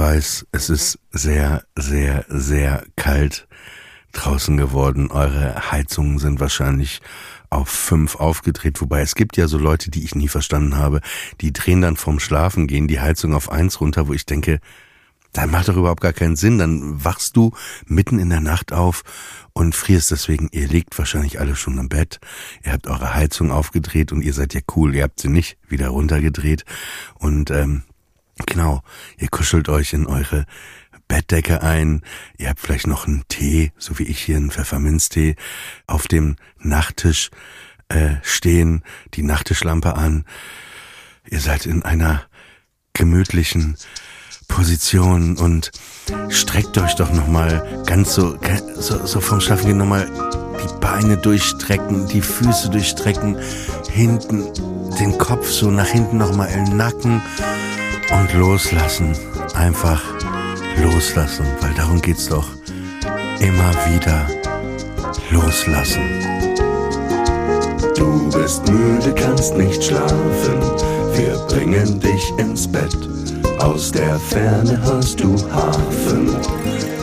weiß, 0.00 0.46
es 0.52 0.70
ist 0.70 0.98
sehr, 1.10 1.62
sehr, 1.76 2.24
sehr 2.30 2.84
kalt 2.96 3.46
draußen 4.12 4.56
geworden. 4.56 5.10
Eure 5.10 5.70
Heizungen 5.70 6.18
sind 6.18 6.40
wahrscheinlich 6.40 7.02
auf 7.50 7.68
fünf 7.68 8.16
aufgedreht, 8.16 8.80
wobei 8.80 9.02
es 9.02 9.14
gibt 9.14 9.36
ja 9.36 9.46
so 9.46 9.58
Leute, 9.58 9.90
die 9.90 10.02
ich 10.02 10.14
nie 10.14 10.28
verstanden 10.28 10.78
habe, 10.78 11.02
die 11.42 11.52
drehen 11.52 11.82
dann 11.82 11.96
vorm 11.96 12.18
Schlafen 12.18 12.66
gehen 12.66 12.88
die 12.88 13.00
Heizung 13.00 13.34
auf 13.34 13.52
eins 13.52 13.82
runter, 13.82 14.08
wo 14.08 14.14
ich 14.14 14.24
denke, 14.24 14.60
dann 15.34 15.50
macht 15.50 15.68
doch 15.68 15.76
überhaupt 15.76 16.00
gar 16.00 16.14
keinen 16.14 16.34
Sinn. 16.34 16.56
Dann 16.56 17.04
wachst 17.04 17.36
du 17.36 17.52
mitten 17.86 18.18
in 18.18 18.30
der 18.30 18.40
Nacht 18.40 18.72
auf 18.72 19.02
und 19.52 19.74
frierst 19.74 20.10
deswegen. 20.10 20.48
Ihr 20.50 20.66
liegt 20.66 20.98
wahrscheinlich 20.98 21.38
alle 21.40 21.56
schon 21.56 21.76
im 21.76 21.90
Bett. 21.90 22.20
Ihr 22.64 22.72
habt 22.72 22.86
eure 22.86 23.14
Heizung 23.14 23.50
aufgedreht 23.50 24.12
und 24.12 24.22
ihr 24.22 24.32
seid 24.32 24.54
ja 24.54 24.60
cool. 24.74 24.94
Ihr 24.94 25.02
habt 25.02 25.20
sie 25.20 25.28
nicht 25.28 25.58
wieder 25.68 25.88
runtergedreht. 25.88 26.64
Und 27.18 27.50
ähm, 27.50 27.82
genau, 28.46 28.82
ihr 29.18 29.28
kuschelt 29.28 29.68
euch 29.68 29.92
in 29.92 30.06
eure 30.06 30.46
Bettdecke 31.08 31.62
ein. 31.62 32.02
Ihr 32.38 32.48
habt 32.48 32.60
vielleicht 32.60 32.86
noch 32.86 33.06
einen 33.06 33.24
Tee, 33.28 33.72
so 33.76 33.98
wie 33.98 34.04
ich 34.04 34.20
hier 34.20 34.36
einen 34.36 34.50
Pfefferminztee, 34.50 35.36
auf 35.86 36.06
dem 36.06 36.36
Nachttisch 36.58 37.30
äh, 37.88 38.16
stehen, 38.22 38.82
die 39.14 39.22
Nachttischlampe 39.22 39.96
an. 39.96 40.24
Ihr 41.28 41.40
seid 41.40 41.66
in 41.66 41.82
einer 41.82 42.22
gemütlichen 42.92 43.76
Position 44.46 45.36
und 45.36 45.70
streckt 46.28 46.76
euch 46.78 46.94
doch 46.94 47.12
nochmal 47.12 47.82
ganz 47.86 48.14
so, 48.14 48.38
so, 48.74 49.06
so 49.06 49.20
vom 49.20 49.40
Schlafengehen 49.40 49.78
nochmal 49.78 50.06
die 50.62 50.80
Beine 50.80 51.16
durchstrecken, 51.16 52.08
die 52.08 52.20
Füße 52.20 52.70
durchstrecken, 52.70 53.36
hinten 53.90 54.52
den 54.98 55.16
Kopf 55.18 55.48
so 55.48 55.70
nach 55.70 55.86
hinten 55.86 56.18
nochmal 56.18 56.50
im 56.50 56.76
Nacken 56.76 57.22
und 58.12 58.32
loslassen. 58.34 59.12
Einfach 59.54 60.02
loslassen, 60.82 61.46
weil 61.60 61.74
darum 61.74 62.00
geht's 62.00 62.28
doch. 62.28 62.48
Immer 63.40 63.72
wieder 63.88 64.26
loslassen. 65.30 66.02
Du 67.96 68.30
bist 68.30 68.68
müde, 68.68 69.14
kannst 69.14 69.56
nicht 69.56 69.84
schlafen. 69.84 70.60
Wir 71.14 71.36
bringen 71.48 72.00
dich 72.00 72.32
ins 72.38 72.66
Bett. 72.66 72.96
Aus 73.58 73.92
der 73.92 74.18
Ferne 74.18 74.80
hörst 74.82 75.20
du 75.20 75.36
Hafen, 75.52 76.30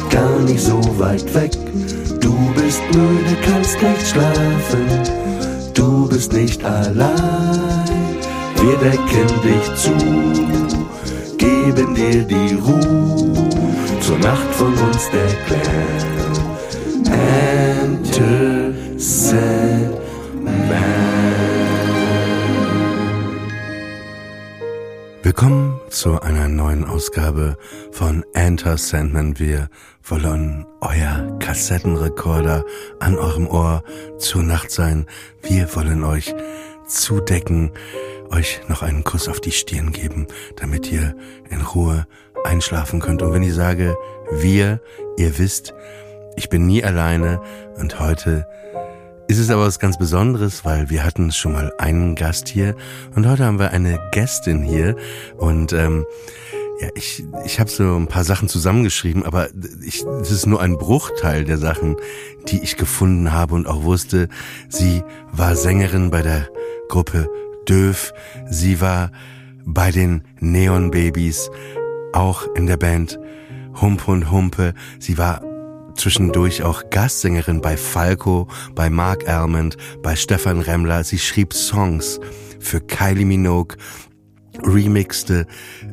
gar 0.10 0.40
nicht 0.40 0.62
so 0.62 0.82
weit 0.98 1.34
weg. 1.36 1.52
Du 2.20 2.34
bist 2.56 2.82
müde, 2.94 3.38
kannst 3.44 3.80
nicht 3.82 4.08
schlafen. 4.08 4.88
Du 5.74 6.08
bist 6.10 6.34
nicht 6.34 6.64
allein. 6.64 8.17
Wir 8.62 8.78
decken 8.78 9.28
dich 9.44 9.76
zu, 9.76 9.92
geben 11.38 11.96
dir 11.96 12.24
die 12.24 12.56
Ruhe. 12.56 13.50
Zur 14.02 14.18
Nacht 14.20 14.56
von 14.56 14.74
uns 14.74 15.10
der 15.12 15.28
Clan. 15.46 16.18
Enter 17.06 18.58
Willkommen 25.28 25.80
zu 25.90 26.22
einer 26.22 26.48
neuen 26.48 26.86
Ausgabe 26.86 27.58
von 27.92 28.24
Enter 28.34 28.78
Sandman. 28.78 29.38
Wir 29.38 29.68
wollen 30.04 30.66
euer 30.82 31.38
Kassettenrekorder 31.40 32.64
an 33.00 33.18
eurem 33.18 33.46
Ohr 33.46 33.84
zur 34.18 34.44
Nacht 34.44 34.72
sein. 34.72 35.06
Wir 35.44 35.68
wollen 35.76 36.04
euch 36.04 36.34
zudecken, 36.88 37.72
euch 38.32 38.62
noch 38.68 38.82
einen 38.82 39.04
Kuss 39.04 39.28
auf 39.28 39.40
die 39.40 39.52
Stirn 39.52 39.92
geben, 39.92 40.28
damit 40.56 40.92
ihr 40.92 41.16
in 41.50 41.62
Ruhe 41.62 42.08
einschlafen 42.44 43.00
könnt. 43.00 43.22
Und 43.22 43.34
wenn 43.34 43.44
ich 43.44 43.54
sage 43.54 43.96
wir, 44.32 44.82
ihr 45.18 45.38
wisst, 45.38 45.74
ich 46.36 46.50
bin 46.50 46.68
nie 46.68 46.84
alleine 46.84 47.42
und 47.78 48.00
heute 48.00 48.48
ist 49.28 49.40
es 49.40 49.50
aber 49.50 49.66
was 49.66 49.80
ganz 49.80 49.98
Besonderes, 49.98 50.64
weil 50.64 50.90
wir 50.90 51.04
hatten 51.04 51.32
schon 51.32 51.54
mal 51.54 51.74
einen 51.78 52.16
Gast 52.16 52.48
hier 52.48 52.76
und 53.16 53.28
heute 53.28 53.46
haben 53.46 53.60
wir 53.60 53.72
eine 53.72 54.00
Gästin 54.12 54.64
hier 54.64 54.96
und 55.38 55.74
ähm, 55.74 56.06
ja, 56.80 56.90
ich, 56.94 57.26
ich 57.44 57.60
habe 57.60 57.70
so 57.70 57.96
ein 57.96 58.08
paar 58.08 58.24
Sachen 58.24 58.48
zusammengeschrieben, 58.48 59.26
aber 59.26 59.50
ich, 59.84 60.04
das 60.04 60.30
ist 60.30 60.46
nur 60.46 60.62
ein 60.62 60.78
Bruchteil 60.78 61.44
der 61.44 61.58
Sachen, 61.58 61.98
die 62.50 62.62
ich 62.62 62.78
gefunden 62.78 63.32
habe 63.32 63.56
und 63.56 63.68
auch 63.68 63.84
wusste. 63.84 64.30
Sie 64.70 65.04
war 65.32 65.56
Sängerin 65.56 66.12
bei 66.12 66.22
der 66.22 66.48
Gruppe 66.88 67.30
Döf, 67.70 68.14
sie 68.50 68.82
war 68.82 69.12
bei 69.66 69.92
den 69.92 70.24
Neon 70.40 70.92
Babys, 70.92 71.50
auch 72.14 72.48
in 72.56 72.68
der 72.68 72.78
Band 72.78 73.20
Hump 73.82 74.08
und 74.08 74.32
Humpe. 74.32 74.74
Sie 75.00 75.18
war 75.18 75.42
zwischendurch 75.96 76.64
auch 76.64 76.90
Gastsängerin 76.90 77.62
bei 77.62 77.76
Falco, 77.76 78.48
bei 78.76 78.90
Mark 78.90 79.28
Almond, 79.28 79.78
bei 80.02 80.16
Stefan 80.16 80.62
Remmler. 80.62 81.04
Sie 81.04 81.20
schrieb 81.20 81.54
Songs 81.54 82.20
für 82.60 82.80
Kylie 82.80 83.26
Minogue, 83.26 83.78
remixte 84.64 85.46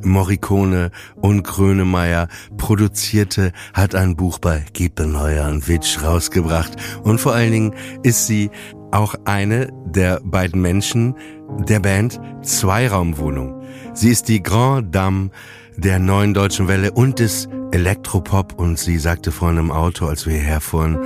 Morricone 0.03 0.91
und 1.17 1.43
Grönemeyer, 1.43 2.29
produzierte, 2.56 3.53
hat 3.73 3.95
ein 3.95 4.17
Buch 4.17 4.39
bei 4.39 4.65
Giebe 4.73 5.06
Neuer 5.06 5.49
und 5.49 5.69
Witsch 5.69 6.03
rausgebracht 6.03 6.77
und 7.03 7.21
vor 7.21 7.35
allen 7.35 7.53
Dingen 7.53 7.75
ist 8.03 8.27
sie 8.27 8.51
auch 8.94 9.15
eine 9.25 9.72
der 9.87 10.21
beiden 10.25 10.62
Menschen 10.62 11.15
der 11.69 11.81
Band 11.81 12.21
Zweiraumwohnung. 12.43 13.62
Sie 13.93 14.10
ist 14.10 14.28
die 14.28 14.43
Grand 14.43 14.94
Dame 14.94 15.31
der 15.77 15.99
neuen 15.99 16.32
deutschen 16.32 16.69
Welle 16.69 16.93
und 16.93 17.19
des 17.19 17.49
Elektropop 17.72 18.55
und 18.56 18.78
sie 18.78 18.99
sagte 18.99 19.32
vorhin 19.32 19.59
im 19.59 19.71
Auto, 19.72 20.06
als 20.06 20.27
wir 20.27 20.34
hierher 20.34 20.60
fuhren, 20.60 20.99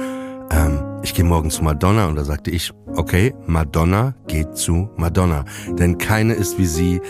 ähm, 0.51 0.83
ich 1.03 1.15
gehe 1.15 1.25
morgen 1.25 1.51
zu 1.51 1.65
Madonna 1.65 2.07
und 2.07 2.17
da 2.17 2.25
sagte 2.25 2.51
ich, 2.51 2.73
okay, 2.95 3.35
Madonna 3.47 4.15
geht 4.27 4.57
zu 4.57 4.91
Madonna, 4.97 5.47
denn 5.79 5.97
keine 5.97 6.35
ist 6.35 6.59
wie 6.59 6.67
sie 6.67 7.01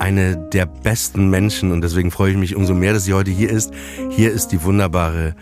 eine 0.00 0.36
der 0.52 0.66
besten 0.66 1.30
Menschen 1.30 1.70
und 1.70 1.80
deswegen 1.82 2.10
freue 2.10 2.32
ich 2.32 2.36
mich 2.36 2.56
umso 2.56 2.74
mehr, 2.74 2.92
dass 2.92 3.04
sie 3.04 3.14
heute 3.14 3.30
hier 3.30 3.50
ist. 3.50 3.72
Hier 4.10 4.32
ist 4.32 4.48
die 4.48 4.62
wunderbare 4.62 5.34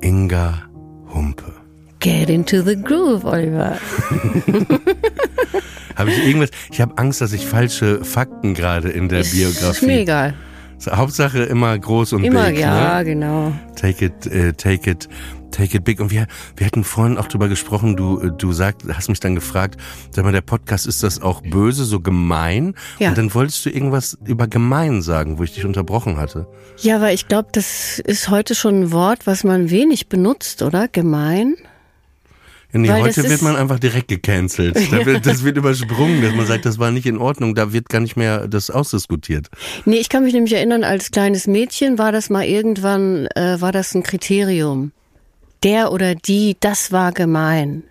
Inga 0.00 0.62
Humpe. 1.12 1.57
Get 2.00 2.30
into 2.30 2.62
the 2.62 2.76
groove, 2.76 3.24
Oliver. 3.24 3.76
habe 5.96 6.10
ich 6.10 6.26
irgendwas? 6.26 6.50
Ich 6.70 6.80
habe 6.80 6.96
Angst, 6.96 7.20
dass 7.20 7.32
ich 7.32 7.44
falsche 7.44 8.04
Fakten 8.04 8.54
gerade 8.54 8.88
in 8.88 9.08
der 9.08 9.24
Biografie. 9.24 9.70
Ist 9.70 9.82
mir 9.82 10.00
egal. 10.00 10.34
Hauptsache 10.88 11.42
immer 11.42 11.76
groß 11.76 12.12
und 12.12 12.24
immer, 12.24 12.50
big. 12.50 12.60
Ja, 12.60 12.98
ne? 12.98 13.04
genau. 13.04 13.52
Take 13.74 14.04
it, 14.04 14.26
uh, 14.26 14.52
take 14.52 14.88
it, 14.88 15.08
take 15.50 15.76
it 15.76 15.82
big. 15.82 16.00
Und 16.00 16.12
wir, 16.12 16.26
wir 16.56 16.66
hatten 16.66 16.84
vorhin 16.84 17.18
auch 17.18 17.26
drüber 17.26 17.48
gesprochen. 17.48 17.96
Du, 17.96 18.30
du 18.30 18.52
sagt, 18.52 18.84
hast 18.92 19.08
mich 19.08 19.18
dann 19.18 19.34
gefragt, 19.34 19.80
sag 20.12 20.24
mal, 20.24 20.32
der 20.32 20.40
Podcast 20.40 20.86
ist 20.86 21.02
das 21.02 21.20
auch 21.20 21.42
böse, 21.42 21.84
so 21.84 21.98
gemein? 21.98 22.74
Ja. 23.00 23.08
Und 23.08 23.18
dann 23.18 23.34
wolltest 23.34 23.66
du 23.66 23.70
irgendwas 23.70 24.16
über 24.24 24.46
gemein 24.46 25.02
sagen, 25.02 25.38
wo 25.38 25.42
ich 25.42 25.52
dich 25.52 25.64
unterbrochen 25.64 26.16
hatte. 26.16 26.46
Ja, 26.78 27.00
weil 27.00 27.14
ich 27.14 27.26
glaube, 27.26 27.48
das 27.50 27.98
ist 27.98 28.28
heute 28.28 28.54
schon 28.54 28.82
ein 28.82 28.92
Wort, 28.92 29.26
was 29.26 29.42
man 29.42 29.70
wenig 29.70 30.08
benutzt, 30.08 30.62
oder? 30.62 30.86
Gemein. 30.86 31.56
Ja, 32.72 32.78
nee, 32.78 32.88
Weil 32.88 33.02
heute 33.02 33.28
wird 33.28 33.42
man 33.42 33.56
einfach 33.56 33.78
direkt 33.78 34.08
gecancelt. 34.08 34.76
Da 34.90 35.06
wird, 35.06 35.26
das 35.26 35.42
wird 35.42 35.56
übersprungen, 35.56 36.22
dass 36.22 36.34
man 36.34 36.46
sagt, 36.46 36.66
das 36.66 36.78
war 36.78 36.90
nicht 36.90 37.06
in 37.06 37.18
Ordnung. 37.18 37.54
Da 37.54 37.72
wird 37.72 37.88
gar 37.88 38.00
nicht 38.00 38.16
mehr 38.16 38.46
das 38.46 38.70
ausdiskutiert. 38.70 39.48
Nee, 39.84 39.96
ich 39.96 40.08
kann 40.08 40.24
mich 40.24 40.34
nämlich 40.34 40.54
erinnern, 40.54 40.84
als 40.84 41.10
kleines 41.10 41.46
Mädchen 41.46 41.98
war 41.98 42.12
das 42.12 42.30
mal 42.30 42.44
irgendwann, 42.44 43.26
äh, 43.34 43.60
war 43.60 43.72
das 43.72 43.94
ein 43.94 44.02
Kriterium. 44.02 44.92
Der 45.62 45.92
oder 45.92 46.14
die, 46.14 46.56
das 46.60 46.92
war 46.92 47.12
gemein. 47.12 47.84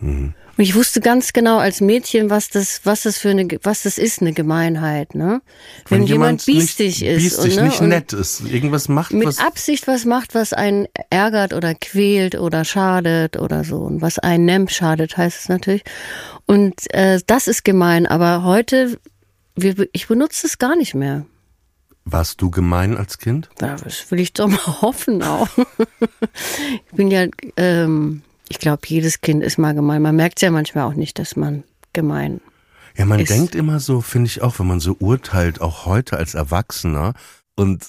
Mhm. 0.00 0.34
Und 0.58 0.64
ich 0.64 0.74
wusste 0.74 1.00
ganz 1.00 1.32
genau 1.32 1.58
als 1.58 1.80
Mädchen, 1.80 2.30
was 2.30 2.48
das, 2.48 2.80
was 2.82 3.04
das 3.04 3.16
für 3.16 3.30
eine, 3.30 3.46
was 3.62 3.84
das 3.84 3.96
ist, 3.96 4.20
eine 4.20 4.32
Gemeinheit, 4.32 5.14
ne? 5.14 5.40
Wenn, 5.88 6.02
jemand 6.02 6.44
biestig 6.46 7.00
nicht, 7.00 7.08
ist 7.08 7.22
biestig, 7.22 7.56
und, 7.56 7.62
ne, 7.62 7.68
nicht 7.68 7.80
nett 7.80 8.12
ist, 8.12 8.40
irgendwas 8.40 8.88
macht, 8.88 9.12
mit 9.12 9.24
was 9.24 9.38
Absicht 9.38 9.86
was 9.86 10.04
macht, 10.04 10.34
was 10.34 10.52
einen 10.52 10.88
ärgert 11.10 11.54
oder 11.54 11.76
quält 11.76 12.34
oder 12.34 12.64
schadet 12.64 13.38
oder 13.38 13.62
so. 13.62 13.76
Und 13.76 14.02
was 14.02 14.18
einen 14.18 14.46
nimmt, 14.46 14.72
schadet, 14.72 15.16
heißt 15.16 15.42
es 15.42 15.48
natürlich. 15.48 15.84
Und 16.46 16.92
äh, 16.92 17.20
das 17.24 17.46
ist 17.46 17.64
gemein. 17.64 18.06
Aber 18.06 18.42
heute, 18.42 18.98
wir, 19.54 19.86
ich 19.92 20.08
benutze 20.08 20.44
es 20.48 20.58
gar 20.58 20.74
nicht 20.74 20.92
mehr. 20.92 21.24
warst 22.04 22.42
du 22.42 22.50
gemein 22.50 22.96
als 22.96 23.18
Kind? 23.18 23.48
Ja, 23.60 23.76
Das 23.76 24.10
will 24.10 24.18
ich 24.18 24.32
doch 24.32 24.48
mal 24.48 24.66
hoffen 24.82 25.22
auch. 25.22 25.46
Ich 26.90 26.96
bin 26.96 27.12
ja, 27.12 27.26
ähm, 27.56 28.22
ich 28.48 28.58
glaube, 28.58 28.82
jedes 28.86 29.20
Kind 29.20 29.42
ist 29.42 29.58
mal 29.58 29.74
gemein. 29.74 30.02
Man 30.02 30.16
merkt 30.16 30.40
ja 30.40 30.50
manchmal 30.50 30.84
auch 30.84 30.94
nicht, 30.94 31.18
dass 31.18 31.36
man 31.36 31.64
gemein. 31.92 32.40
Ja, 32.96 33.04
man 33.04 33.20
Ist- 33.20 33.30
denkt 33.30 33.54
immer 33.54 33.80
so, 33.80 34.00
finde 34.00 34.26
ich 34.26 34.42
auch, 34.42 34.58
wenn 34.58 34.66
man 34.66 34.80
so 34.80 34.96
urteilt, 34.98 35.60
auch 35.60 35.86
heute 35.86 36.16
als 36.16 36.34
Erwachsener. 36.34 37.14
Und 37.54 37.84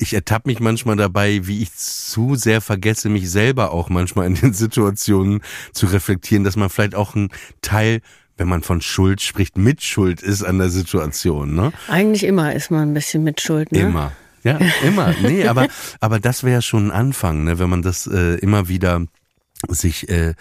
ich 0.00 0.14
ertappe 0.14 0.48
mich 0.48 0.58
manchmal 0.58 0.96
dabei, 0.96 1.46
wie 1.46 1.62
ich 1.62 1.72
zu 1.74 2.34
sehr 2.34 2.60
vergesse, 2.60 3.08
mich 3.08 3.30
selber 3.30 3.70
auch 3.70 3.88
manchmal 3.90 4.26
in 4.26 4.34
den 4.34 4.52
Situationen 4.52 5.40
zu 5.72 5.86
reflektieren, 5.86 6.42
dass 6.44 6.56
man 6.56 6.68
vielleicht 6.70 6.96
auch 6.96 7.14
ein 7.14 7.30
Teil, 7.60 8.00
wenn 8.36 8.48
man 8.48 8.62
von 8.62 8.80
Schuld 8.80 9.20
spricht, 9.20 9.56
Mitschuld 9.56 10.20
ist 10.22 10.42
an 10.42 10.58
der 10.58 10.68
Situation, 10.70 11.54
ne? 11.54 11.72
Eigentlich 11.88 12.24
immer 12.24 12.52
ist 12.54 12.70
man 12.72 12.90
ein 12.90 12.94
bisschen 12.94 13.22
mit 13.22 13.40
Schuld, 13.40 13.70
ne? 13.70 13.80
Immer. 13.80 14.12
Ja, 14.42 14.58
immer. 14.84 15.14
Nee, 15.22 15.46
aber, 15.46 15.68
aber 16.00 16.18
das 16.18 16.42
wäre 16.42 16.62
schon 16.62 16.88
ein 16.88 16.90
Anfang, 16.90 17.44
ne, 17.44 17.60
wenn 17.60 17.70
man 17.70 17.82
das 17.82 18.08
äh, 18.08 18.34
immer 18.38 18.66
wieder 18.66 19.06
sich 19.68 20.08
äh, 20.08 20.34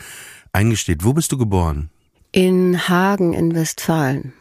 eingesteht. 0.54 1.04
Wo 1.04 1.14
bist 1.14 1.32
du 1.32 1.38
geboren? 1.38 1.90
In 2.32 2.88
Hagen 2.88 3.34
in 3.34 3.56
Westfalen. 3.56 4.34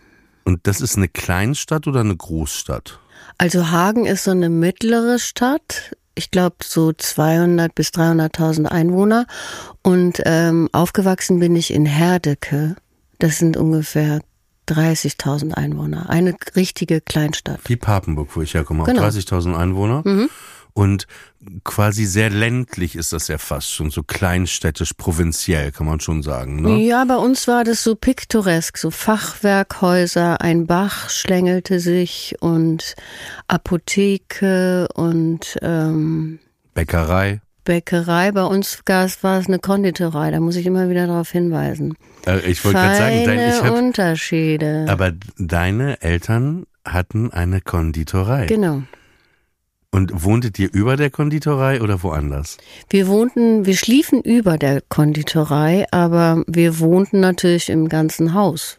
Und 0.45 0.67
das 0.67 0.81
ist 0.81 0.97
eine 0.97 1.09
Kleinstadt 1.09 1.87
oder 1.87 2.01
eine 2.01 2.17
Großstadt? 2.17 2.99
Also 3.39 3.71
Hagen 3.71 4.07
ist 4.07 4.25
so 4.25 4.31
eine 4.31 4.51
mittlere 4.51 5.19
Stadt. 5.19 5.97
Ich 6.15 6.31
glaube 6.31 6.57
so 6.63 6.93
200 6.93 7.75
bis 7.75 7.89
300.000 7.89 8.67
Einwohner. 8.67 9.27
Und 9.83 10.21
ähm, 10.25 10.69
aufgewachsen 10.73 11.39
bin 11.41 11.57
ich 11.57 11.73
in 11.73 11.87
Herdecke. 11.87 12.77
Das 13.19 13.39
sind 13.39 13.57
ungefähr 13.57 14.21
30.000 14.69 15.55
Einwohner. 15.55 16.11
Eine 16.11 16.35
richtige 16.55 17.01
Kleinstadt. 17.01 17.61
Wie 17.65 17.77
Papenburg, 17.77 18.35
wo 18.35 18.43
ich 18.43 18.55
herkomme. 18.55 18.85
Genau. 18.85 19.03
Auch 19.03 19.07
30.000 19.07 19.57
Einwohner. 19.57 20.03
Mhm. 20.05 20.29
Und 20.81 21.07
quasi 21.63 22.07
sehr 22.07 22.31
ländlich 22.31 22.97
ist 22.97 23.13
das 23.13 23.29
ja 23.29 23.37
fast 23.37 23.71
schon, 23.71 23.91
so 23.91 24.03
kleinstädtisch, 24.03 24.95
provinziell, 24.95 25.73
kann 25.73 25.85
man 25.85 26.01
schon 26.01 26.23
sagen. 26.23 26.63
Ne? 26.63 26.79
Ja, 26.79 27.05
bei 27.05 27.17
uns 27.17 27.47
war 27.47 27.65
das 27.65 27.85
so 27.85 27.95
piktoresk, 27.95 28.79
so 28.79 28.91
Fachwerkhäuser, 28.91 30.41
ein 30.41 30.67
Bach 30.67 31.11
schlängelte 31.11 31.81
sich 31.81 32.37
und 32.41 32.95
Apotheke 33.47 34.89
und 34.95 35.59
ähm, 35.61 36.39
Bäckerei. 36.73 37.43
Bäckerei. 37.65 38.33
Bei 38.33 38.45
uns 38.45 38.79
war 38.87 39.05
es 39.05 39.49
eine 39.49 39.59
Konditorei, 39.59 40.31
da 40.31 40.41
muss 40.41 40.57
ich 40.57 40.65
immer 40.65 40.89
wieder 40.89 41.07
darauf 41.07 41.31
hinweisen. 41.31 41.95
Äh, 42.27 42.41
ich 42.51 42.65
wollte 42.65 42.79
gerade 42.79 42.97
sagen, 42.97 43.25
dein, 43.27 43.51
ich 43.51 43.63
hab, 43.63 43.75
Unterschiede. 43.75 44.87
aber 44.89 45.13
deine 45.37 46.01
Eltern 46.01 46.65
hatten 46.87 47.31
eine 47.31 47.61
Konditorei. 47.61 48.47
genau. 48.47 48.83
Und 49.93 50.25
wohntet 50.25 50.59
ihr 50.59 50.73
über 50.73 50.97
der 50.97 51.11
Konditorei 51.11 51.83
oder 51.83 52.03
woanders? 52.03 52.59
Wir 52.89 53.09
wohnten, 53.09 53.67
wir 53.67 53.77
schliefen 53.77 54.23
über 54.23 54.57
der 54.57 54.83
Konditorei, 54.83 55.85
aber 55.91 56.45
wir 56.47 56.79
wohnten 56.79 57.19
natürlich 57.19 57.69
im 57.69 57.89
ganzen 57.89 58.35
Haus. 58.35 58.77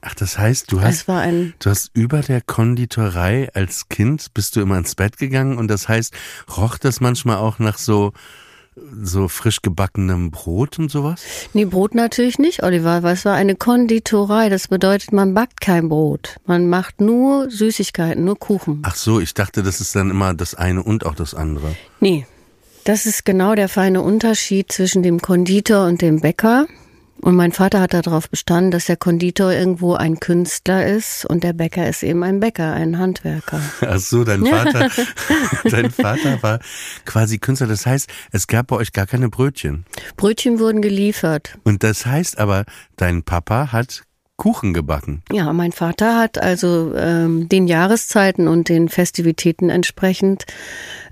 Ach, 0.00 0.14
das 0.14 0.38
heißt, 0.38 0.72
du 0.72 0.80
hast 0.80 0.94
Es 0.94 1.08
war 1.08 1.20
ein 1.20 1.54
Du 1.58 1.70
hast 1.70 1.90
über 1.92 2.20
der 2.20 2.40
Konditorei 2.40 3.48
als 3.52 3.88
Kind 3.88 4.32
bist 4.32 4.56
du 4.56 4.60
immer 4.60 4.78
ins 4.78 4.94
Bett 4.94 5.18
gegangen 5.18 5.58
und 5.58 5.68
das 5.68 5.88
heißt, 5.88 6.14
roch 6.56 6.78
das 6.78 7.00
manchmal 7.00 7.36
auch 7.36 7.58
nach 7.58 7.78
so 7.78 8.12
so 9.02 9.28
frisch 9.28 9.62
gebackenem 9.62 10.30
Brot 10.30 10.78
und 10.78 10.90
sowas? 10.90 11.22
Nee, 11.52 11.64
Brot 11.64 11.94
natürlich 11.94 12.38
nicht, 12.38 12.62
Oliver, 12.62 13.02
weil 13.02 13.14
es 13.14 13.24
war 13.24 13.34
eine 13.34 13.56
Konditorei. 13.56 14.48
Das 14.48 14.68
bedeutet, 14.68 15.12
man 15.12 15.34
backt 15.34 15.60
kein 15.60 15.88
Brot. 15.88 16.36
Man 16.46 16.68
macht 16.68 17.00
nur 17.00 17.50
Süßigkeiten, 17.50 18.24
nur 18.24 18.38
Kuchen. 18.38 18.82
Ach 18.84 18.96
so, 18.96 19.20
ich 19.20 19.34
dachte, 19.34 19.62
das 19.62 19.80
ist 19.80 19.94
dann 19.94 20.10
immer 20.10 20.34
das 20.34 20.54
eine 20.54 20.82
und 20.82 21.06
auch 21.06 21.14
das 21.14 21.34
andere. 21.34 21.74
Nee, 22.00 22.26
das 22.84 23.06
ist 23.06 23.24
genau 23.24 23.54
der 23.54 23.68
feine 23.68 24.00
Unterschied 24.00 24.72
zwischen 24.72 25.02
dem 25.02 25.20
Konditor 25.20 25.86
und 25.86 26.00
dem 26.00 26.20
Bäcker. 26.20 26.66
Und 27.20 27.34
mein 27.34 27.52
Vater 27.52 27.80
hat 27.80 27.94
darauf 27.94 28.30
bestanden, 28.30 28.70
dass 28.70 28.86
der 28.86 28.96
Konditor 28.96 29.52
irgendwo 29.52 29.94
ein 29.94 30.20
Künstler 30.20 30.86
ist 30.86 31.24
und 31.24 31.44
der 31.44 31.52
Bäcker 31.52 31.88
ist 31.88 32.02
eben 32.02 32.22
ein 32.22 32.40
Bäcker, 32.40 32.72
ein 32.72 32.98
Handwerker. 32.98 33.60
Ach 33.80 33.98
so, 33.98 34.24
dein 34.24 34.44
Vater, 34.46 34.88
dein 35.64 35.90
Vater 35.90 36.42
war 36.42 36.60
quasi 37.04 37.38
Künstler. 37.38 37.66
Das 37.66 37.86
heißt, 37.86 38.08
es 38.32 38.46
gab 38.46 38.68
bei 38.68 38.76
euch 38.76 38.92
gar 38.92 39.06
keine 39.06 39.28
Brötchen. 39.28 39.84
Brötchen 40.16 40.58
wurden 40.58 40.80
geliefert. 40.80 41.58
Und 41.64 41.82
das 41.82 42.06
heißt 42.06 42.38
aber, 42.38 42.64
dein 42.96 43.22
Papa 43.22 43.72
hat 43.72 44.04
Kuchen 44.38 44.72
gebacken. 44.72 45.22
Ja, 45.32 45.52
mein 45.52 45.72
Vater 45.72 46.16
hat 46.16 46.40
also 46.40 46.94
ähm, 46.96 47.48
den 47.48 47.66
Jahreszeiten 47.66 48.46
und 48.46 48.68
den 48.68 48.88
Festivitäten 48.88 49.68
entsprechend 49.68 50.46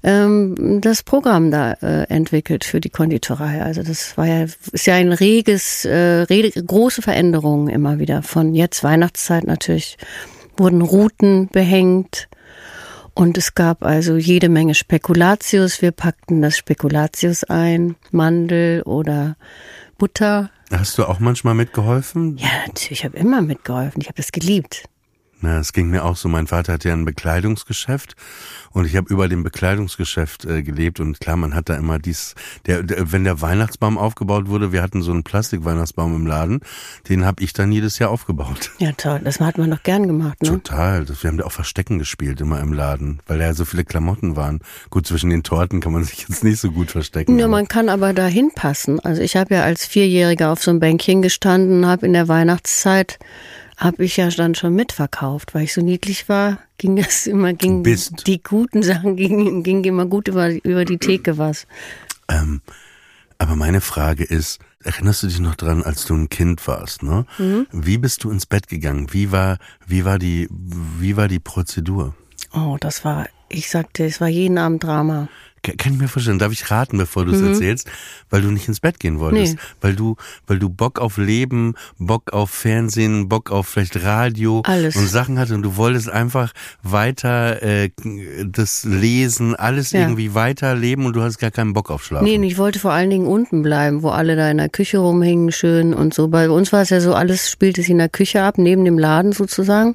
ähm, 0.05 0.81
das 0.81 1.02
Programm 1.02 1.50
da 1.50 1.73
äh, 1.82 2.05
entwickelt 2.05 2.64
für 2.64 2.81
die 2.81 2.88
Konditorei. 2.88 3.62
Also 3.62 3.82
das 3.82 4.17
war 4.17 4.26
ja 4.26 4.44
ist 4.44 4.87
ja 4.87 4.94
ein 4.94 5.12
reges, 5.12 5.84
äh, 5.84 6.25
große 6.25 7.02
Veränderungen 7.02 7.69
immer 7.69 7.99
wieder. 7.99 8.23
Von 8.23 8.55
jetzt 8.55 8.84
Weihnachtszeit 8.84 9.44
natürlich 9.44 9.99
wurden 10.56 10.81
Routen 10.81 11.49
behängt 11.49 12.28
und 13.12 13.37
es 13.37 13.55
gab 13.55 13.82
also 13.82 14.17
jede 14.17 14.49
Menge 14.49 14.76
Spekulatius. 14.76 15.82
Wir 15.82 15.90
packten 15.90 16.43
das 16.43 16.56
Spekulatius 16.56 17.43
ein, 17.43 17.96
Mandel 18.12 18.82
oder 18.82 19.37
Butter. 19.99 20.50
Hast 20.70 20.98
du 20.98 21.04
auch 21.04 21.20
manchmal 21.20 21.54
mitgeholfen? 21.54 22.36
Ja, 22.38 22.48
natürlich, 22.66 23.00
ich 23.00 23.04
habe 23.04 23.16
immer 23.16 23.40
mitgeholfen. 23.40 24.00
Ich 24.00 24.08
habe 24.08 24.16
das 24.16 24.32
geliebt. 24.32 24.84
Na, 25.46 25.60
es 25.60 25.72
ging 25.72 25.90
mir 25.90 26.04
auch 26.04 26.16
so. 26.16 26.28
Mein 26.28 26.48
Vater 26.48 26.72
hatte 26.72 26.88
ja 26.88 26.94
ein 26.94 27.04
Bekleidungsgeschäft 27.04 28.16
und 28.72 28.84
ich 28.84 28.96
habe 28.96 29.08
über 29.12 29.28
dem 29.28 29.44
Bekleidungsgeschäft 29.44 30.44
äh, 30.44 30.64
gelebt 30.64 30.98
und 30.98 31.20
klar, 31.20 31.37
man 31.37 31.54
hat 31.54 31.69
da 31.69 31.76
immer 31.76 32.00
dies, 32.00 32.34
der, 32.66 32.82
der, 32.82 33.12
wenn 33.12 33.22
der 33.22 33.40
Weihnachtsbaum 33.40 33.96
aufgebaut 33.96 34.48
wurde, 34.48 34.72
wir 34.72 34.82
hatten 34.82 35.02
so 35.02 35.12
einen 35.12 35.22
Plastikweihnachtsbaum 35.22 36.16
im 36.16 36.26
Laden, 36.26 36.60
den 37.08 37.25
habe 37.25 37.44
ich 37.44 37.52
dann 37.52 37.70
jedes 37.70 38.00
Jahr 38.00 38.10
aufgebaut. 38.10 38.72
Ja, 38.78 38.93
toll. 38.93 39.20
Das 39.25 39.40
hat 39.40 39.56
man 39.58 39.70
doch 39.70 39.82
gern 39.82 40.06
gemacht, 40.06 40.43
ne? 40.43 40.48
Total. 40.48 41.04
Das, 41.04 41.22
wir 41.22 41.28
haben 41.28 41.38
da 41.38 41.44
auch 41.44 41.52
Verstecken 41.52 41.99
gespielt 41.99 42.40
immer 42.40 42.60
im 42.60 42.72
Laden, 42.72 43.20
weil 43.26 43.38
da 43.38 43.46
ja 43.46 43.54
so 43.54 43.64
viele 43.64 43.84
Klamotten 43.84 44.37
waren. 44.37 44.60
Gut, 44.90 45.06
zwischen 45.06 45.31
den 45.31 45.42
Torten 45.42 45.81
kann 45.81 45.92
man 45.92 46.04
sich 46.04 46.26
jetzt 46.28 46.44
nicht 46.44 46.60
so 46.60 46.70
gut 46.70 46.90
verstecken. 46.90 47.38
Ja, 47.38 47.49
man 47.49 47.69
kann 47.69 47.88
aber 47.88 48.12
da 48.12 48.26
hinpassen. 48.26 49.00
Also 49.00 49.22
ich 49.22 49.37
habe 49.37 49.54
ja 49.54 49.62
als 49.62 49.87
Vierjähriger 49.87 50.50
auf 50.50 50.62
so 50.62 50.70
einem 50.70 50.81
Bänkchen 50.81 51.22
gestanden, 51.22 51.87
habe 51.87 52.04
in 52.06 52.12
der 52.12 52.28
Weihnachtszeit 52.28 53.19
habe 53.76 54.05
ich 54.05 54.17
ja 54.17 54.31
dann 54.31 54.55
schon 54.55 54.75
mitverkauft, 54.75 55.55
weil 55.55 55.64
ich 55.64 55.75
so 55.75 55.81
niedlich 55.81 56.28
war, 56.28 56.58
ging 56.78 56.96
das 57.02 57.26
immer, 57.26 57.52
ging 57.52 57.82
Bist. 57.82 58.26
die 58.26 58.43
guten 58.43 58.82
Sachen 58.82 59.17
ging, 59.17 59.62
ging 59.62 59.84
immer 59.84 60.06
gut 60.06 60.28
über, 60.28 60.49
über 60.64 60.84
die 60.84 60.99
Theke 60.99 61.38
was. 61.38 61.67
Ähm, 62.28 62.61
aber 63.38 63.55
meine 63.55 63.81
Frage 63.81 64.25
ist, 64.25 64.61
erinnerst 64.82 65.23
du 65.23 65.26
dich 65.26 65.40
noch 65.40 65.56
dran, 65.56 65.82
als 65.82 66.06
du 66.06 66.14
ein 66.14 66.28
Kind 66.28 66.67
warst, 66.67 67.02
ne? 67.02 67.26
Mhm. 67.38 67.67
Wie 67.70 67.99
bist 67.99 68.25
du 68.25 68.31
ins 68.31 68.46
Bett 68.46 68.69
gegangen? 68.69 69.12
Wie 69.12 69.31
war, 69.31 69.58
wie 69.87 70.05
war 70.05 70.19
die, 70.19 70.49
wie 70.50 71.17
war 71.17 71.28
die 71.28 71.40
Prozedur? 71.40 72.14
Oh, 72.52 72.76
das 72.81 73.05
war, 73.05 73.26
ich 73.49 73.69
sagte, 73.69 74.05
es 74.05 74.20
war 74.20 74.28
jeden 74.28 74.58
Abend 74.58 74.82
Drama. 74.84 75.28
Ka- 75.66 75.72
Kann 75.76 75.94
ich 75.94 75.98
mir 76.00 76.08
vorstellen, 76.08 76.38
darf 76.38 76.52
ich 76.52 76.70
raten, 76.70 76.96
bevor 76.98 77.24
du 77.24 77.32
es 77.32 77.42
erzählst, 77.42 77.88
weil 78.30 78.42
du 78.42 78.50
nicht 78.50 78.68
ins 78.68 78.80
Bett 78.80 79.00
gehen 79.00 79.18
wolltest, 79.18 79.54
Mhm. 79.54 79.58
Nee. 79.60 79.76
weil 79.80 79.94
du, 79.96 80.16
weil 80.46 80.58
du 80.58 80.68
Bock 80.68 80.98
auf 81.00 81.16
Leben, 81.18 81.74
Bock 81.98 82.32
auf 82.32 82.50
Fernsehen, 82.50 83.28
Bock 83.28 83.50
auf 83.50 83.66
vielleicht 83.68 84.02
Radio 84.02 84.62
Alles. 84.64 84.96
und 84.96 85.08
Sachen 85.08 85.38
hatte 85.38 85.54
und 85.54 85.62
du 85.62 85.76
wolltest 85.76 86.08
einfach 86.08 86.52
weiter 86.82 87.62
äh, 87.62 87.90
das 88.44 88.84
Lesen, 88.84 89.54
alles 89.56 89.92
Ja. 89.92 90.00
irgendwie 90.02 90.34
weiterleben 90.34 91.04
und 91.06 91.14
du 91.16 91.23
hast 91.23 91.38
gar 91.38 91.50
keinen 91.50 91.73
Bock 91.73 91.90
auf 91.90 92.04
Schlafen. 92.04 92.25
Nee, 92.25 92.37
und 92.37 92.44
ich 92.44 92.58
wollte 92.58 92.78
vor 92.78 92.92
allen 92.92 93.11
Dingen 93.11 93.26
unten 93.26 93.62
bleiben, 93.62 94.02
wo 94.02 94.11
alle 94.11 94.37
da 94.37 94.50
in 94.50 94.58
der 94.58 94.68
Küche 94.68 94.99
rumhingen, 94.99 95.52
schön 95.52 95.94
und 95.94 96.14
so. 96.14 96.28
Bei 96.28 96.49
uns 96.50 96.73
war 96.73 96.82
es 96.82 96.90
ja 96.90 97.00
so, 97.00 97.14
alles 97.14 97.50
spielte 97.50 97.80
sich 97.82 97.90
in 97.90 97.99
der 97.99 98.08
Küche 98.08 98.42
ab, 98.42 98.58
neben 98.58 98.85
dem 98.85 98.99
Laden 98.99 99.32
sozusagen. 99.32 99.94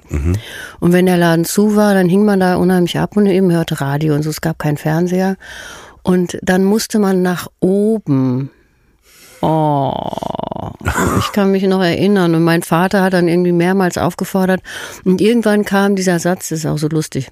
Und 0.80 0.94
wenn 0.94 1.06
der 1.06 1.18
Laden 1.18 1.46
zu 1.46 1.76
war, 1.76 1.94
dann 1.94 2.10
hing 2.10 2.26
man 2.26 2.40
da 2.40 2.56
unheimlich 2.56 2.98
ab 3.00 3.16
und 3.18 3.26
eben 3.28 3.52
hörte 3.52 3.80
Radio 3.82 4.16
und 4.16 4.24
so. 4.24 4.30
Es 4.30 4.42
gab 4.42 4.60
keinen 4.60 4.78
Fernseher. 4.78 5.38
Und 6.04 6.38
dann 6.42 6.64
musste 6.64 7.00
man 7.00 7.22
nach 7.22 7.48
oben. 7.60 8.50
Oh, 9.42 9.94
ich 11.20 11.32
kann 11.32 11.52
mich 11.52 11.64
noch 11.64 11.82
erinnern. 11.82 12.36
Und 12.36 12.44
mein 12.44 12.64
Vater 12.64 13.02
hat 13.02 13.14
dann 13.14 13.28
irgendwie 13.28 13.52
mehrmals 13.52 13.98
aufgefordert. 13.98 14.62
Und 15.04 15.22
irgendwann 15.22 15.66
kam 15.66 15.96
dieser 15.96 16.20
Satz, 16.20 16.50
das 16.50 16.60
ist 16.60 16.66
auch 16.66 16.78
so 16.78 16.88
lustig. 16.88 17.32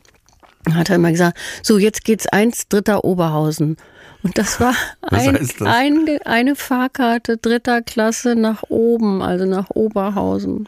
Hat 0.74 0.89
er 0.89 0.98
immer 0.98 1.12
gesagt, 1.12 1.38
so 1.63 1.77
jetzt 1.77 2.03
geht's 2.03 2.27
eins 2.27 2.67
dritter 2.67 3.03
Oberhausen. 3.03 3.77
Und 4.21 4.38
das 4.38 4.59
war 4.59 4.74
ein, 5.01 5.33
das? 5.33 5.62
ein, 5.62 6.19
eine 6.25 6.55
Fahrkarte 6.55 7.38
dritter 7.38 7.81
Klasse 7.81 8.36
nach 8.36 8.63
oben, 8.67 9.21
also 9.21 9.45
nach 9.45 9.69
Oberhausen. 9.69 10.67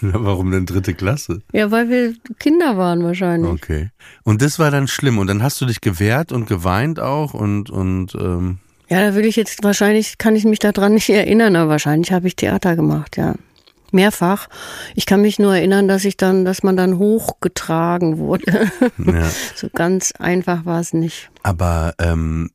Warum 0.12 0.50
denn 0.50 0.66
dritte 0.66 0.94
Klasse? 0.94 1.42
Ja, 1.52 1.70
weil 1.70 1.88
wir 1.88 2.14
Kinder 2.38 2.76
waren 2.76 3.04
wahrscheinlich. 3.04 3.50
Okay. 3.50 3.90
Und 4.24 4.42
das 4.42 4.58
war 4.58 4.70
dann 4.70 4.88
schlimm. 4.88 5.18
Und 5.18 5.26
dann 5.26 5.42
hast 5.42 5.60
du 5.60 5.66
dich 5.66 5.80
gewehrt 5.80 6.32
und 6.32 6.46
geweint 6.46 7.00
auch 7.00 7.34
und, 7.34 7.70
und 7.70 8.14
ähm, 8.14 8.58
Ja, 8.88 9.00
da 9.00 9.14
will 9.14 9.24
ich 9.24 9.36
jetzt 9.36 9.62
wahrscheinlich, 9.62 10.18
kann 10.18 10.36
ich 10.36 10.44
mich 10.44 10.58
daran 10.58 10.94
nicht 10.94 11.10
erinnern, 11.10 11.56
aber 11.56 11.70
wahrscheinlich 11.70 12.12
habe 12.12 12.26
ich 12.28 12.36
Theater 12.36 12.76
gemacht, 12.76 13.16
ja. 13.16 13.34
Mehrfach. 13.92 14.48
Ich 14.94 15.04
kann 15.04 15.20
mich 15.20 15.38
nur 15.38 15.56
erinnern, 15.56 15.88
dass 15.88 16.04
ich 16.04 16.16
dann, 16.16 16.44
dass 16.44 16.62
man 16.62 16.76
dann 16.76 16.98
hochgetragen 16.98 18.18
wurde. 18.18 18.70
ja. 18.98 19.28
so 19.54 19.68
ganz 19.74 20.12
einfach 20.12 20.64
war 20.64 20.80
es 20.80 20.92
nicht. 20.92 21.30
Aber 21.42 21.94
ähm, 21.98 22.50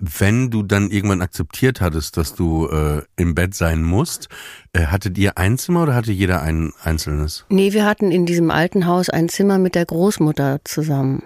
wenn 0.00 0.50
du 0.50 0.62
dann 0.62 0.90
irgendwann 0.90 1.20
akzeptiert 1.20 1.80
hattest, 1.80 2.16
dass 2.16 2.34
du 2.34 2.66
äh, 2.68 3.02
im 3.16 3.34
Bett 3.34 3.54
sein 3.54 3.82
musst, 3.82 4.28
äh, 4.72 4.86
hattet 4.86 5.18
ihr 5.18 5.36
ein 5.36 5.58
Zimmer 5.58 5.82
oder 5.82 5.94
hatte 5.94 6.12
jeder 6.12 6.42
ein 6.42 6.72
einzelnes? 6.82 7.44
Nee, 7.50 7.72
wir 7.72 7.84
hatten 7.84 8.10
in 8.10 8.26
diesem 8.26 8.50
alten 8.50 8.86
Haus 8.86 9.10
ein 9.10 9.28
Zimmer 9.28 9.58
mit 9.58 9.74
der 9.74 9.84
Großmutter 9.84 10.60
zusammen. 10.64 11.22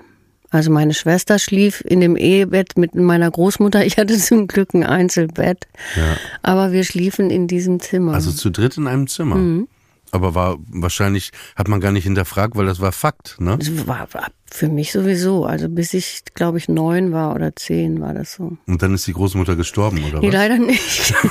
Also 0.51 0.71
meine 0.71 0.95
Schwester 0.95 1.41
schlief 1.41 1.83
in 1.85 2.01
dem 2.01 2.17
Ehebett 2.17 2.79
mit 2.79 2.95
meiner 2.95 3.29
Großmutter. 3.29 3.85
Ich 3.87 3.99
hatte 3.99 4.17
zum 4.19 4.47
Glück 4.47 4.73
ein 4.75 4.85
Einzelbett. 4.85 5.67
Ja. 5.97 6.17
Aber 6.43 6.71
wir 6.71 6.85
schliefen 6.85 7.31
in 7.31 7.49
diesem 7.49 7.81
Zimmer. 7.81 8.15
Also 8.15 8.31
zu 8.31 8.51
dritt 8.51 8.77
in 8.77 8.87
einem 8.87 9.09
Zimmer. 9.09 9.37
Mhm. 9.37 9.69
Aber 10.15 10.35
war 10.37 10.59
wahrscheinlich, 10.69 11.33
hat 11.57 11.67
man 11.67 11.81
gar 11.81 11.91
nicht 11.91 12.05
hinterfragt, 12.05 12.55
weil 12.55 12.67
das 12.67 12.81
war 12.81 12.93
Fakt, 12.93 13.37
ne? 13.41 13.59
Das 13.59 13.87
war, 13.89 14.07
war 14.13 14.29
für 14.51 14.69
mich 14.69 14.93
sowieso. 14.93 15.45
Also 15.45 15.69
bis 15.69 15.93
ich, 15.93 16.23
glaube 16.35 16.59
ich, 16.59 16.69
neun 16.69 17.11
war 17.13 17.35
oder 17.35 17.57
zehn 17.57 18.01
war 18.01 18.15
das 18.15 18.35
so. 18.35 18.57
Und 18.67 18.81
dann 18.83 18.95
ist 18.95 19.07
die 19.09 19.13
Großmutter 19.13 19.57
gestorben, 19.57 20.05
oder 20.05 20.21
Nee, 20.21 20.29
was? 20.29 20.35
leider 20.35 20.59
nicht. 20.59 21.15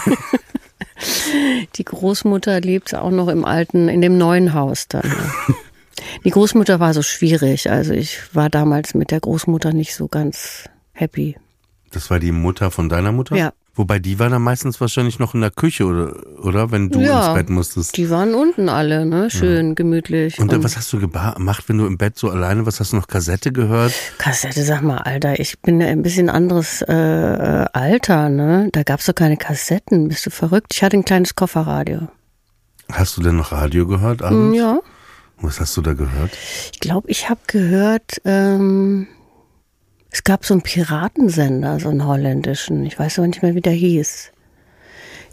Die 1.76 1.84
Großmutter 1.86 2.62
lebt 2.62 2.94
auch 2.96 3.10
noch 3.10 3.28
im 3.28 3.46
alten, 3.46 3.90
in 3.90 4.02
dem 4.02 4.18
neuen 4.18 4.54
Haus 4.54 4.88
dann. 4.88 5.04
ja. 5.04 5.56
Die 6.26 6.30
Großmutter 6.30 6.80
war 6.80 6.94
so 6.94 7.02
schwierig. 7.02 7.70
Also 7.70 7.94
ich 7.94 8.20
war 8.34 8.50
damals 8.50 8.94
mit 8.94 9.12
der 9.12 9.20
Großmutter 9.20 9.74
nicht 9.74 9.96
so 9.96 10.08
ganz 10.08 10.70
happy. 10.92 11.36
Das 11.92 12.10
war 12.10 12.20
die 12.20 12.32
Mutter 12.32 12.72
von 12.72 12.90
deiner 12.90 13.12
Mutter? 13.12 13.36
Ja. 13.36 13.54
Wobei 13.76 13.98
die 13.98 14.20
war 14.20 14.30
dann 14.30 14.44
meistens 14.44 14.80
wahrscheinlich 14.80 15.18
noch 15.18 15.34
in 15.34 15.42
der 15.42 15.50
Küche, 15.50 15.86
oder, 15.86 16.14
oder 16.44 16.70
wenn 16.72 16.92
du 16.92 17.00
Ja. 17.00 17.30
ins 17.30 17.36
Bett 17.36 17.50
musstest. 17.50 17.98
Die 17.98 18.08
waren 18.12 18.36
unten 18.36 18.70
alle, 18.70 19.04
ne? 19.04 19.32
Schön, 19.32 19.74
gemütlich. 19.74 20.38
Und 20.40 20.52
dann, 20.52 20.64
was 20.64 20.78
hast 20.78 20.94
du 20.94 21.00
gemacht, 21.00 21.64
wenn 21.68 21.80
du 21.80 21.88
im 21.88 21.98
Bett 21.98 22.18
so 22.20 22.30
alleine 22.30 22.66
warst? 22.68 22.80
Hast 22.80 22.92
du 22.94 22.98
noch 22.98 23.08
Kassette 23.08 23.52
gehört? 23.52 23.92
Kassette, 24.20 24.64
sag 24.64 24.84
mal, 24.84 24.98
Alter, 25.00 25.40
ich 25.40 25.60
bin 25.60 25.82
ja 25.82 25.88
ein 25.88 26.04
bisschen 26.04 26.30
anderes 26.30 26.84
äh, 26.84 26.94
äh, 26.94 27.66
Alter, 27.74 28.30
ne? 28.30 28.70
Da 28.72 28.84
gab's 28.84 29.08
doch 29.08 29.16
keine 29.16 29.38
Kassetten. 29.38 30.08
Bist 30.08 30.26
du 30.28 30.30
verrückt? 30.30 30.68
Ich 30.76 30.84
hatte 30.84 30.96
ein 30.98 31.06
kleines 31.06 31.34
Kofferradio. 31.36 32.10
Hast 32.92 33.18
du 33.18 33.24
denn 33.24 33.38
noch 33.38 33.52
Radio 33.52 33.88
gehört 33.88 34.22
abends? 34.22 34.56
Ja. 34.56 34.80
Was 35.42 35.60
hast 35.60 35.76
du 35.76 35.82
da 35.82 35.94
gehört? 35.94 36.30
Ich 36.74 36.80
glaube, 36.80 37.10
ich 37.10 37.28
habe 37.30 37.40
gehört, 37.48 38.22
ähm, 38.24 39.08
es 40.14 40.24
gab 40.24 40.46
so 40.46 40.54
einen 40.54 40.62
Piratensender, 40.62 41.80
so 41.80 41.90
einen 41.90 42.06
holländischen. 42.06 42.86
Ich 42.86 43.00
weiß 43.00 43.18
aber 43.18 43.28
nicht 43.28 43.42
mehr, 43.42 43.56
wie 43.56 43.62
der 43.62 43.74
hieß. 43.74 44.32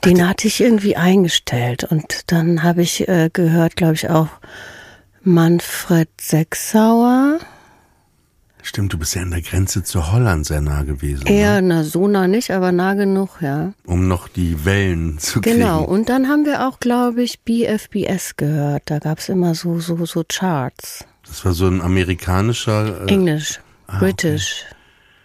Den 0.06 0.26
hatte 0.26 0.46
ich 0.46 0.62
irgendwie 0.62 0.96
eingestellt. 0.96 1.84
Und 1.84 2.32
dann 2.32 2.62
habe 2.62 2.80
ich 2.80 3.06
äh, 3.06 3.28
gehört, 3.30 3.76
glaube 3.76 3.92
ich, 3.94 4.08
auch 4.08 4.28
Manfred 5.22 6.08
Sechsauer. 6.18 7.40
Stimmt, 8.62 8.94
du 8.94 8.98
bist 8.98 9.14
ja 9.14 9.20
an 9.20 9.30
der 9.30 9.42
Grenze 9.42 9.84
zu 9.84 10.12
Holland 10.12 10.46
sehr 10.46 10.62
nah 10.62 10.82
gewesen, 10.82 11.24
ne? 11.24 11.30
Eher, 11.30 11.60
na, 11.60 11.84
so 11.84 12.08
nah 12.08 12.26
nicht, 12.26 12.50
aber 12.50 12.72
nah 12.72 12.94
genug, 12.94 13.38
ja. 13.42 13.74
um 13.84 14.08
noch 14.08 14.28
die 14.28 14.64
Wellen 14.64 15.18
zu 15.18 15.42
kriegen. 15.42 15.58
Genau. 15.58 15.84
Und 15.84 16.08
dann 16.08 16.28
haben 16.28 16.46
wir 16.46 16.66
auch, 16.66 16.80
glaube 16.80 17.22
ich, 17.22 17.40
BFBS 17.40 18.36
gehört. 18.36 18.84
Da 18.86 18.98
gab's 18.98 19.28
immer 19.28 19.54
so, 19.54 19.78
so, 19.78 20.06
so 20.06 20.24
Charts. 20.26 21.04
Das 21.26 21.44
war 21.44 21.52
so 21.52 21.66
ein 21.66 21.82
amerikanischer. 21.82 23.06
Äh, 23.06 23.12
Englisch, 23.12 23.60
British, 23.98 24.64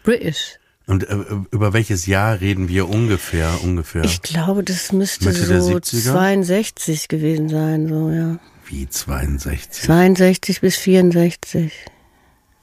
British. 0.04 0.58
und 0.88 1.08
äh, 1.10 1.16
über 1.52 1.74
welches 1.74 2.06
Jahr 2.06 2.40
reden 2.42 2.68
wir 2.68 2.90
ungefähr? 2.90 3.64
Ungefähr. 3.64 4.04
Ich 4.04 4.22
glaube, 4.22 4.64
das 4.64 4.92
müsste 4.92 5.26
Mitte 5.26 5.62
so 5.62 5.76
70er? 5.78 6.12
62 6.12 7.08
gewesen 7.08 7.50
sein, 7.50 7.88
so, 7.88 8.10
ja. 8.10 8.40
Wie 8.68 8.90
62? 8.90 9.84
62 9.84 10.62
bis 10.62 10.76
64. 10.78 11.72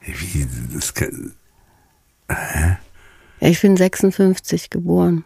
Wie, 0.01 0.47
das 0.73 0.93
kann, 0.93 1.33
Ja, 2.29 2.77
Ich 3.39 3.61
bin 3.61 3.77
56 3.77 4.69
geboren. 4.69 5.23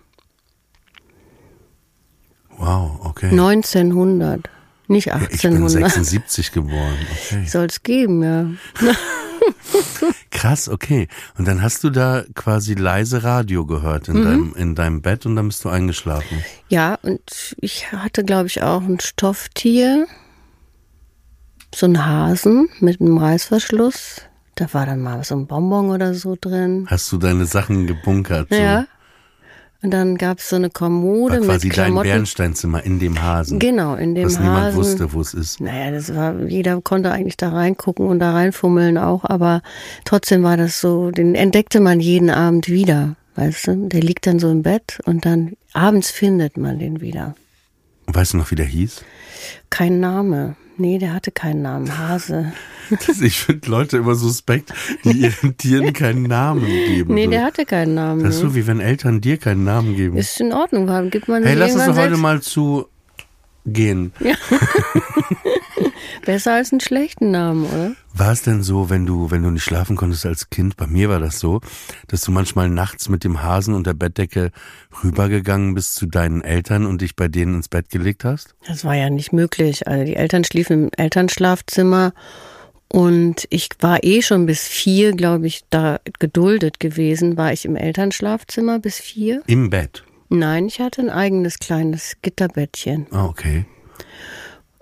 wow, 2.58 3.00
okay. 3.06 3.30
1900, 3.30 4.50
nicht 4.88 5.08
Ja, 5.08 5.16
ich 5.30 5.42
bin 5.42 5.54
1800. 5.58 5.92
76 5.92 6.52
geboren. 6.52 6.98
Okay. 7.12 7.46
Soll's 7.48 7.82
geben, 7.84 8.24
ja. 8.24 8.50
Krass, 10.32 10.70
okay. 10.70 11.08
Und 11.38 11.48
dann 11.48 11.62
hast 11.62 11.84
du 11.84 11.90
da 11.90 12.24
quasi 12.36 12.74
leise 12.74 13.24
Radio 13.24 13.66
gehört 13.66 14.08
in, 14.08 14.20
Mhm. 14.20 14.24
deinem, 14.24 14.54
in 14.56 14.76
deinem 14.76 15.02
Bett 15.02 15.26
und 15.26 15.36
dann 15.36 15.48
bist 15.48 15.64
du 15.66 15.70
eingeschlafen. 15.70 16.44
Ja, 16.70 16.98
und 17.02 17.56
ich 17.60 17.92
hatte, 17.92 18.24
glaube 18.24 18.48
ich, 18.48 18.62
auch 18.62 18.82
ein 18.82 19.00
Stofftier. 19.00 20.08
So 21.76 21.86
ein 21.86 22.06
Hasen 22.06 22.70
mit 22.80 23.02
einem 23.02 23.18
Reißverschluss. 23.18 24.22
Da 24.56 24.74
war 24.74 24.86
dann 24.86 25.02
mal 25.02 25.24
so 25.24 25.36
ein 25.36 25.48
Bonbon 25.48 25.90
oder 25.92 26.14
so 26.14 26.36
drin. 26.40 26.88
Hast 26.90 27.12
du 27.12 27.18
deine 27.18 27.46
Sachen 27.46 27.86
gebunkert? 27.88 28.48
So. 28.50 28.56
Ja. 28.56 28.88
Und 29.84 29.92
dann 29.92 30.18
gab's 30.18 30.50
so 30.50 30.56
eine 30.56 30.70
Kommode 30.70 31.40
War 31.42 31.46
quasi 31.46 31.68
mit 31.68 31.78
dein 31.78 31.86
Klamotten. 31.86 32.10
Bernsteinzimmer 32.10 32.84
in 32.84 33.00
dem 33.00 33.22
Hasen. 33.22 33.60
Genau, 33.60 33.96
in 33.96 34.16
dem 34.16 34.26
was 34.26 34.40
Hasen. 34.40 34.46
niemand 34.46 34.76
wusste, 34.76 35.14
wo 35.14 35.22
es 35.22 35.34
ist. 35.34 35.62
Naja, 35.62 35.92
das 35.92 36.14
war, 36.16 36.40
jeder 36.46 36.82
konnte 36.82 37.12
eigentlich 37.12 37.38
da 37.38 37.50
reingucken 37.50 38.08
und 38.08 38.20
da 38.20 38.34
reinfummeln 38.34 38.98
auch, 38.98 39.24
aber 39.24 39.62
trotzdem 40.04 40.42
war 40.44 40.58
das 40.58 40.82
so, 40.82 41.12
den 41.12 41.36
entdeckte 41.36 41.80
man 41.80 42.00
jeden 42.00 42.32
Abend 42.32 42.70
wieder, 42.70 43.16
weißt 43.36 43.68
du? 43.68 43.88
Der 43.88 44.02
liegt 44.02 44.26
dann 44.26 44.40
so 44.40 44.50
im 44.50 44.64
Bett 44.64 45.00
und 45.06 45.26
dann 45.26 45.54
abends 45.74 46.10
findet 46.10 46.58
man 46.58 46.80
den 46.80 47.02
wieder. 47.02 47.36
Weißt 48.08 48.34
du 48.34 48.38
noch, 48.38 48.50
wie 48.50 48.56
der 48.56 48.66
hieß? 48.66 49.04
Kein 49.70 50.00
Name. 50.00 50.56
Nee, 50.78 50.98
der 51.00 51.14
hatte 51.14 51.32
keinen 51.32 51.62
Namen. 51.62 51.98
Hase. 51.98 52.54
Ich 53.22 53.42
finde 53.42 53.70
Leute 53.70 53.98
immer 53.98 54.16
suspekt, 54.16 54.74
die 55.04 55.24
ihren 55.24 55.58
Tieren 55.58 55.92
keinen 55.92 56.24
Namen 56.24 56.66
geben. 56.66 57.16
Nee, 57.16 57.28
der 57.28 57.44
hatte 57.44 57.66
keinen 57.66 57.96
Namen. 57.96 58.24
Das 58.24 58.36
ist 58.36 58.42
so, 58.42 58.56
wie 58.56 58.66
wenn 58.66 58.80
Eltern 58.80 59.20
dir 59.20 59.36
keinen 59.36 59.66
Namen 59.66 59.98
geben. 59.98 60.16
Ist 60.16 60.40
in 60.40 60.54
Ordnung, 60.54 60.88
warum 60.88 61.10
gibt 61.10 61.28
man 61.28 61.44
hey, 61.44 61.56
lass 61.56 61.76
uns 61.76 61.86
doch 61.86 61.98
heute 61.98 62.16
mal 62.16 62.42
zu 62.42 62.88
gehen. 63.66 64.14
Besser 66.28 66.56
als 66.56 66.74
einen 66.74 66.82
schlechten 66.82 67.32
Namen, 67.32 67.66
oder? 67.66 67.96
War 68.14 68.34
es 68.34 68.42
denn 68.42 68.62
so, 68.62 68.90
wenn 68.90 69.06
du, 69.06 69.32
wenn 69.32 69.44
du 69.44 69.50
nicht 69.50 69.64
schlafen 69.64 69.96
konntest 69.96 70.26
als 70.26 70.50
Kind, 70.50 70.76
bei 70.76 70.86
mir 70.86 71.08
war 71.08 71.22
das 71.22 71.40
so, 71.40 71.62
dass 72.10 72.20
du 72.20 72.34
manchmal 72.34 72.70
nachts 72.70 73.08
mit 73.08 73.24
dem 73.24 73.42
Hasen 73.42 73.74
und 73.74 73.88
der 73.88 73.94
Bettdecke 73.94 74.52
rübergegangen 75.02 75.74
bist 75.74 75.96
zu 75.96 76.06
deinen 76.06 76.42
Eltern 76.42 76.86
und 76.86 77.00
dich 77.00 77.16
bei 77.16 77.30
denen 77.30 77.56
ins 77.56 77.70
Bett 77.70 77.90
gelegt 77.90 78.26
hast? 78.26 78.56
Das 78.68 78.84
war 78.84 78.94
ja 78.94 79.10
nicht 79.10 79.32
möglich. 79.32 79.88
Also 79.88 80.04
die 80.04 80.18
Eltern 80.18 80.44
schliefen 80.44 80.88
im 80.88 80.90
Elternschlafzimmer 80.98 82.12
und 82.92 83.48
ich 83.50 83.70
war 83.80 84.04
eh 84.04 84.22
schon 84.22 84.46
bis 84.48 84.68
vier, 84.68 85.14
glaube 85.14 85.48
ich, 85.48 85.62
da 85.70 86.02
geduldet 86.20 86.82
gewesen. 86.82 87.38
War 87.38 87.54
ich 87.54 87.64
im 87.64 87.78
Elternschlafzimmer 87.78 88.80
bis 88.80 89.00
vier? 89.00 89.44
Im 89.48 89.70
Bett. 89.70 90.04
Nein, 90.28 90.68
ich 90.68 90.82
hatte 90.82 91.04
ein 91.04 91.10
eigenes 91.10 91.58
kleines 91.60 92.18
Gitterbettchen. 92.22 93.08
Ah, 93.12 93.28
okay. 93.28 93.66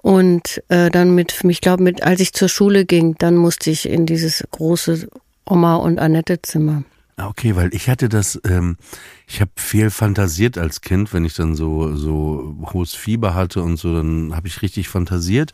Und 0.05 0.61
äh, 0.67 0.91
dann 0.91 1.15
mit, 1.15 1.43
ich 1.43 1.61
glaube, 1.61 1.81
mit, 1.81 2.03
als 2.03 2.19
ich 2.19 2.31
zur 2.31 2.47
Schule 2.47 2.85
ging, 2.85 3.15
dann 3.17 3.35
musste 3.35 3.71
ich 3.71 3.89
in 3.89 4.05
dieses 4.05 4.43
große 4.51 5.07
Oma 5.47 5.77
und 5.77 5.97
Annette 5.97 6.43
Zimmer. 6.43 6.83
Ah, 7.17 7.29
Okay, 7.29 7.55
weil 7.55 7.73
ich 7.73 7.89
hatte 7.89 8.07
das, 8.07 8.39
ähm, 8.47 8.77
ich 9.25 9.41
habe 9.41 9.49
viel 9.55 9.89
fantasiert 9.89 10.59
als 10.59 10.81
Kind, 10.81 11.11
wenn 11.11 11.25
ich 11.25 11.33
dann 11.33 11.55
so 11.55 11.95
so 11.95 12.55
hohes 12.71 12.93
Fieber 12.93 13.33
hatte 13.33 13.63
und 13.63 13.77
so, 13.77 13.95
dann 13.95 14.35
habe 14.35 14.47
ich 14.47 14.61
richtig 14.61 14.89
fantasiert, 14.89 15.53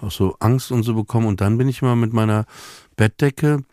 auch 0.00 0.10
so 0.10 0.34
Angst 0.40 0.72
und 0.72 0.82
so 0.82 0.94
bekommen 0.94 1.26
und 1.26 1.42
dann 1.42 1.58
bin 1.58 1.68
ich 1.68 1.82
immer 1.82 1.94
mit 1.94 2.14
meiner 2.14 2.46
Bettdecke 2.96 3.64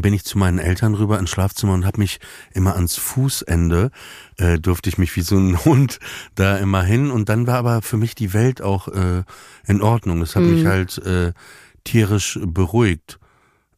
bin 0.00 0.14
ich 0.14 0.24
zu 0.24 0.38
meinen 0.38 0.58
Eltern 0.58 0.94
rüber 0.94 1.18
ins 1.18 1.30
Schlafzimmer 1.30 1.74
und 1.74 1.84
habe 1.84 2.00
mich 2.00 2.18
immer 2.52 2.74
ans 2.74 2.96
Fußende 2.96 3.90
äh, 4.38 4.58
durfte 4.58 4.88
ich 4.88 4.96
mich 4.96 5.14
wie 5.16 5.20
so 5.20 5.36
ein 5.36 5.62
Hund 5.64 5.98
da 6.34 6.56
immer 6.56 6.82
hin 6.82 7.10
und 7.10 7.28
dann 7.28 7.46
war 7.46 7.58
aber 7.58 7.82
für 7.82 7.98
mich 7.98 8.14
die 8.14 8.32
Welt 8.32 8.62
auch 8.62 8.88
äh, 8.88 9.24
in 9.66 9.82
Ordnung. 9.82 10.22
Es 10.22 10.34
hat 10.36 10.42
mich 10.42 10.64
halt 10.64 10.98
äh, 10.98 11.32
tierisch 11.84 12.38
beruhigt. 12.42 13.18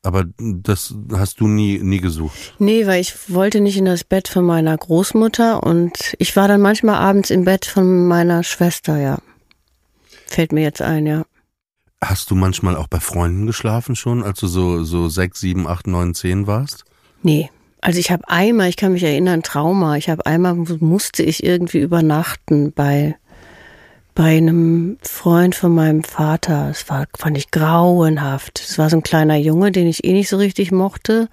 Aber 0.02 0.24
das 0.38 0.94
hast 1.12 1.40
du 1.40 1.48
nie 1.48 1.78
nie 1.78 1.98
gesucht. 1.98 2.54
Nee, 2.58 2.86
weil 2.86 3.00
ich 3.00 3.32
wollte 3.32 3.60
nicht 3.60 3.78
in 3.78 3.86
das 3.86 4.04
Bett 4.04 4.28
von 4.28 4.44
meiner 4.44 4.76
Großmutter 4.76 5.62
und 5.62 6.14
ich 6.18 6.36
war 6.36 6.46
dann 6.46 6.60
manchmal 6.60 6.96
abends 6.96 7.30
im 7.30 7.44
Bett 7.44 7.64
von 7.64 8.06
meiner 8.06 8.44
Schwester, 8.44 9.00
ja. 9.00 9.18
Fällt 10.26 10.52
mir 10.52 10.62
jetzt 10.62 10.82
ein, 10.82 11.06
ja. 11.06 11.24
Hast 12.04 12.30
du 12.30 12.34
manchmal 12.34 12.76
auch 12.76 12.86
bei 12.86 13.00
Freunden 13.00 13.46
geschlafen 13.46 13.96
schon, 13.96 14.22
als 14.22 14.40
du 14.40 14.46
so, 14.46 14.84
so 14.84 15.08
sechs, 15.08 15.40
sieben, 15.40 15.66
acht, 15.66 15.86
neun, 15.86 16.14
zehn 16.14 16.46
warst? 16.46 16.84
Nee. 17.22 17.50
Also 17.80 17.98
ich 17.98 18.10
habe 18.10 18.28
einmal, 18.28 18.68
ich 18.68 18.76
kann 18.76 18.92
mich 18.92 19.02
erinnern, 19.02 19.42
Trauma. 19.42 19.96
Ich 19.96 20.08
habe 20.08 20.24
einmal 20.24 20.54
musste 20.54 21.22
ich 21.22 21.44
irgendwie 21.44 21.80
übernachten 21.80 22.72
bei 22.72 23.16
bei 24.14 24.36
einem 24.36 24.96
Freund 25.02 25.56
von 25.56 25.74
meinem 25.74 26.04
Vater. 26.04 26.68
Es 26.70 26.88
war 26.88 27.06
fand 27.16 27.36
ich 27.36 27.50
grauenhaft. 27.50 28.60
Es 28.60 28.78
war 28.78 28.88
so 28.88 28.96
ein 28.96 29.02
kleiner 29.02 29.36
Junge, 29.36 29.72
den 29.72 29.88
ich 29.88 30.04
eh 30.04 30.12
nicht 30.12 30.28
so 30.28 30.36
richtig 30.36 30.70
mochte. 30.70 31.28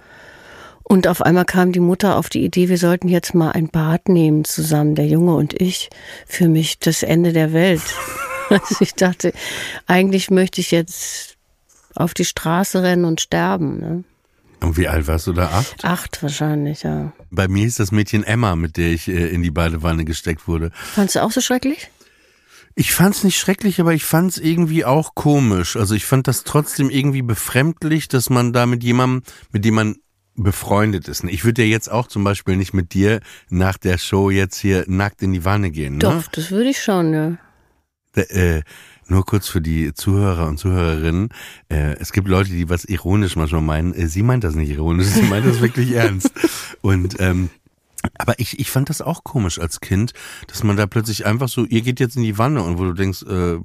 Und 0.82 1.06
auf 1.06 1.22
einmal 1.22 1.44
kam 1.44 1.72
die 1.72 1.80
Mutter 1.80 2.16
auf 2.16 2.28
die 2.28 2.44
Idee, 2.44 2.68
wir 2.68 2.76
sollten 2.76 3.08
jetzt 3.08 3.34
mal 3.34 3.52
ein 3.52 3.68
Bad 3.68 4.08
nehmen 4.08 4.44
zusammen, 4.44 4.94
der 4.94 5.06
Junge 5.06 5.34
und 5.36 5.58
ich. 5.60 5.90
Für 6.26 6.48
mich 6.48 6.80
das 6.80 7.02
Ende 7.02 7.32
der 7.32 7.52
Welt. 7.52 7.82
Also 8.62 8.76
ich 8.80 8.94
dachte, 8.94 9.32
eigentlich 9.86 10.30
möchte 10.30 10.60
ich 10.60 10.70
jetzt 10.70 11.36
auf 11.94 12.14
die 12.14 12.24
Straße 12.24 12.82
rennen 12.82 13.04
und 13.04 13.20
sterben. 13.20 13.78
Ne? 13.78 14.04
Und 14.60 14.76
wie 14.76 14.88
alt 14.88 15.06
warst 15.06 15.26
du 15.26 15.32
da? 15.32 15.48
Acht? 15.48 15.84
Acht 15.84 16.22
wahrscheinlich, 16.22 16.82
ja. 16.82 17.12
Bei 17.30 17.48
mir 17.48 17.66
ist 17.66 17.80
das 17.80 17.92
Mädchen 17.92 18.24
Emma, 18.24 18.56
mit 18.56 18.76
der 18.76 18.90
ich 18.90 19.08
äh, 19.08 19.28
in 19.28 19.42
die 19.42 19.50
Badewanne 19.50 20.04
gesteckt 20.04 20.46
wurde. 20.46 20.70
Fandst 20.74 21.16
du 21.16 21.22
auch 21.22 21.32
so 21.32 21.40
schrecklich? 21.40 21.90
Ich 22.74 22.92
fand's 22.92 23.22
nicht 23.22 23.38
schrecklich, 23.38 23.80
aber 23.80 23.92
ich 23.92 24.04
fand's 24.04 24.38
irgendwie 24.38 24.84
auch 24.84 25.14
komisch. 25.14 25.76
Also 25.76 25.94
ich 25.94 26.06
fand 26.06 26.26
das 26.26 26.44
trotzdem 26.44 26.88
irgendwie 26.88 27.20
befremdlich, 27.20 28.08
dass 28.08 28.30
man 28.30 28.52
da 28.52 28.64
mit 28.64 28.82
jemandem, 28.82 29.22
mit 29.50 29.64
dem 29.64 29.74
man 29.74 29.96
befreundet 30.34 31.08
ist. 31.08 31.24
Ich 31.24 31.44
würde 31.44 31.62
ja 31.62 31.68
jetzt 31.68 31.90
auch 31.90 32.06
zum 32.06 32.24
Beispiel 32.24 32.56
nicht 32.56 32.72
mit 32.72 32.94
dir 32.94 33.20
nach 33.50 33.76
der 33.76 33.98
Show 33.98 34.30
jetzt 34.30 34.56
hier 34.58 34.84
nackt 34.86 35.22
in 35.22 35.34
die 35.34 35.44
Wanne 35.44 35.70
gehen. 35.70 35.94
Ne? 35.94 35.98
Doch, 35.98 36.26
das 36.28 36.50
würde 36.50 36.70
ich 36.70 36.82
schon, 36.82 37.12
ja. 37.12 37.36
Äh, 38.16 38.62
nur 39.08 39.24
kurz 39.24 39.48
für 39.48 39.60
die 39.60 39.94
Zuhörer 39.94 40.48
und 40.48 40.58
Zuhörerinnen. 40.58 41.30
Äh, 41.68 41.96
es 41.98 42.12
gibt 42.12 42.28
Leute, 42.28 42.50
die 42.50 42.68
was 42.68 42.84
ironisch 42.84 43.36
manchmal 43.36 43.62
meinen. 43.62 43.94
Äh, 43.94 44.06
sie 44.08 44.22
meint 44.22 44.44
das 44.44 44.54
nicht 44.54 44.70
ironisch, 44.70 45.08
sie 45.08 45.22
meint 45.22 45.46
das 45.46 45.60
wirklich 45.60 45.92
ernst. 45.94 46.30
Und 46.80 47.16
ähm, 47.20 47.50
aber 48.18 48.38
ich, 48.38 48.58
ich 48.58 48.70
fand 48.70 48.90
das 48.90 49.00
auch 49.00 49.22
komisch 49.22 49.60
als 49.60 49.80
Kind, 49.80 50.12
dass 50.48 50.64
man 50.64 50.76
da 50.76 50.86
plötzlich 50.86 51.24
einfach 51.24 51.48
so, 51.48 51.64
ihr 51.64 51.82
geht 51.82 52.00
jetzt 52.00 52.16
in 52.16 52.22
die 52.22 52.36
Wanne 52.36 52.62
und 52.62 52.78
wo 52.78 52.84
du 52.84 52.94
denkst, 52.94 53.22
äh, 53.28 53.54
äh, 53.54 53.60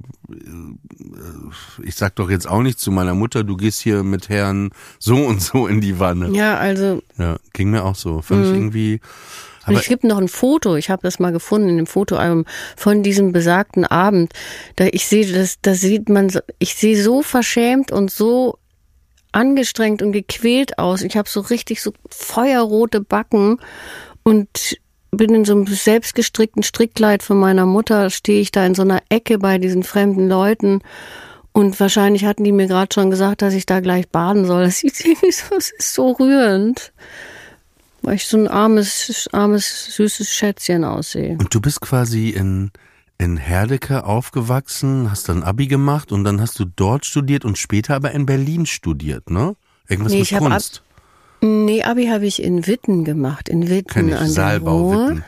ich 1.82 1.96
sag 1.96 2.14
doch 2.16 2.30
jetzt 2.30 2.48
auch 2.48 2.62
nicht 2.62 2.78
zu 2.78 2.92
meiner 2.92 3.14
Mutter, 3.14 3.42
du 3.42 3.56
gehst 3.56 3.80
hier 3.80 4.04
mit 4.04 4.28
Herrn 4.28 4.70
so 4.98 5.16
und 5.16 5.42
so 5.42 5.66
in 5.66 5.80
die 5.80 5.98
Wanne. 5.98 6.30
Ja, 6.30 6.56
also. 6.56 7.02
Ja, 7.16 7.38
ging 7.52 7.70
mir 7.70 7.84
auch 7.84 7.96
so. 7.96 8.22
Fand 8.22 8.46
ich 8.46 8.52
irgendwie. 8.52 9.00
Und 9.68 9.76
es 9.76 9.88
gibt 9.88 10.04
noch 10.04 10.18
ein 10.18 10.28
Foto, 10.28 10.76
ich 10.76 10.90
habe 10.90 11.02
das 11.02 11.18
mal 11.18 11.32
gefunden 11.32 11.68
in 11.68 11.76
dem 11.76 11.86
Fotoalbum 11.86 12.44
von 12.76 13.02
diesem 13.02 13.32
besagten 13.32 13.84
Abend. 13.84 14.32
Da 14.76 14.86
ich 14.90 15.06
sehe, 15.06 15.30
das, 15.32 15.60
da 15.60 15.74
sieht 15.74 16.08
man, 16.08 16.32
ich 16.58 16.74
sehe 16.74 17.00
so 17.00 17.22
verschämt 17.22 17.92
und 17.92 18.10
so 18.10 18.58
angestrengt 19.32 20.02
und 20.02 20.12
gequält 20.12 20.78
aus. 20.78 21.02
Ich 21.02 21.16
habe 21.16 21.28
so 21.28 21.40
richtig 21.40 21.82
so 21.82 21.92
feuerrote 22.10 23.00
Backen 23.00 23.60
und 24.22 24.78
bin 25.10 25.34
in 25.34 25.44
so 25.44 25.54
einem 25.54 25.66
selbstgestrickten 25.66 26.62
Strickkleid 26.62 27.22
von 27.22 27.38
meiner 27.38 27.66
Mutter, 27.66 28.10
stehe 28.10 28.40
ich 28.40 28.52
da 28.52 28.64
in 28.66 28.74
so 28.74 28.82
einer 28.82 29.00
Ecke 29.08 29.38
bei 29.38 29.58
diesen 29.58 29.82
fremden 29.82 30.28
Leuten. 30.28 30.80
Und 31.52 31.80
wahrscheinlich 31.80 32.24
hatten 32.24 32.44
die 32.44 32.52
mir 32.52 32.66
gerade 32.66 32.92
schon 32.92 33.10
gesagt, 33.10 33.42
dass 33.42 33.54
ich 33.54 33.66
da 33.66 33.80
gleich 33.80 34.08
baden 34.08 34.44
soll. 34.44 34.64
Das, 34.64 34.78
sieht 34.78 35.00
irgendwie 35.04 35.32
so, 35.32 35.54
das 35.54 35.70
ist 35.70 35.94
so 35.94 36.12
rührend. 36.12 36.92
Weil 38.02 38.14
ich 38.14 38.26
so 38.26 38.36
ein 38.36 38.48
armes, 38.48 39.28
armes, 39.32 39.96
süßes 39.96 40.30
Schätzchen 40.30 40.84
aussehe. 40.84 41.36
Und 41.38 41.54
du 41.54 41.60
bist 41.60 41.80
quasi 41.80 42.30
in, 42.30 42.70
in 43.18 43.36
Herdecke 43.36 44.04
aufgewachsen, 44.04 45.10
hast 45.10 45.28
dann 45.28 45.42
Abi 45.42 45.66
gemacht 45.66 46.12
und 46.12 46.24
dann 46.24 46.40
hast 46.40 46.58
du 46.60 46.64
dort 46.64 47.04
studiert 47.04 47.44
und 47.44 47.58
später 47.58 47.94
aber 47.96 48.12
in 48.12 48.26
Berlin 48.26 48.66
studiert, 48.66 49.30
ne? 49.30 49.56
Irgendwas 49.88 50.12
Nee, 50.12 50.18
mit 50.20 50.30
ich 50.30 50.34
hab 50.34 50.42
Kunst. 50.42 50.82
Nee, 51.40 51.82
Abi 51.82 52.06
habe 52.06 52.26
ich 52.26 52.42
in 52.42 52.66
Witten 52.66 53.04
gemacht, 53.04 53.48
in 53.48 53.68
Witten 53.68 53.92
Kenn 53.92 54.08
ich, 54.08 54.14
an 54.14 54.24
der 54.24 54.28
Saalbau 54.28 54.78
Ruhr. 54.78 55.08
Witten. 55.08 55.24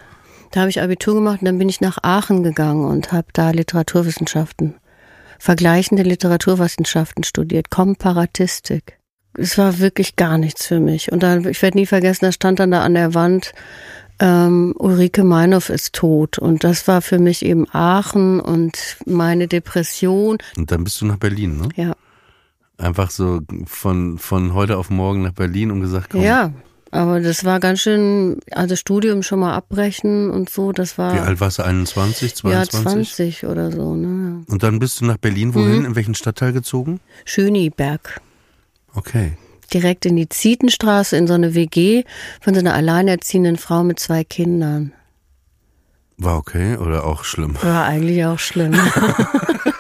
Da 0.51 0.61
habe 0.61 0.71
ich 0.71 0.83
Abitur 0.83 1.15
gemacht 1.15 1.41
und 1.41 1.47
dann 1.47 1.59
bin 1.59 1.69
ich 1.69 1.81
nach 1.81 1.99
Aachen 2.03 2.43
gegangen 2.43 2.85
und 2.85 3.13
habe 3.13 3.29
da 3.33 3.51
Literaturwissenschaften, 3.51 4.75
vergleichende 5.39 6.03
Literaturwissenschaften 6.03 7.23
studiert, 7.23 7.71
Komparatistik. 7.71 9.00
Es 9.35 9.57
war 9.59 9.79
wirklich 9.79 10.17
gar 10.17 10.39
nichts 10.39 10.67
für 10.67 10.81
mich. 10.81 11.13
Und 11.13 11.23
dann, 11.23 11.47
ich 11.47 11.63
werde 11.63 11.79
nie 11.79 11.87
vergessen, 11.87 12.25
da 12.27 12.33
stand 12.33 12.59
dann 12.59 12.71
da 12.73 12.83
an 12.83 12.95
der 12.95 13.15
Wand, 13.15 13.53
ähm, 14.19 14.75
Ulrike 14.77 15.25
Meinhof 15.25 15.71
ist 15.71 15.95
tot. 15.95 16.39
Und 16.39 16.65
das 16.65 16.87
war 16.89 17.01
für 17.01 17.19
mich 17.19 17.45
eben 17.45 17.67
Aachen 17.73 18.41
und 18.41 18.97
meine 19.07 19.47
Depression. 19.49 20.39
Und 20.57 20.71
dann 20.73 20.85
bist 20.85 21.01
du 21.01 21.07
nach 21.07 21.17
Berlin, 21.19 21.59
ne? 21.59 21.69
Ja, 21.77 21.93
Einfach 22.77 23.11
so 23.11 23.41
von, 23.67 24.17
von 24.19 24.55
heute 24.55 24.79
auf 24.79 24.89
morgen 24.89 25.23
nach 25.23 25.33
Berlin 25.33 25.71
und 25.71 25.81
gesagt, 25.81 26.11
komm, 26.11 26.23
ja. 26.23 26.53
Aber 26.93 27.21
das 27.21 27.45
war 27.45 27.61
ganz 27.61 27.81
schön, 27.83 28.41
also 28.51 28.75
Studium 28.75 29.23
schon 29.23 29.39
mal 29.39 29.55
abbrechen 29.55 30.29
und 30.31 30.51
so, 30.51 30.73
das 30.73 30.99
war. 30.99 31.15
wie 31.15 31.19
alt 31.21 31.41
warst 31.41 31.59
du? 31.61 31.63
21, 31.63 32.43
Ja, 32.43 32.65
22? 32.65 33.15
20 33.43 33.47
oder 33.47 33.71
so, 33.71 33.95
ne? 33.95 34.43
Und 34.49 34.63
dann 34.65 34.81
bist 34.81 35.01
du 35.01 35.05
nach 35.05 35.19
Berlin, 35.19 35.49
Mhm. 35.51 35.55
wohin? 35.55 35.85
In 35.85 35.95
welchen 35.95 36.15
Stadtteil 36.17 36.53
gezogen? 36.53 36.99
Schöniberg. 37.25 38.21
Okay. 38.95 39.37
Direkt 39.73 40.05
in 40.07 40.17
die 40.17 40.29
Zietenstraße, 40.29 41.17
in 41.17 41.27
so 41.27 41.35
eine 41.35 41.55
WG 41.55 42.05
von 42.41 42.55
so 42.55 42.61
einer 42.61 42.75
alleinerziehenden 42.75 43.57
Frau 43.57 43.85
mit 43.85 44.01
zwei 44.01 44.25
Kindern. 44.25 44.93
War 46.17 46.37
okay 46.37 46.77
oder 46.77 47.07
auch 47.07 47.25
schlimm? 47.25 47.57
War 47.63 47.87
eigentlich 47.87 48.25
auch 48.25 48.39
schlimm. 48.39 48.75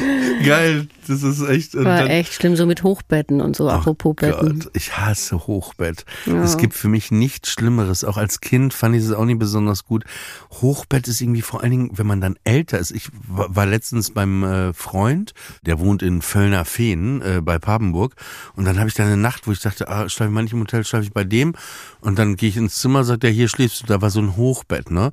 Geil, 0.44 0.88
das 1.06 1.22
ist 1.22 1.40
echt. 1.46 1.74
War 1.74 1.84
dann- 1.98 2.06
echt 2.08 2.34
schlimm, 2.34 2.56
so 2.56 2.66
mit 2.66 2.82
Hochbetten 2.82 3.40
und 3.40 3.56
so, 3.56 3.68
apropos 3.68 4.16
Betten. 4.16 4.60
Gott, 4.60 4.70
ich 4.74 4.96
hasse 4.96 5.46
Hochbett. 5.46 6.04
Es 6.42 6.56
gibt 6.56 6.74
für 6.74 6.88
mich 6.88 7.10
nichts 7.10 7.50
Schlimmeres. 7.50 8.04
Auch 8.04 8.16
als 8.16 8.40
Kind 8.40 8.72
fand 8.74 8.96
ich 8.96 9.02
es 9.04 9.12
auch 9.12 9.24
nicht 9.24 9.38
besonders 9.38 9.84
gut. 9.84 10.04
Hochbett 10.50 11.08
ist 11.08 11.20
irgendwie 11.20 11.42
vor 11.42 11.60
allen 11.62 11.70
Dingen, 11.70 11.90
wenn 11.94 12.06
man 12.06 12.20
dann 12.20 12.36
älter 12.44 12.78
ist. 12.78 12.90
Ich 12.90 13.08
war 13.26 13.66
letztens 13.66 14.10
beim 14.12 14.42
äh, 14.44 14.72
Freund, 14.72 15.34
der 15.66 15.78
wohnt 15.78 16.02
in 16.02 16.22
Völlner 16.22 16.64
Feen 16.64 17.20
äh, 17.22 17.40
bei 17.42 17.58
Papenburg. 17.58 18.14
Und 18.56 18.64
dann 18.64 18.78
habe 18.78 18.88
ich 18.88 18.94
da 18.94 19.04
eine 19.04 19.16
Nacht, 19.16 19.46
wo 19.46 19.52
ich 19.52 19.60
dachte, 19.60 19.88
ah, 19.88 20.08
schlafe 20.08 20.30
ich 20.30 20.34
mal 20.34 20.42
nicht 20.42 20.52
im 20.52 20.60
Hotel, 20.60 20.84
schlafe 20.84 21.04
ich 21.04 21.12
bei 21.12 21.24
dem. 21.24 21.54
Und 22.00 22.18
dann 22.18 22.36
gehe 22.36 22.48
ich 22.48 22.56
ins 22.56 22.76
Zimmer, 22.80 23.04
sagt 23.04 23.24
er, 23.24 23.30
hier 23.30 23.48
schläfst 23.48 23.82
du. 23.82 23.86
Da 23.86 24.00
war 24.00 24.10
so 24.10 24.20
ein 24.20 24.36
Hochbett, 24.36 24.90
ne? 24.90 25.10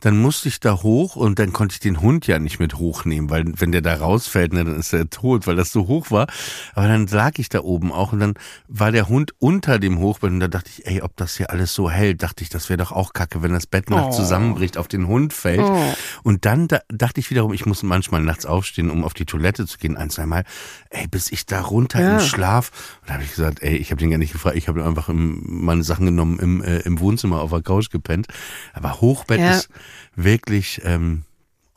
Dann 0.00 0.18
musste 0.18 0.48
ich 0.48 0.60
da 0.60 0.82
hoch 0.82 1.16
und 1.16 1.38
dann 1.38 1.52
konnte 1.52 1.72
ich 1.74 1.80
den 1.80 2.00
Hund 2.00 2.26
ja 2.26 2.38
nicht 2.38 2.58
mit 2.60 2.74
hochnehmen, 2.74 3.30
weil 3.30 3.44
wenn 3.56 3.72
der 3.72 3.82
da 3.82 3.94
rausfällt, 4.28 4.52
ne, 4.52 4.64
dann 4.64 4.78
ist 4.78 4.92
er 4.92 5.08
tot, 5.10 5.46
weil 5.46 5.56
das 5.56 5.72
so 5.72 5.86
hoch 5.86 6.10
war. 6.10 6.26
Aber 6.74 6.86
dann 6.88 7.06
lag 7.06 7.32
ich 7.38 7.48
da 7.48 7.60
oben 7.60 7.92
auch 7.92 8.12
und 8.12 8.20
dann 8.20 8.34
war 8.68 8.92
der 8.92 9.08
Hund 9.08 9.32
unter 9.38 9.78
dem 9.78 9.98
Hochbett 9.98 10.30
und 10.30 10.40
da 10.40 10.48
dachte 10.48 10.70
ich, 10.76 10.86
ey, 10.86 11.00
ob 11.02 11.16
das 11.16 11.36
hier 11.36 11.50
alles 11.50 11.72
so 11.74 11.90
hält, 11.90 12.22
dachte 12.22 12.42
ich, 12.42 12.50
das 12.50 12.68
wäre 12.68 12.76
doch 12.78 12.92
auch 12.92 13.12
kacke, 13.12 13.42
wenn 13.42 13.52
das 13.52 13.66
Bett 13.66 13.90
nachts 13.90 14.16
zusammenbricht, 14.16 14.76
auf 14.78 14.88
den 14.88 15.06
Hund 15.06 15.32
fällt. 15.32 15.66
Und 16.22 16.44
dann 16.44 16.68
da, 16.68 16.80
dachte 16.88 17.20
ich 17.20 17.30
wiederum, 17.30 17.52
ich 17.52 17.66
muss 17.66 17.82
manchmal 17.82 18.20
nachts 18.22 18.46
aufstehen, 18.46 18.90
um 18.90 19.04
auf 19.04 19.14
die 19.14 19.24
Toilette 19.26 19.66
zu 19.66 19.78
gehen, 19.78 19.96
ein, 19.96 20.10
zwei 20.10 20.26
Mal. 20.26 20.44
Ey, 20.90 21.06
bis 21.08 21.32
ich 21.32 21.46
da 21.46 21.60
runter 21.62 22.00
Ja. 22.00 22.14
im 22.14 22.20
Schlaf. 22.20 22.70
Und 23.00 23.08
da 23.10 23.14
habe 23.14 23.24
ich 23.24 23.30
gesagt, 23.30 23.62
ey, 23.62 23.76
ich 23.76 23.90
habe 23.90 24.00
den 24.00 24.10
gar 24.10 24.18
nicht 24.18 24.32
gefragt, 24.32 24.56
ich 24.56 24.68
habe 24.68 24.84
einfach 24.84 25.08
im, 25.08 25.42
meine 25.46 25.82
Sachen 25.82 26.06
genommen, 26.06 26.38
im, 26.38 26.62
äh, 26.62 26.78
im 26.80 27.00
Wohnzimmer 27.00 27.40
auf 27.40 27.50
der 27.50 27.62
Couch 27.62 27.90
gepennt. 27.90 28.26
Aber 28.74 29.00
Hochbett 29.00 29.40
Ja. 29.40 29.50
ist 29.52 29.68
wirklich 30.16 30.80
ähm, 30.84 31.24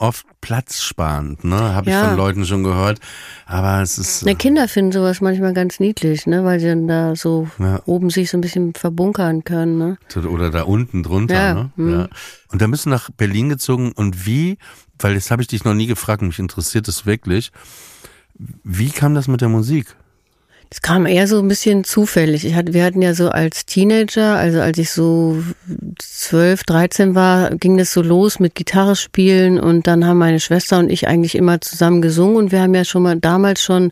oft 0.01 0.25
platzsparend, 0.41 1.43
ne? 1.43 1.55
Habe 1.75 1.89
ich 1.89 1.95
Ja. 1.95 2.07
von 2.09 2.17
Leuten 2.17 2.45
schon 2.45 2.63
gehört. 2.63 2.99
Aber 3.45 3.81
es 3.81 3.97
ist. 3.97 4.25
Ne, 4.25 4.35
Kinder 4.35 4.67
finden 4.67 4.91
sowas 4.91 5.21
manchmal 5.21 5.53
ganz 5.53 5.79
niedlich, 5.79 6.25
ne, 6.25 6.43
weil 6.43 6.59
sie 6.59 6.67
dann 6.67 6.87
da 6.87 7.15
so 7.15 7.47
Ja. 7.59 7.81
oben 7.85 8.09
sich 8.09 8.29
so 8.31 8.37
ein 8.37 8.41
bisschen 8.41 8.73
verbunkern 8.73 9.43
können, 9.43 9.77
ne. 9.77 9.97
Oder 10.27 10.49
da 10.49 10.63
unten 10.63 11.03
drunter, 11.03 11.35
Ja, 11.35 11.53
ne? 11.53 11.71
hm. 11.75 11.89
Ja. 11.91 12.07
Und 12.51 12.61
da 12.61 12.67
bist 12.67 12.85
du 12.85 12.89
nach 12.89 13.09
Berlin 13.11 13.49
gezogen 13.49 13.91
und 13.91 14.25
wie, 14.25 14.57
weil 14.99 15.13
das 15.13 15.29
habe 15.31 15.41
ich 15.43 15.47
dich 15.47 15.63
noch 15.63 15.73
nie 15.75 15.87
gefragt, 15.87 16.21
mich 16.23 16.39
interessiert 16.39 16.87
es 16.87 17.05
wirklich. 17.05 17.51
Wie 18.63 18.89
kam 18.89 19.13
das 19.13 19.27
mit 19.27 19.41
der 19.41 19.49
Musik? 19.49 19.95
Es 20.73 20.81
kam 20.81 21.05
eher 21.05 21.27
so 21.27 21.39
ein 21.39 21.49
bisschen 21.49 21.83
zufällig. 21.83 22.45
Ich 22.45 22.55
hatte, 22.55 22.73
wir 22.73 22.85
hatten 22.85 23.01
ja 23.01 23.13
so 23.13 23.27
als 23.27 23.65
Teenager, 23.65 24.37
also 24.37 24.61
als 24.61 24.77
ich 24.77 24.89
so 24.89 25.43
12, 25.99 26.63
13 26.63 27.13
war, 27.13 27.49
ging 27.57 27.77
das 27.77 27.91
so 27.91 28.01
los 28.01 28.39
mit 28.39 28.55
Gitarre 28.55 28.95
spielen 28.95 29.59
und 29.59 29.85
dann 29.85 30.07
haben 30.07 30.17
meine 30.17 30.39
Schwester 30.39 30.79
und 30.79 30.89
ich 30.89 31.09
eigentlich 31.09 31.35
immer 31.35 31.59
zusammen 31.59 32.01
gesungen 32.01 32.37
und 32.37 32.51
wir 32.53 32.61
haben 32.61 32.73
ja 32.73 32.85
schon 32.85 33.03
mal 33.03 33.19
damals 33.19 33.61
schon 33.61 33.91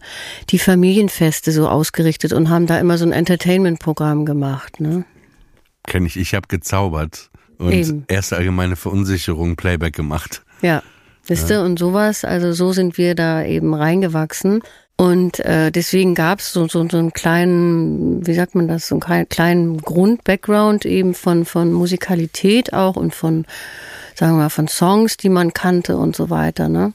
die 0.52 0.58
Familienfeste 0.58 1.52
so 1.52 1.68
ausgerichtet 1.68 2.32
und 2.32 2.50
haben 2.50 2.66
da 2.66 2.80
immer 2.80 2.98
so 2.98 3.06
ein 3.06 3.12
Entertainment-Programm 3.12 4.26
gemacht, 4.26 4.80
ne? 4.80 5.04
Kenn 5.86 6.06
ich, 6.06 6.16
ich 6.16 6.34
habe 6.34 6.48
gezaubert 6.48 7.30
und 7.58 7.74
Eben. 7.74 8.06
erste 8.08 8.38
allgemeine 8.38 8.78
Verunsicherung 8.78 9.58
Playback 9.58 9.96
gemacht. 9.96 10.44
Ja, 10.62 10.82
wisst 11.26 11.50
ihr, 11.50 11.62
und 11.62 11.78
sowas, 11.78 12.24
also 12.24 12.54
so 12.54 12.72
sind 12.72 12.98
wir 12.98 13.16
da 13.16 13.44
eben 13.44 13.74
reingewachsen. 13.74 14.62
Und 15.00 15.40
äh, 15.40 15.72
deswegen 15.72 16.14
gab 16.14 16.40
es 16.40 16.52
so, 16.52 16.68
so, 16.68 16.86
so 16.90 16.98
einen 16.98 17.14
kleinen, 17.14 18.28
wie 18.28 18.34
sagt 18.34 18.54
man 18.54 18.68
das, 18.68 18.90
so 18.90 19.00
einen 19.00 19.30
kleinen- 19.30 19.78
Grund-Background 19.78 20.84
eben 20.84 21.14
von, 21.14 21.46
von 21.46 21.72
Musikalität 21.72 22.74
auch 22.74 22.98
und 22.98 23.16
von, 23.16 23.46
sagen 24.14 24.34
wir 24.34 24.40
mal, 24.40 24.50
von 24.50 24.68
Songs, 24.68 25.16
die 25.16 25.30
man 25.30 25.54
kannte 25.54 25.96
und 25.96 26.18
so 26.18 26.30
weiter. 26.30 26.68
Ne? 26.68 26.92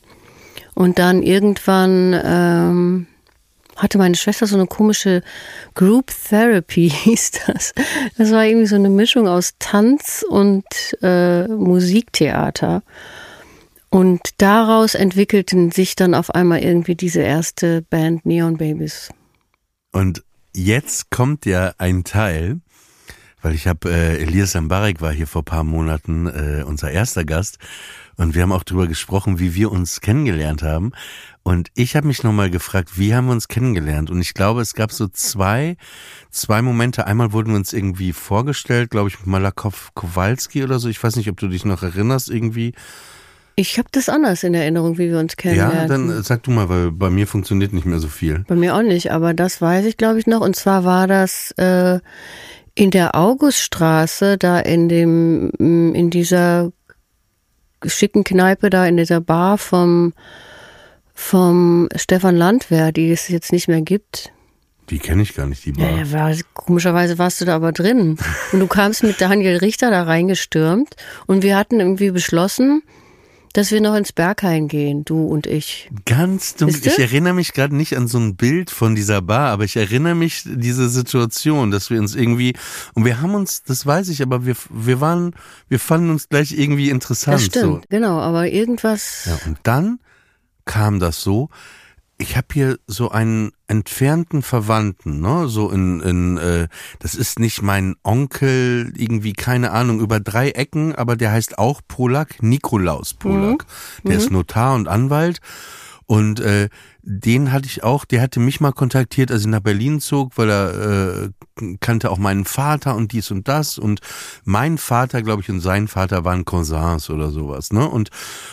Und 0.75 0.99
dann 0.99 1.23
irgendwann 1.23 2.15
ähm, 2.23 3.07
hatte 3.75 3.97
meine 3.97 4.17
Schwester 4.17 4.47
so 4.47 4.57
eine 4.57 4.67
komische 4.67 5.23
Group 5.75 6.13
Therapy, 6.29 6.91
hieß 7.05 7.31
das. 7.47 7.73
Das 8.19 8.31
war 8.33 8.45
irgendwie 8.45 8.67
so 8.67 8.77
eine 8.77 8.91
Mischung 8.91 9.27
aus 9.29 9.55
Tanz 9.59 10.27
und 10.29 10.67
äh, 11.01 11.49
Musiktheater. 11.49 12.83
Und 13.95 14.43
daraus 14.43 14.97
entwickelten 14.97 15.71
sich 15.71 15.95
dann 15.95 16.15
auf 16.15 16.35
einmal 16.35 16.65
irgendwie 16.65 16.97
diese 16.97 17.21
erste 17.21 17.83
Band 17.83 18.27
Neon 18.27 18.57
Babies. 18.57 19.11
Und 19.93 20.25
jetzt 20.53 21.11
kommt 21.11 21.47
ja 21.47 21.75
ein 21.79 22.03
Teil, 22.03 22.59
weil 23.41 23.55
ich 23.55 23.69
habe, 23.69 23.89
äh, 23.89 24.21
Elias 24.21 24.51
Sambarek 24.51 25.01
war 25.01 25.13
hier 25.13 25.29
vor 25.29 25.43
ein 25.43 25.45
paar 25.45 25.63
Monaten 25.63 26.27
äh, 26.27 26.65
unser 26.67 26.91
erster 26.91 27.25
Gast 27.25 27.59
und 28.17 28.35
wir 28.35 28.43
haben 28.43 28.51
auch 28.51 28.65
drüber 28.65 28.89
gesprochen, 28.89 29.39
wie 29.39 29.55
wir 29.55 29.71
uns 29.71 30.01
kennengelernt 30.01 30.65
haben. 30.65 30.91
Und 31.45 31.69
ich 31.75 31.95
habe 31.95 32.09
mich 32.09 32.25
nochmal 32.25 32.51
gefragt, 32.51 32.99
wie 32.99 33.15
haben 33.15 33.27
wir 33.27 33.33
uns 33.33 33.47
kennengelernt? 33.47 34.11
Und 34.11 34.21
ich 34.21 34.35
glaube, 34.35 34.61
es 34.61 34.75
gab 34.75 34.91
so 34.91 35.07
zwei, 35.07 35.77
zwei 36.31 36.63
Momente. 36.63 37.07
Einmal 37.07 37.31
wurden 37.31 37.51
wir 37.51 37.59
uns 37.59 37.73
irgendwie 37.73 38.13
vorgestellt, 38.13 38.91
glaube 38.91 39.11
ich, 39.11 39.21
mit 39.21 39.29
Malakow 39.29 39.93
Kowalski 39.95 40.65
oder 40.65 40.81
so. 40.81 40.89
Ich 40.89 41.01
weiß 41.01 41.15
nicht, 41.15 41.31
ob 41.31 41.37
du 41.37 41.47
dich 41.47 41.65
noch 41.65 41.85
erinnerst 41.85 42.29
irgendwie. 42.29 42.75
Ich 43.57 43.79
habe 43.79 43.89
das 43.93 44.09
anders 44.09 44.43
in 44.43 44.53
Erinnerung, 44.55 44.99
wie 44.99 45.11
wir 45.11 45.19
uns 45.19 45.35
Ja, 45.35 45.37
kennenlernten. 45.43 46.09
dann 46.09 46.23
sag 46.23 46.43
du 46.43 46.51
mal, 46.51 46.69
weil 46.69 46.91
bei 46.91 47.09
mir 47.11 47.27
funktioniert 47.27 47.73
nicht 47.73 47.87
mehr 47.87 48.01
so 48.01 48.09
viel. 48.09 48.45
Bei 48.49 48.57
mir 48.57 48.75
auch 48.75 48.83
nicht, 48.83 49.13
aber 49.13 49.33
das 49.33 49.61
weiß 49.61 49.85
ich, 49.85 49.97
glaube 49.97 50.19
ich, 50.19 50.27
noch. 50.27 50.41
Und 50.41 50.57
zwar 50.57 50.85
war 50.85 51.07
das 51.07 51.53
äh, 51.57 52.01
in 52.75 52.91
der 52.91 53.15
Auguststraße, 53.15 54.39
da 54.39 54.59
in 54.59 54.89
dem, 54.89 55.53
mm, 55.59 55.95
in 55.95 56.11
dieser 56.11 56.73
schicken 57.87 58.25
Kneipe 58.25 58.71
da 58.71 58.87
in 58.87 58.97
dieser 58.97 59.21
Bar 59.21 59.59
vom, 59.59 60.15
vom 61.15 61.89
Stefan 61.95 62.37
Landwehr, 62.37 62.91
die 62.93 63.13
es 63.13 63.29
jetzt 63.29 63.53
nicht 63.53 63.69
mehr 63.69 63.83
gibt. 63.83 64.33
Die 64.91 64.99
kenne 64.99 65.23
ich 65.23 65.35
gar 65.35 65.47
nicht, 65.47 65.65
die 65.65 65.73
Bar. 65.73 65.91
Ja, 65.91 66.13
war, 66.13 66.35
komischerweise 66.55 67.19
warst 67.19 67.41
du 67.41 67.45
da 67.45 67.55
aber 67.55 67.73
drin. 67.73 68.19
Und 68.53 68.61
du 68.61 68.67
kamst 68.67 69.03
mit 69.05 69.21
Daniel 69.21 69.59
Richter 69.59 69.91
da 69.91 70.03
reingestürmt 70.03 70.97
und 71.27 71.43
wir 71.43 71.57
hatten 71.57 71.81
irgendwie 71.81 72.11
beschlossen, 72.11 72.83
dass 73.55 73.71
wir 73.71 73.81
noch 73.81 73.95
ins 73.95 74.13
Berghain 74.13 74.67
gehen, 74.69 75.05
du 75.05 75.27
und 75.27 75.47
ich. 75.47 75.89
Ganz 76.05 76.57
dunkel. 76.57 76.81
Ich 76.85 76.99
erinnere 76.99 77.35
mich 77.35 77.53
gerade 77.53 77.75
nicht 77.75 77.97
an 77.97 78.09
so 78.09 78.19
ein 78.19 78.35
Bild 78.37 78.71
von 78.71 78.97
dieser 78.97 79.23
Bar, 79.23 79.51
aber 79.51 79.65
ich 79.65 79.77
erinnere 79.77 80.17
mich 80.17 80.43
diese 80.45 80.89
Situation, 80.89 81.71
dass 81.71 81.89
wir 81.89 82.01
uns 82.01 82.17
irgendwie 82.17 82.55
und 82.95 83.05
wir 83.05 83.23
haben 83.23 83.35
uns, 83.35 83.63
das 83.63 83.87
weiß 83.87 84.09
ich, 84.09 84.23
aber 84.23 84.45
wir 84.45 84.57
wir 84.71 85.01
waren, 85.01 85.35
wir 85.69 85.79
fanden 85.79 86.11
uns 86.11 86.29
gleich 86.29 86.53
irgendwie 86.53 86.91
interessant. 86.91 87.37
Das 87.37 87.45
stimmt, 87.45 87.83
so. 87.85 87.89
genau. 87.89 88.19
Aber 88.19 88.49
irgendwas. 88.49 89.27
Ja, 89.27 89.39
und 89.47 89.59
dann 89.63 90.01
kam 90.65 90.99
das 90.99 91.23
so 91.23 91.49
ich 92.19 92.37
habe 92.37 92.47
hier 92.53 92.79
so 92.87 93.11
einen 93.11 93.53
entfernten 93.67 94.43
Verwandten, 94.43 95.21
ne, 95.21 95.49
so 95.49 95.71
in, 95.71 96.01
in 96.01 96.37
äh, 96.37 96.69
das 97.01 97.15
ist 97.15 97.39
nicht 97.39 97.63
mein 97.63 97.97
Onkel, 98.05 98.93
irgendwie 98.97 99.33
keine 99.33 99.73
Ahnung 99.73 100.01
über 100.01 100.21
drei 100.21 100.51
Ecken, 100.51 100.95
aber 100.95 101.17
der 101.17 101.33
heißt 101.33 101.59
auch 101.59 101.81
Polak, 101.87 102.43
Nikolaus 102.43 103.15
Polak. 103.15 103.67
Mhm. 104.03 104.09
Der 104.09 104.17
mhm. 104.17 104.23
ist 104.23 104.31
Notar 104.31 104.75
und 104.75 104.89
Anwalt 104.89 105.41
und 106.07 106.41
äh, 106.41 106.69
den 107.03 107.53
hatte 107.53 107.67
ich 107.67 107.83
auch, 107.83 108.05
der 108.05 108.21
hatte 108.21 108.41
mich 108.41 108.61
mal 108.61 108.73
kontaktiert, 108.73 109.31
als 109.31 109.43
ich 109.43 109.47
nach 109.47 109.61
Berlin 109.61 110.01
zog, 110.01 110.37
weil 110.37 110.51
er 110.51 111.31
äh, 111.61 111.77
kannte 111.81 112.11
auch 112.11 112.19
meinen 112.19 112.45
Vater 112.45 112.95
und 112.95 113.13
dies 113.13 113.31
und 113.31 113.49
das 113.49 113.79
und 113.79 114.01
mein 114.45 114.79
Vater, 114.79 115.23
glaube 115.23 115.43
ich, 115.43 115.51
und 115.51 115.61
sein 115.61 115.89
Vater 115.89 116.25
waren 116.25 116.45
Cousins 116.45 117.09
oder 117.11 117.31
sowas, 117.31 117.73
ne? 117.73 117.89
Und 117.89 118.11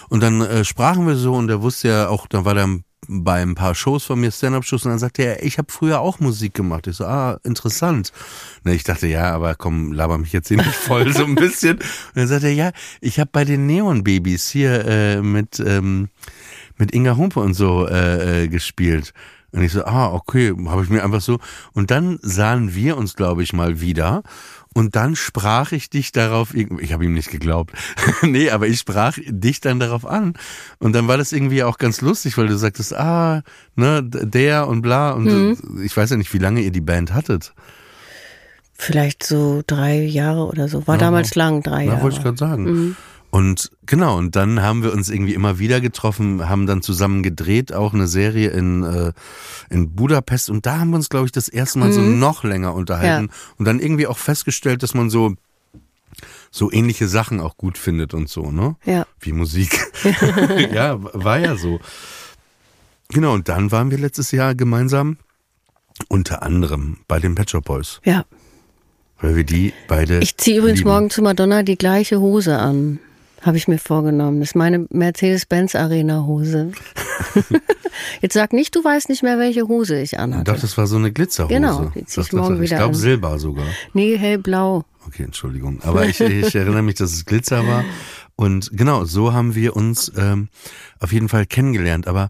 und 0.10 0.24
dann 0.24 0.42
äh, 0.42 0.64
sprachen 0.64 1.06
wir 1.06 1.16
so 1.16 1.34
und 1.34 1.50
er 1.50 1.62
wusste 1.62 1.90
ja 1.90 2.08
auch, 2.08 2.28
da 2.28 2.46
war 2.46 2.54
der 2.54 2.80
bei 3.08 3.42
ein 3.42 3.56
paar 3.56 3.76
Shows 3.76 4.04
von 4.06 4.20
mir, 4.20 4.32
Stand-Up-Shows, 4.32 4.86
und 4.86 4.92
dann 4.92 5.00
sagte 5.00 5.24
er, 5.24 5.44
ich 5.44 5.58
habe 5.58 5.72
früher 5.72 6.00
auch 6.00 6.20
Musik 6.20 6.54
gemacht. 6.54 6.88
Ich 6.88 6.98
so, 6.98 7.06
ah, 7.06 7.40
interessant. 7.44 8.12
Und 8.64 8.72
ich 8.72 8.84
dachte, 8.84 9.08
ja, 9.08 9.32
aber 9.34 9.56
komm, 9.56 9.92
laber 9.92 10.18
mich 10.18 10.34
jetzt 10.34 10.48
hier 10.48 10.58
nicht 10.58 10.76
voll 10.76 11.12
so 11.14 11.26
ein 11.26 11.36
bisschen. 11.36 11.78
Und 11.78 12.16
dann 12.16 12.28
sagte 12.28 12.48
er, 12.48 12.54
ja, 12.54 12.72
ich 13.00 13.20
habe 13.20 13.30
bei 13.32 13.46
den 13.46 13.66
Neon 13.66 14.04
Babys 14.04 14.50
hier 14.50 14.86
äh, 14.86 15.22
mit, 15.22 15.60
ähm, 15.60 16.10
mit 16.78 16.94
Inga 16.94 17.18
Humpe 17.18 17.40
und 17.40 17.54
so 17.54 17.88
äh, 17.88 18.44
äh, 18.44 18.48
gespielt. 18.48 19.14
Und 19.52 19.64
ich 19.64 19.74
so, 19.74 19.84
ah, 19.84 20.14
okay, 20.14 20.54
habe 20.68 20.84
ich 20.84 20.90
mir 20.90 21.04
einfach 21.04 21.22
so. 21.22 21.40
Und 21.74 21.92
dann 21.92 22.20
sahen 22.22 22.74
wir 22.74 22.98
uns, 22.98 23.16
glaube 23.16 23.44
ich, 23.44 23.52
mal 23.52 23.82
wieder. 23.82 24.24
Und 24.74 24.96
dann 24.96 25.18
sprach 25.18 25.74
ich 25.74 25.90
dich 25.90 26.14
darauf, 26.14 26.54
ich 26.54 26.94
habe 26.94 27.04
ihm 27.04 27.14
nicht 27.14 27.30
geglaubt, 27.30 27.74
nee, 28.22 28.50
aber 28.50 28.68
ich 28.68 28.80
sprach 28.80 29.18
dich 29.26 29.60
dann 29.60 29.80
darauf 29.80 30.06
an. 30.06 30.34
Und 30.80 30.94
dann 30.94 31.10
war 31.10 31.18
das 31.18 31.34
irgendwie 31.34 31.64
auch 31.64 31.78
ganz 31.78 32.00
lustig, 32.00 32.38
weil 32.38 32.48
du 32.48 32.58
sagtest, 32.58 32.96
ah, 32.96 33.44
ne, 33.76 34.02
der 34.04 34.68
und 34.68 34.82
bla. 34.82 35.12
Und 35.12 35.26
mhm. 35.26 35.84
ich 35.84 35.96
weiß 35.96 36.12
ja 36.12 36.18
nicht, 36.18 36.34
wie 36.34 36.38
lange 36.38 36.62
ihr 36.62 36.72
die 36.72 36.82
Band 36.82 37.14
hattet. 37.14 37.54
Vielleicht 38.74 39.24
so 39.24 39.62
drei 39.68 39.98
Jahre 40.00 40.48
oder 40.48 40.68
so. 40.68 40.88
War 40.88 40.96
ja, 40.96 41.02
damals 41.02 41.36
lang, 41.36 41.62
drei 41.62 41.84
Jahre. 41.86 41.98
Ja, 41.98 42.04
wollte 42.04 42.18
ich 42.18 42.24
gerade 42.24 42.38
sagen. 42.38 42.64
Mhm. 42.64 42.96
Und 43.32 43.72
genau, 43.86 44.18
und 44.18 44.36
dann 44.36 44.62
haben 44.62 44.84
wir 44.84 44.92
uns 44.92 45.10
irgendwie 45.10 45.34
immer 45.34 45.58
wieder 45.58 45.80
getroffen, 45.80 46.50
haben 46.50 46.68
dann 46.68 46.82
zusammen 46.82 47.24
gedreht, 47.24 47.74
auch 47.74 47.94
eine 47.94 48.08
Serie 48.08 48.50
in, 48.50 48.84
äh, 48.84 49.14
in 49.70 49.96
Budapest. 49.96 50.50
Und 50.50 50.66
da 50.66 50.80
haben 50.80 50.90
wir 50.90 50.98
uns, 50.98 51.08
glaube 51.08 51.28
ich, 51.28 51.32
das 51.32 51.48
erste 51.48 51.80
Mal 51.80 51.90
mhm. 51.90 51.94
so 51.94 52.02
noch 52.02 52.44
länger 52.44 52.74
unterhalten 52.74 53.30
ja. 53.32 53.54
und 53.58 53.66
dann 53.66 53.80
irgendwie 53.80 54.06
auch 54.06 54.18
festgestellt, 54.18 54.84
dass 54.84 54.94
man 54.94 55.10
so 55.10 55.36
so 56.54 56.70
ähnliche 56.70 57.08
Sachen 57.08 57.40
auch 57.40 57.56
gut 57.56 57.78
findet 57.78 58.14
und 58.14 58.28
so, 58.28 58.52
ne? 58.52 58.76
Ja. 58.84 59.08
Wie 59.22 59.32
Musik. 59.32 59.80
ja, 60.74 60.98
war 61.00 61.40
ja 61.40 61.56
so. 61.56 61.80
Genau, 63.08 63.34
und 63.34 63.48
dann 63.48 63.72
waren 63.72 63.92
wir 63.92 63.98
letztes 63.98 64.32
Jahr 64.32 64.54
gemeinsam 64.56 65.18
unter 66.10 66.44
anderem 66.44 66.98
bei 67.08 67.20
den 67.20 67.36
Pet 67.36 67.52
Shop 67.52 67.64
Boys. 67.64 68.02
Ja. 68.04 68.26
Weil 69.22 69.38
wir 69.38 69.44
die 69.46 69.74
beide. 69.88 70.20
Ich 70.20 70.36
ziehe 70.38 70.58
übrigens 70.58 70.80
lieben. 70.80 70.90
morgen 70.90 71.10
zu 71.10 71.22
Madonna 71.22 71.64
die 71.64 71.78
gleiche 71.78 72.20
Hose 72.20 72.58
an. 72.58 73.00
Habe 73.42 73.58
ich 73.58 73.68
mir 73.68 73.80
vorgenommen. 73.80 74.40
Das 74.40 74.50
ist 74.50 74.56
meine 74.56 74.86
Mercedes-Benz 74.92 75.76
Arena 75.76 76.26
Hose. 76.26 76.72
Jetzt 78.22 78.34
sag 78.34 78.54
nicht, 78.54 78.76
du 78.76 78.84
weißt 78.84 79.10
nicht 79.10 79.24
mehr, 79.24 79.40
welche 79.40 79.68
Hose 79.68 80.00
ich 80.00 80.20
anhatte. 80.20 80.52
Doch, 80.52 80.60
das 80.60 80.78
war 80.78 80.88
so 80.88 80.98
eine 80.98 81.12
Glitzerhose. 81.12 81.54
Genau, 81.54 81.92
die 81.96 82.06
ich 82.08 82.34
morgen 82.34 82.56
das, 82.56 82.62
wieder 82.62 82.76
Ich 82.76 82.78
glaube 82.78 82.96
Silber 82.96 83.40
sogar. 83.40 83.66
Nee, 83.94 84.18
hellblau. 84.18 84.86
Okay, 85.08 85.24
Entschuldigung. 85.24 85.82
Aber 85.82 86.06
ich, 86.06 86.20
ich 86.20 86.54
erinnere 86.56 86.84
mich, 86.84 86.96
dass 86.96 87.14
es 87.14 87.26
Glitzer 87.26 87.66
war. 87.68 87.84
Und 88.36 88.70
genau, 88.74 89.06
so 89.06 89.34
haben 89.34 89.56
wir 89.56 89.76
uns 89.76 90.12
ähm, 90.16 90.50
auf 91.00 91.12
jeden 91.12 91.30
Fall 91.30 91.46
kennengelernt. 91.46 92.08
Aber 92.08 92.30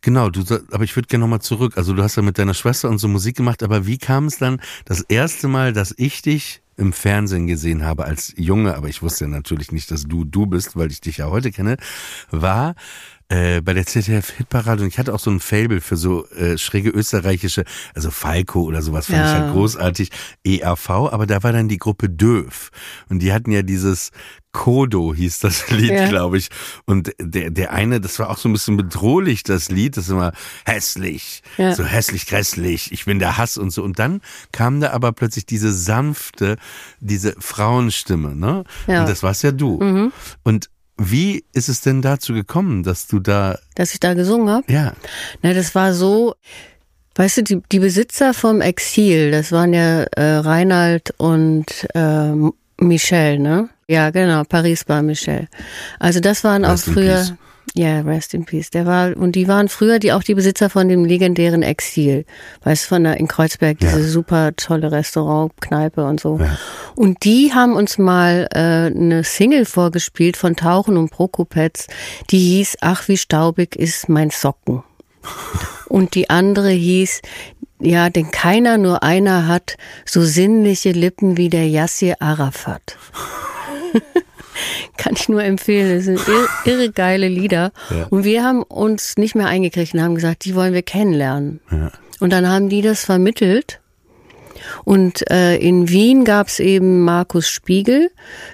genau, 0.00 0.28
du, 0.28 0.42
aber 0.72 0.84
ich 0.84 0.96
würde 0.96 1.06
gerne 1.06 1.22
nochmal 1.22 1.40
zurück. 1.40 1.74
Also 1.76 1.92
du 1.92 2.02
hast 2.02 2.16
ja 2.16 2.22
mit 2.22 2.38
deiner 2.38 2.54
Schwester 2.54 2.88
und 2.88 2.98
so 2.98 3.08
Musik 3.08 3.36
gemacht, 3.36 3.62
aber 3.62 3.86
wie 3.86 3.98
kam 3.98 4.26
es 4.26 4.38
dann 4.38 4.60
das 4.84 5.02
erste 5.02 5.46
Mal, 5.48 5.72
dass 5.72 5.94
ich 5.96 6.22
dich 6.22 6.62
im 6.78 6.92
Fernsehen 6.92 7.46
gesehen 7.46 7.84
habe 7.84 8.04
als 8.04 8.32
Junge, 8.36 8.76
aber 8.76 8.88
ich 8.88 9.02
wusste 9.02 9.28
natürlich 9.28 9.72
nicht, 9.72 9.90
dass 9.90 10.04
du 10.04 10.24
du 10.24 10.46
bist, 10.46 10.76
weil 10.76 10.90
ich 10.90 11.00
dich 11.00 11.18
ja 11.18 11.26
heute 11.26 11.50
kenne, 11.50 11.76
war 12.30 12.74
äh, 13.28 13.60
bei 13.60 13.74
der 13.74 13.84
ZDF 13.84 14.30
Hitparade 14.30 14.82
und 14.82 14.88
ich 14.88 14.98
hatte 14.98 15.12
auch 15.12 15.18
so 15.18 15.30
ein 15.30 15.40
Fable 15.40 15.80
für 15.80 15.96
so 15.96 16.26
äh, 16.30 16.56
schräge 16.56 16.90
österreichische, 16.90 17.64
also 17.94 18.10
Falco 18.10 18.62
oder 18.62 18.80
sowas 18.80 19.06
fand 19.06 19.18
ja. 19.18 19.24
ich 19.26 19.40
halt 19.40 19.52
großartig, 19.52 20.10
ERV, 20.44 20.90
aber 20.90 21.26
da 21.26 21.42
war 21.42 21.52
dann 21.52 21.68
die 21.68 21.78
Gruppe 21.78 22.08
Döf 22.08 22.70
und 23.10 23.18
die 23.18 23.32
hatten 23.32 23.50
ja 23.50 23.62
dieses 23.62 24.12
Kodo 24.52 25.14
hieß 25.14 25.40
das 25.40 25.68
Lied, 25.70 25.90
ja. 25.90 26.08
glaube 26.08 26.38
ich. 26.38 26.48
Und 26.86 27.12
der, 27.18 27.50
der 27.50 27.72
eine, 27.72 28.00
das 28.00 28.18
war 28.18 28.30
auch 28.30 28.38
so 28.38 28.48
ein 28.48 28.52
bisschen 28.52 28.76
bedrohlich, 28.76 29.42
das 29.42 29.68
Lied, 29.70 29.96
das 29.96 30.04
ist 30.04 30.10
immer 30.10 30.32
hässlich, 30.64 31.42
ja. 31.56 31.74
so 31.74 31.84
hässlich, 31.84 32.26
grässlich, 32.26 32.92
ich 32.92 33.04
bin 33.04 33.18
der 33.18 33.38
Hass 33.38 33.58
und 33.58 33.70
so. 33.70 33.82
Und 33.82 33.98
dann 33.98 34.20
kam 34.52 34.80
da 34.80 34.90
aber 34.90 35.12
plötzlich 35.12 35.46
diese 35.46 35.72
sanfte, 35.72 36.56
diese 37.00 37.34
Frauenstimme, 37.38 38.34
ne? 38.34 38.64
Ja. 38.86 39.00
Und 39.00 39.08
das 39.08 39.22
warst 39.22 39.42
ja 39.42 39.52
du. 39.52 39.78
Mhm. 39.80 40.12
Und 40.44 40.70
wie 40.98 41.44
ist 41.52 41.68
es 41.68 41.80
denn 41.80 42.02
dazu 42.02 42.34
gekommen, 42.34 42.82
dass 42.82 43.06
du 43.06 43.20
da. 43.20 43.58
Dass 43.76 43.92
ich 43.92 44.00
da 44.00 44.14
gesungen 44.14 44.50
habe? 44.50 44.72
Ja. 44.72 44.94
Na, 45.42 45.54
das 45.54 45.74
war 45.74 45.94
so, 45.94 46.34
weißt 47.14 47.38
du, 47.38 47.42
die, 47.44 47.62
die 47.70 47.78
Besitzer 47.78 48.34
vom 48.34 48.60
Exil, 48.60 49.30
das 49.30 49.52
waren 49.52 49.72
ja 49.72 50.02
äh, 50.02 50.36
Reinhard 50.38 51.14
und 51.18 51.66
äh, 51.94 52.32
Michel, 52.80 53.38
ne? 53.38 53.68
Ja, 53.90 54.10
genau, 54.10 54.44
Paris 54.44 54.84
war 54.86 55.02
Michel. 55.02 55.48
Also 55.98 56.20
das 56.20 56.44
waren 56.44 56.64
Rest 56.64 56.88
auch 56.88 56.92
früher. 56.92 57.38
Ja, 57.74 58.00
Rest 58.00 58.34
in 58.34 58.44
Peace. 58.44 58.70
Der 58.70 58.86
war, 58.86 59.16
und 59.16 59.32
die 59.32 59.46
waren 59.46 59.68
früher 59.68 59.98
die 59.98 60.12
auch 60.12 60.22
die 60.22 60.34
Besitzer 60.34 60.68
von 60.68 60.88
dem 60.88 61.04
legendären 61.04 61.62
Exil. 61.62 62.24
Weißt 62.64 62.84
du, 62.84 62.88
von 62.88 63.04
der, 63.04 63.18
in 63.18 63.28
Kreuzberg, 63.28 63.78
diese 63.78 64.00
ja. 64.00 64.06
super 64.06 64.56
tolle 64.56 64.90
Restaurant, 64.90 65.52
Kneipe 65.60 66.04
und 66.04 66.20
so. 66.20 66.38
Ja. 66.38 66.58
Und 66.96 67.24
die 67.24 67.52
haben 67.54 67.74
uns 67.74 67.98
mal 67.98 68.48
äh, 68.52 68.58
eine 68.58 69.22
Single 69.22 69.64
vorgespielt 69.64 70.36
von 70.36 70.56
Tauchen 70.56 70.96
und 70.96 71.10
Prokopetz, 71.10 71.86
die 72.30 72.38
hieß 72.38 72.78
Ach, 72.80 73.06
wie 73.08 73.16
staubig 73.16 73.76
ist 73.76 74.08
mein 74.08 74.30
Socken. 74.30 74.82
und 75.88 76.14
die 76.14 76.30
andere 76.30 76.70
hieß 76.70 77.22
ja, 77.80 78.10
denn 78.10 78.32
keiner, 78.32 78.76
nur 78.76 79.04
einer 79.04 79.46
hat 79.46 79.76
so 80.04 80.22
sinnliche 80.22 80.90
Lippen 80.90 81.36
wie 81.36 81.48
der 81.48 81.68
Yassir 81.68 82.16
Arafat. 82.20 82.96
Kann 84.96 85.14
ich 85.14 85.28
nur 85.28 85.42
empfehlen. 85.42 85.96
Das 85.96 86.04
sind 86.04 86.20
irre, 86.26 86.48
irre 86.64 86.90
geile 86.90 87.28
Lieder. 87.28 87.72
Ja. 87.90 88.06
Und 88.10 88.24
wir 88.24 88.42
haben 88.42 88.62
uns 88.62 89.16
nicht 89.16 89.34
mehr 89.34 89.46
eingekriegt 89.46 89.94
und 89.94 90.02
haben 90.02 90.14
gesagt, 90.14 90.44
die 90.44 90.54
wollen 90.54 90.74
wir 90.74 90.82
kennenlernen. 90.82 91.60
Ja. 91.70 91.92
Und 92.20 92.32
dann 92.32 92.48
haben 92.48 92.68
die 92.68 92.82
das 92.82 93.04
vermittelt. 93.04 93.80
Und 94.84 95.28
äh, 95.30 95.56
in 95.56 95.88
Wien 95.88 96.24
gab's 96.24 96.58
eben 96.60 97.00
Markus 97.02 97.48
Spiegel, 97.48 98.10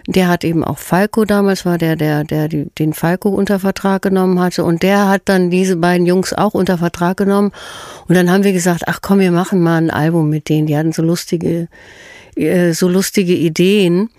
der 0.07 0.29
hat 0.29 0.45
eben 0.45 0.65
auch 0.65 0.79
Falco 0.79 1.25
damals 1.25 1.65
war 1.65 1.79
der, 1.79 1.97
der, 1.97 2.25
der 2.25 2.49
die, 2.49 2.67
den 2.79 2.93
Falco 2.93 3.29
unter 3.29 3.59
Vertrag 3.59 4.03
genommen 4.03 4.41
hatte. 4.41 4.65
Und 4.65 4.83
der 4.83 5.09
hat 5.09 5.23
dann 5.27 5.51
diese 5.51 5.77
beiden 5.77 6.07
Jungs 6.07 6.33
auch 6.33 6.55
unter 6.55 6.79
Vertrag 6.79 7.17
genommen. 7.17 7.53
Und 8.09 8.15
dann 8.17 8.31
haben 8.31 8.45
wir 8.45 8.53
gesagt, 8.53 8.83
ach 8.87 9.01
komm, 9.03 9.21
wir 9.21 9.33
machen 9.33 9.61
mal 9.61 9.79
ein 9.79 9.91
Album 9.91 10.29
mit 10.29 10.49
denen. 10.49 10.67
Die 10.67 10.77
hatten 10.77 10.93
so 10.93 11.03
lustige, 11.03 11.69
äh, 12.37 12.73
so 12.73 12.89
lustige 12.89 13.35
Ideen. 13.35 14.11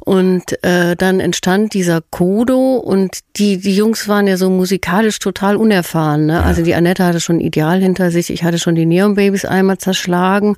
Und 0.00 0.62
äh, 0.64 0.96
dann 0.96 1.20
entstand 1.20 1.74
dieser 1.74 2.00
Kodo 2.00 2.76
und 2.76 3.18
die, 3.36 3.58
die 3.58 3.76
Jungs 3.76 4.08
waren 4.08 4.26
ja 4.26 4.36
so 4.36 4.48
musikalisch 4.48 5.18
total 5.18 5.56
unerfahren. 5.56 6.26
Ne? 6.26 6.34
Ja. 6.34 6.42
Also 6.42 6.62
die 6.62 6.74
Annette 6.74 7.04
hatte 7.04 7.20
schon 7.20 7.40
Ideal 7.40 7.80
hinter 7.80 8.10
sich, 8.10 8.30
ich 8.30 8.42
hatte 8.42 8.58
schon 8.58 8.74
die 8.74 8.86
Neon 8.86 9.14
Babies 9.14 9.44
einmal 9.44 9.78
zerschlagen 9.78 10.56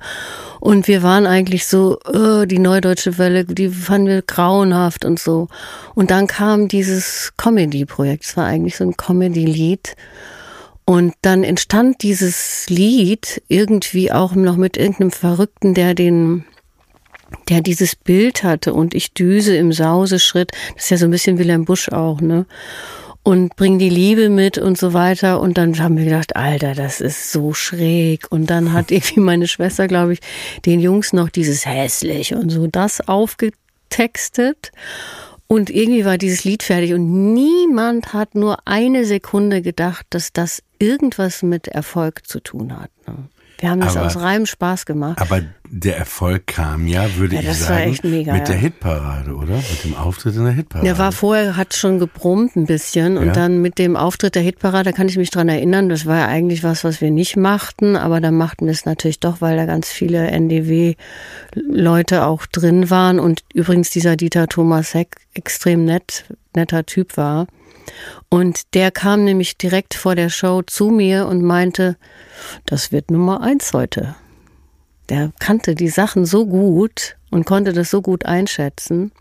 und 0.59 0.87
wir 0.87 1.03
waren 1.03 1.27
eigentlich 1.27 1.65
so, 1.65 1.99
äh, 2.13 2.47
die 2.47 2.59
Neudeutsche 2.59 3.17
Welle, 3.17 3.43
die 3.43 3.67
fanden 3.67 4.07
wir 4.07 4.21
grauenhaft 4.21 5.03
und 5.03 5.19
so. 5.19 5.49
Und 5.93 6.09
dann 6.09 6.27
kam 6.27 6.69
dieses 6.69 7.33
Comedy-Projekt, 7.35 8.23
es 8.23 8.37
war 8.37 8.45
eigentlich 8.45 8.77
so 8.77 8.85
ein 8.85 8.95
Comedy-Lied. 8.95 9.95
Und 10.85 11.13
dann 11.21 11.43
entstand 11.43 12.01
dieses 12.01 12.65
Lied 12.69 13.41
irgendwie 13.47 14.11
auch 14.11 14.35
noch 14.35 14.57
mit 14.57 14.75
irgendeinem 14.77 15.11
Verrückten, 15.11 15.73
der 15.73 15.95
den 15.95 16.45
der 17.49 17.61
dieses 17.61 17.95
Bild 17.95 18.43
hatte 18.43 18.73
und 18.73 18.93
ich 18.93 19.13
düse 19.13 19.55
im 19.55 19.71
Sauseschritt, 19.71 20.51
das 20.75 20.85
ist 20.85 20.89
ja 20.91 20.97
so 20.97 21.05
ein 21.05 21.11
bisschen 21.11 21.37
Wilhelm 21.37 21.65
Busch 21.65 21.89
auch, 21.89 22.21
ne? 22.21 22.45
Und 23.25 23.55
bring 23.55 23.79
die 23.79 23.89
Liebe 23.89 24.27
mit 24.27 24.57
und 24.57 24.77
so 24.77 24.91
weiter. 24.91 25.39
Und 25.39 25.57
dann 25.57 25.79
haben 25.79 25.95
wir 25.95 26.03
gedacht, 26.03 26.35
Alter, 26.35 26.75
das 26.75 26.99
ist 26.99 27.31
so 27.31 27.53
schräg. 27.53 28.29
Und 28.29 28.47
dann 28.47 28.73
hat 28.73 28.91
irgendwie 28.91 29.21
meine 29.21 29.47
Schwester, 29.47 29.87
glaube 29.87 30.13
ich, 30.13 30.19
den 30.65 30.81
Jungs 30.81 31.13
noch 31.13 31.29
dieses 31.29 31.65
hässlich 31.65 32.33
und 32.35 32.49
so 32.49 32.67
das 32.67 33.07
aufgetextet. 33.07 34.71
Und 35.47 35.69
irgendwie 35.69 36.03
war 36.03 36.17
dieses 36.17 36.43
Lied 36.43 36.63
fertig 36.63 36.93
und 36.93 37.33
niemand 37.33 38.11
hat 38.13 38.35
nur 38.35 38.67
eine 38.67 39.05
Sekunde 39.05 39.61
gedacht, 39.61 40.05
dass 40.09 40.33
das 40.33 40.63
irgendwas 40.79 41.43
mit 41.43 41.67
Erfolg 41.67 42.27
zu 42.27 42.39
tun 42.41 42.77
hat. 42.77 42.89
Ne? 43.07 43.29
Wir 43.59 43.69
haben 43.69 43.79
das 43.79 43.95
aber, 43.95 44.07
aus 44.07 44.17
reinem 44.17 44.45
Spaß 44.45 44.85
gemacht. 44.85 45.21
Aber 45.21 45.41
der 45.75 45.97
Erfolg 45.97 46.45
kam 46.45 46.85
ja, 46.87 47.15
würde 47.15 47.33
ja, 47.35 47.41
ich 47.41 47.57
sagen, 47.57 47.97
mega, 48.03 48.31
mit 48.31 48.47
der 48.47 48.57
Hitparade, 48.57 49.33
oder? 49.33 49.55
Mit 49.55 49.83
dem 49.83 49.95
Auftritt 49.95 50.35
in 50.35 50.43
der 50.43 50.53
Hitparade. 50.53 50.85
Der 50.85 50.99
war 50.99 51.11
vorher, 51.11 51.57
hat 51.57 51.73
schon 51.73 51.97
gebrummt 51.97 52.55
ein 52.55 52.67
bisschen 52.67 53.17
und 53.17 53.35
dann 53.35 53.59
mit 53.59 53.79
dem 53.79 53.95
Auftritt 53.95 54.35
der 54.35 54.43
Hitparade 54.43 54.93
kann 54.93 55.09
ich 55.09 55.17
mich 55.17 55.31
dran 55.31 55.49
erinnern, 55.49 55.89
das 55.89 56.05
war 56.05 56.19
ja 56.19 56.27
eigentlich 56.27 56.63
was, 56.63 56.83
was 56.83 57.01
wir 57.01 57.09
nicht 57.09 57.37
machten, 57.37 57.95
aber 57.95 58.21
dann 58.21 58.35
machten 58.35 58.65
wir 58.65 58.71
es 58.71 58.85
natürlich 58.85 59.19
doch, 59.19 59.41
weil 59.41 59.57
da 59.57 59.65
ganz 59.65 59.89
viele 59.89 60.27
NDW-Leute 60.27 62.23
auch 62.23 62.45
drin 62.45 62.91
waren 62.91 63.19
und 63.19 63.41
übrigens 63.55 63.89
dieser 63.89 64.15
Dieter 64.15 64.47
Thomas 64.47 64.93
Heck 64.93 65.15
extrem 65.33 65.85
nett, 65.85 66.25
netter 66.55 66.85
Typ 66.85 67.17
war. 67.17 67.47
Und 68.29 68.75
der 68.75 68.91
kam 68.91 69.23
nämlich 69.23 69.57
direkt 69.57 69.95
vor 69.95 70.13
der 70.13 70.29
Show 70.29 70.61
zu 70.61 70.89
mir 70.89 71.25
und 71.25 71.41
meinte, 71.41 71.97
das 72.67 72.91
wird 72.91 73.09
Nummer 73.09 73.41
eins 73.41 73.73
heute. 73.73 74.15
Der 75.09 75.31
kannte 75.39 75.75
die 75.75 75.89
Sachen 75.89 76.25
so 76.25 76.45
gut 76.45 77.17
und 77.29 77.45
konnte 77.45 77.73
das 77.73 77.89
so 77.89 78.01
gut 78.01 78.25
einschätzen. 78.25 79.11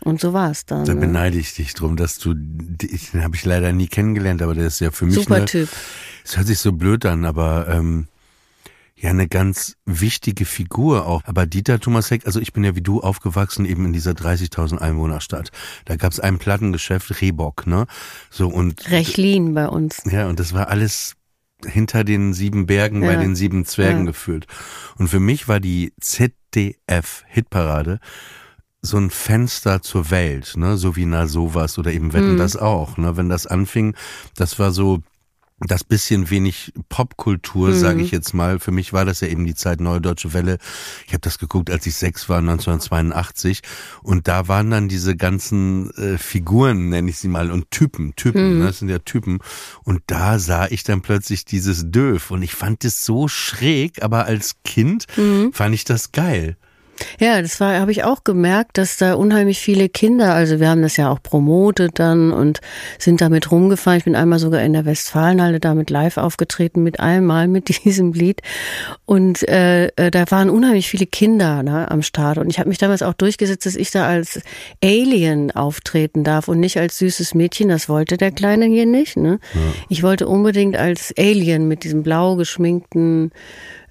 Und 0.00 0.20
so 0.20 0.32
war 0.32 0.50
es 0.50 0.66
dann. 0.66 0.84
Da 0.84 0.94
ne? 0.94 1.00
beneide 1.00 1.36
ich 1.36 1.54
dich 1.54 1.74
drum, 1.74 1.96
dass 1.96 2.18
du, 2.18 2.34
den 2.34 3.24
habe 3.24 3.34
ich 3.34 3.44
leider 3.44 3.72
nie 3.72 3.88
kennengelernt, 3.88 4.40
aber 4.40 4.54
der 4.54 4.66
ist 4.66 4.80
ja 4.80 4.90
für 4.90 5.04
mich. 5.04 5.16
Super 5.16 5.36
eine, 5.36 5.44
Typ. 5.46 5.68
Es 6.24 6.36
hört 6.36 6.46
sich 6.46 6.58
so 6.58 6.72
blöd 6.72 7.04
an, 7.06 7.24
aber 7.24 7.66
ähm, 7.68 8.06
ja 8.96 9.10
eine 9.10 9.28
ganz 9.28 9.76
wichtige 9.84 10.44
Figur 10.44 11.06
auch. 11.06 11.22
Aber 11.24 11.46
Dieter 11.46 11.80
Thomas 11.80 12.10
Heck, 12.10 12.26
also 12.26 12.40
ich 12.40 12.52
bin 12.52 12.64
ja 12.64 12.74
wie 12.76 12.82
du 12.82 13.00
aufgewachsen 13.00 13.66
eben 13.66 13.84
in 13.84 13.92
dieser 13.92 14.12
30.000 14.12 14.78
Einwohnerstadt. 14.78 15.50
Da 15.84 15.96
gab's 15.96 16.18
ein 16.18 16.38
Plattengeschäft, 16.38 17.20
Rehbock, 17.20 17.66
ne? 17.66 17.86
So 18.30 18.48
und 18.48 18.90
Rechlin 18.90 19.54
bei 19.54 19.68
uns. 19.68 20.02
Ja, 20.10 20.28
und 20.28 20.40
das 20.40 20.54
war 20.54 20.68
alles 20.68 21.16
hinter 21.66 22.04
den 22.04 22.32
sieben 22.32 22.66
Bergen 22.66 23.02
ja. 23.02 23.08
bei 23.08 23.16
den 23.16 23.36
sieben 23.36 23.64
Zwergen 23.64 24.00
ja. 24.00 24.06
gefühlt. 24.06 24.46
Und 24.96 25.08
für 25.08 25.20
mich 25.20 25.48
war 25.48 25.60
die 25.60 25.92
ZDF 26.00 27.24
Hitparade 27.26 28.00
so 28.82 28.96
ein 28.98 29.10
Fenster 29.10 29.82
zur 29.82 30.10
Welt, 30.10 30.54
ne, 30.56 30.76
so 30.76 30.96
wie 30.96 31.06
na 31.06 31.26
sowas 31.26 31.78
oder 31.78 31.92
eben 31.92 32.12
Wetten 32.12 32.34
mhm. 32.34 32.38
das 32.38 32.56
auch, 32.56 32.96
ne, 32.96 33.16
wenn 33.16 33.28
das 33.28 33.46
anfing, 33.46 33.96
das 34.36 34.58
war 34.58 34.70
so 34.70 35.02
das 35.60 35.84
bisschen 35.84 36.28
wenig 36.28 36.72
Popkultur, 36.90 37.70
mhm. 37.70 37.78
sage 37.78 38.02
ich 38.02 38.10
jetzt 38.10 38.34
mal. 38.34 38.58
Für 38.58 38.72
mich 38.72 38.92
war 38.92 39.06
das 39.06 39.20
ja 39.20 39.28
eben 39.28 39.46
die 39.46 39.54
Zeit 39.54 39.80
Neue 39.80 40.02
Deutsche 40.02 40.34
Welle. 40.34 40.58
Ich 41.06 41.14
habe 41.14 41.22
das 41.22 41.38
geguckt, 41.38 41.70
als 41.70 41.86
ich 41.86 41.94
sechs 41.94 42.28
war, 42.28 42.38
1982. 42.38 43.62
Und 44.02 44.28
da 44.28 44.48
waren 44.48 44.70
dann 44.70 44.88
diese 44.88 45.16
ganzen 45.16 45.90
äh, 45.92 46.18
Figuren, 46.18 46.90
nenne 46.90 47.08
ich 47.08 47.16
sie 47.16 47.28
mal, 47.28 47.50
und 47.50 47.70
Typen, 47.70 48.14
Typen, 48.16 48.54
mhm. 48.54 48.58
ne, 48.58 48.66
das 48.66 48.80
sind 48.80 48.90
ja 48.90 48.98
Typen. 48.98 49.38
Und 49.82 50.02
da 50.06 50.38
sah 50.38 50.66
ich 50.66 50.84
dann 50.84 51.00
plötzlich 51.00 51.46
dieses 51.46 51.90
Döf. 51.90 52.30
Und 52.30 52.42
ich 52.42 52.54
fand 52.54 52.84
das 52.84 53.04
so 53.04 53.26
schräg, 53.26 54.02
aber 54.02 54.26
als 54.26 54.56
Kind 54.62 55.06
mhm. 55.16 55.54
fand 55.54 55.74
ich 55.74 55.84
das 55.84 56.12
geil. 56.12 56.58
Ja, 57.18 57.40
das 57.42 57.60
war, 57.60 57.78
habe 57.78 57.92
ich 57.92 58.04
auch 58.04 58.24
gemerkt, 58.24 58.78
dass 58.78 58.96
da 58.96 59.14
unheimlich 59.14 59.60
viele 59.60 59.88
Kinder, 59.88 60.34
also 60.34 60.60
wir 60.60 60.68
haben 60.68 60.82
das 60.82 60.96
ja 60.96 61.10
auch 61.10 61.22
promotet 61.22 61.98
dann 61.98 62.32
und 62.32 62.60
sind 62.98 63.20
damit 63.20 63.50
rumgefahren. 63.50 63.98
Ich 63.98 64.04
bin 64.04 64.16
einmal 64.16 64.38
sogar 64.38 64.62
in 64.62 64.72
der 64.72 64.84
Westfalenhalle 64.84 65.60
damit 65.60 65.90
live 65.90 66.16
aufgetreten, 66.16 66.82
mit 66.82 67.00
einmal 67.00 67.48
mit 67.48 67.68
diesem 67.84 68.12
Lied. 68.12 68.42
Und 69.04 69.48
äh, 69.48 69.86
äh, 69.96 70.10
da 70.10 70.30
waren 70.30 70.50
unheimlich 70.50 70.88
viele 70.88 71.06
Kinder 71.06 71.62
ne, 71.62 71.90
am 71.90 72.02
Start. 72.02 72.38
Und 72.38 72.50
ich 72.50 72.58
habe 72.58 72.68
mich 72.68 72.78
damals 72.78 73.02
auch 73.02 73.14
durchgesetzt, 73.14 73.66
dass 73.66 73.76
ich 73.76 73.90
da 73.90 74.06
als 74.06 74.40
Alien 74.82 75.50
auftreten 75.50 76.24
darf 76.24 76.48
und 76.48 76.60
nicht 76.60 76.78
als 76.78 76.98
süßes 76.98 77.34
Mädchen. 77.34 77.68
Das 77.68 77.88
wollte 77.88 78.16
der 78.16 78.32
Kleine 78.32 78.66
hier 78.66 78.86
nicht. 78.86 79.16
Ne? 79.16 79.38
Ja. 79.54 79.60
Ich 79.88 80.02
wollte 80.02 80.26
unbedingt 80.26 80.76
als 80.76 81.14
Alien 81.18 81.68
mit 81.68 81.84
diesem 81.84 82.02
blau 82.02 82.36
geschminkten 82.36 83.32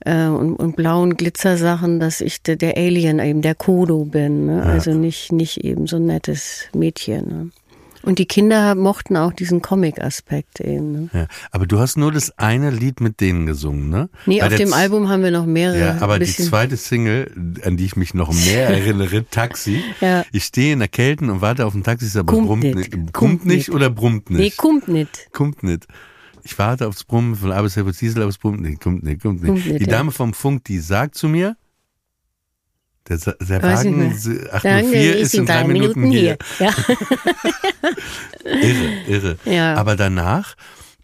äh, 0.05 0.27
und, 0.27 0.55
und 0.55 0.75
blauen 0.75 1.17
Glitzersachen, 1.17 1.99
dass 1.99 2.21
ich 2.21 2.41
der, 2.41 2.55
der 2.55 2.77
Alien 2.77 3.19
eben 3.19 3.41
der 3.41 3.55
Kodo 3.55 4.05
bin. 4.05 4.45
Ne? 4.45 4.57
Ja. 4.57 4.63
Also 4.63 4.93
nicht, 4.93 5.31
nicht 5.31 5.63
eben 5.63 5.87
so 5.87 5.97
ein 5.97 6.05
nettes 6.05 6.65
Mädchen. 6.73 7.27
Ne? 7.27 7.49
Und 8.03 8.19
die 8.19 8.27
Kinder 8.27 8.75
mochten 8.75 9.17
auch 9.17 9.33
diesen 9.33 9.63
Comic-Aspekt 9.63 10.59
eben. 10.59 10.91
Ne? 10.91 11.09
Ja, 11.11 11.27
aber 11.49 11.65
du 11.65 11.79
hast 11.79 11.97
nur 11.97 12.11
das 12.11 12.37
eine 12.37 12.69
Lied 12.69 13.01
mit 13.01 13.19
denen 13.19 13.47
gesungen, 13.47 13.89
ne? 13.89 14.09
Nee, 14.27 14.41
Bei 14.41 14.47
auf 14.47 14.55
dem 14.55 14.73
Album 14.73 15.09
haben 15.09 15.23
wir 15.23 15.31
noch 15.31 15.47
mehrere. 15.47 15.79
Ja, 15.79 15.97
aber 16.01 16.19
die 16.19 16.27
zweite 16.27 16.77
Single, 16.77 17.31
an 17.63 17.77
die 17.77 17.85
ich 17.85 17.95
mich 17.95 18.13
noch 18.13 18.31
mehr 18.31 18.69
erinnere, 18.69 19.25
Taxi. 19.27 19.81
ja. 20.01 20.23
Ich 20.31 20.43
stehe 20.43 20.73
in 20.73 20.79
der 20.79 20.87
Kälte 20.87 21.25
und 21.25 21.41
warte 21.41 21.65
auf 21.65 21.73
ein 21.73 21.83
Taxi, 21.83 22.15
aber 22.17 22.31
kommt 22.31 22.47
brummt 22.47 22.63
nicht. 22.63 22.95
nicht. 22.95 23.13
Kommt 23.13 23.45
nicht 23.47 23.71
oder 23.71 23.89
brummt 23.89 24.29
nicht? 24.29 24.39
Nee, 24.39 24.53
kommt 24.55 24.87
nicht. 24.87 25.29
Kommt 25.33 25.63
nicht 25.63 25.87
ich 26.45 26.57
warte 26.59 26.87
aufs 26.87 27.03
Brummen 27.03 27.35
von 27.35 27.51
Arbeitshelfer 27.51 27.91
Diesel, 27.91 28.21
aber 28.21 28.29
es 28.29 28.37
brummt 28.37 28.61
nicht, 28.61 28.79
kommt 28.79 29.03
nicht, 29.03 29.21
kommt 29.21 29.41
nicht. 29.41 29.51
Kommt 29.51 29.65
nicht 29.65 29.81
die 29.81 29.87
Dame 29.87 30.11
vom 30.11 30.33
Funk, 30.33 30.63
die 30.65 30.79
sagt 30.79 31.15
zu 31.15 31.27
mir, 31.27 31.57
der, 33.09 33.17
der 33.17 33.63
Wagen 33.63 34.11
804 34.51 35.17
ist 35.17 35.33
in 35.33 35.45
drei 35.47 35.63
Minuten, 35.63 36.01
Minuten 36.01 36.11
hier. 36.11 36.37
hier. 36.57 36.67
Ja. 36.67 36.73
irre, 38.51 38.93
irre. 39.07 39.37
Ja. 39.45 39.75
Aber 39.75 39.95
danach, 39.95 40.55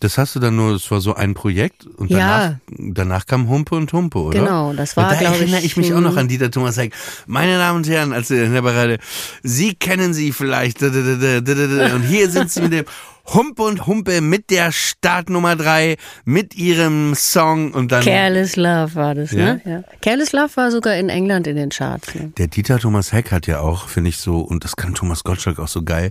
das 0.01 0.17
hast 0.17 0.35
du 0.35 0.39
dann 0.39 0.55
nur, 0.55 0.73
das 0.73 0.89
war 0.89 0.99
so 0.99 1.13
ein 1.13 1.35
Projekt 1.35 1.85
und 1.85 2.11
danach, 2.11 2.49
ja. 2.49 2.57
danach 2.69 3.27
kam 3.27 3.47
Humpe 3.47 3.75
und 3.75 3.93
Humpe, 3.93 4.19
oder? 4.19 4.39
Genau, 4.39 4.73
das 4.73 4.97
war, 4.97 5.15
glaube 5.15 5.23
ich. 5.23 5.29
Da 5.29 5.35
erinnere 5.35 5.61
ich 5.61 5.77
mich 5.77 5.93
auch 5.93 6.01
noch 6.01 6.17
an 6.17 6.27
Dieter 6.27 6.49
Thomas 6.49 6.75
Heck. 6.77 6.93
Meine 7.27 7.57
Damen 7.57 7.77
und 7.77 7.87
Herren, 7.87 8.11
als 8.11 8.31
in 8.31 8.51
der 8.51 8.63
Parade, 8.63 8.97
Sie 9.43 9.75
kennen 9.75 10.13
sie 10.13 10.31
vielleicht, 10.31 10.81
und 10.81 12.01
hier 12.01 12.29
sind 12.29 12.51
sie 12.51 12.61
mit 12.61 12.73
dem 12.73 12.85
Humpe 13.27 13.61
und 13.61 13.85
Humpe 13.85 14.21
mit 14.21 14.49
der 14.49 14.71
Startnummer 14.71 15.55
drei, 15.55 15.97
mit 16.25 16.55
ihrem 16.55 17.13
Song 17.13 17.71
und 17.71 17.91
dann. 17.91 18.03
Careless 18.03 18.55
Love 18.55 18.95
war 18.95 19.13
das, 19.13 19.31
ne? 19.31 19.61
ja? 19.63 19.71
ne? 19.71 19.83
Ja. 19.87 19.97
Careless 20.01 20.31
Love 20.31 20.49
war 20.55 20.71
sogar 20.71 20.95
in 20.95 21.09
England 21.09 21.45
in 21.45 21.55
den 21.55 21.69
Charts. 21.69 22.15
Ne? 22.15 22.33
Der 22.37 22.47
Dieter 22.47 22.79
Thomas 22.79 23.13
Heck 23.13 23.31
hat 23.31 23.45
ja 23.45 23.59
auch, 23.59 23.87
finde 23.87 24.09
ich 24.09 24.17
so, 24.17 24.39
und 24.39 24.63
das 24.63 24.75
kann 24.75 24.95
Thomas 24.95 25.23
Gottschalk 25.23 25.59
auch 25.59 25.67
so 25.67 25.83
geil, 25.83 26.09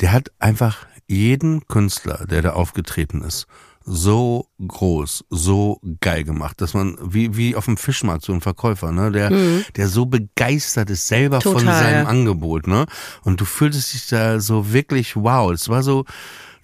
der 0.00 0.12
hat 0.12 0.30
einfach 0.38 0.86
jeden 1.08 1.66
Künstler, 1.66 2.26
der 2.26 2.42
da 2.42 2.50
aufgetreten 2.52 3.22
ist, 3.22 3.46
so 3.84 4.46
groß, 4.66 5.24
so 5.30 5.80
geil 6.00 6.22
gemacht, 6.22 6.60
dass 6.60 6.74
man 6.74 6.98
wie 7.00 7.36
wie 7.36 7.56
auf 7.56 7.64
dem 7.64 7.78
Fischmarkt 7.78 8.22
so 8.22 8.34
ein 8.34 8.42
Verkäufer, 8.42 8.92
ne, 8.92 9.10
der 9.10 9.30
mhm. 9.30 9.64
der 9.76 9.88
so 9.88 10.04
begeistert 10.04 10.90
ist 10.90 11.08
selber 11.08 11.40
Total, 11.40 11.60
von 11.60 11.66
seinem. 11.66 12.06
Angebot, 12.06 12.66
ne? 12.66 12.84
Und 13.24 13.40
du 13.40 13.46
fühltest 13.46 13.94
dich 13.94 14.06
da 14.08 14.40
so 14.40 14.72
wirklich 14.72 15.16
wow, 15.16 15.50
es 15.50 15.70
war 15.70 15.82
so 15.82 16.04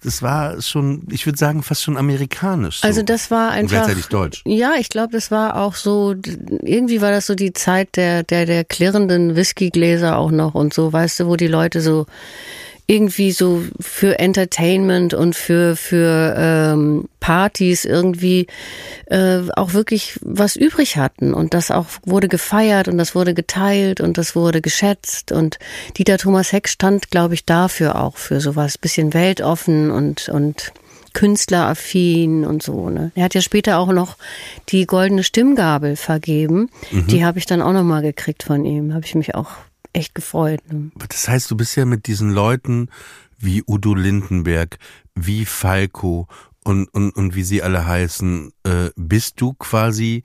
das 0.03 0.21
war 0.21 0.61
schon, 0.61 1.07
ich 1.09 1.25
würde 1.25 1.39
sagen, 1.39 1.63
fast 1.63 1.81
schon 1.81 1.97
amerikanisch. 1.97 2.81
So. 2.81 2.87
Also 2.87 3.01
das 3.01 3.31
war 3.31 3.49
einfach. 3.49 3.61
Und 3.61 3.69
gleichzeitig 3.69 4.05
deutsch. 4.05 4.43
Ja, 4.45 4.73
ich 4.79 4.89
glaube, 4.89 5.11
das 5.11 5.31
war 5.31 5.55
auch 5.55 5.73
so, 5.73 6.13
irgendwie 6.61 7.01
war 7.01 7.09
das 7.09 7.25
so 7.25 7.33
die 7.33 7.53
Zeit 7.53 7.95
der, 7.95 8.21
der, 8.21 8.45
der 8.45 8.63
klirrenden 8.65 9.35
Whiskygläser 9.35 10.17
auch 10.17 10.29
noch 10.29 10.53
und 10.53 10.75
so, 10.75 10.93
weißt 10.93 11.21
du, 11.21 11.27
wo 11.27 11.35
die 11.37 11.47
Leute 11.47 11.81
so 11.81 12.05
irgendwie 12.87 13.31
so 13.31 13.63
für 13.79 14.19
Entertainment 14.19 15.13
und 15.13 15.35
für 15.35 15.75
für 15.75 16.35
ähm, 16.37 17.09
Partys 17.19 17.83
irgendwie 17.83 18.45
äh, 19.07 19.39
auch 19.55 19.73
wirklich 19.73 20.19
was 20.21 20.55
übrig 20.55 20.97
hatten 20.97 21.33
und 21.33 21.55
das 21.55 21.71
auch 21.71 21.87
wurde 22.05 22.27
gefeiert 22.27 22.87
und 22.87 22.97
das 22.97 23.15
wurde 23.15 23.33
geteilt 23.33 24.01
und 24.01 24.17
das 24.17 24.35
wurde 24.35 24.61
geschätzt 24.61 25.31
und 25.31 25.57
Dieter 25.97 26.17
Thomas 26.17 26.51
Heck 26.51 26.67
stand, 26.69 27.09
glaube 27.09 27.33
ich, 27.33 27.45
dafür 27.45 27.99
auch 28.01 28.17
für 28.17 28.39
sowas 28.39 28.77
bisschen 28.77 29.13
weltoffen 29.13 29.89
und 29.89 30.29
und 30.29 30.71
künstleraffin 31.15 32.45
und 32.45 32.61
so. 32.61 32.89
Ne? 32.89 33.11
Er 33.15 33.23
hat 33.23 33.33
ja 33.33 33.41
später 33.41 33.79
auch 33.79 33.91
noch 33.91 34.17
die 34.69 34.85
goldene 34.85 35.23
Stimmgabel 35.23 35.95
vergeben. 35.95 36.69
Mhm. 36.91 37.07
Die 37.07 37.25
habe 37.25 37.39
ich 37.39 37.47
dann 37.47 37.61
auch 37.61 37.71
noch 37.71 37.83
mal 37.83 38.01
gekriegt 38.01 38.43
von 38.43 38.65
ihm. 38.65 38.93
Habe 38.93 39.05
ich 39.05 39.15
mich 39.15 39.33
auch 39.33 39.51
echt 39.95 40.15
gefreut. 40.15 40.61
Ne? 40.71 40.91
Das 41.09 41.27
heißt, 41.27 41.49
du 41.49 41.57
bist 41.57 41.75
ja 41.75 41.85
mit 41.85 42.07
diesen 42.07 42.31
Leuten 42.31 42.89
wie 43.37 43.63
Udo 43.65 43.93
Lindenberg, 43.93 44.77
wie 45.13 45.45
Falco 45.45 46.27
und, 46.63 46.87
und, 46.93 47.11
und 47.11 47.35
wie 47.35 47.43
sie 47.43 47.63
alle 47.63 47.85
heißen, 47.85 48.51
äh, 48.63 48.89
bist 48.95 49.39
du 49.41 49.53
quasi 49.53 50.23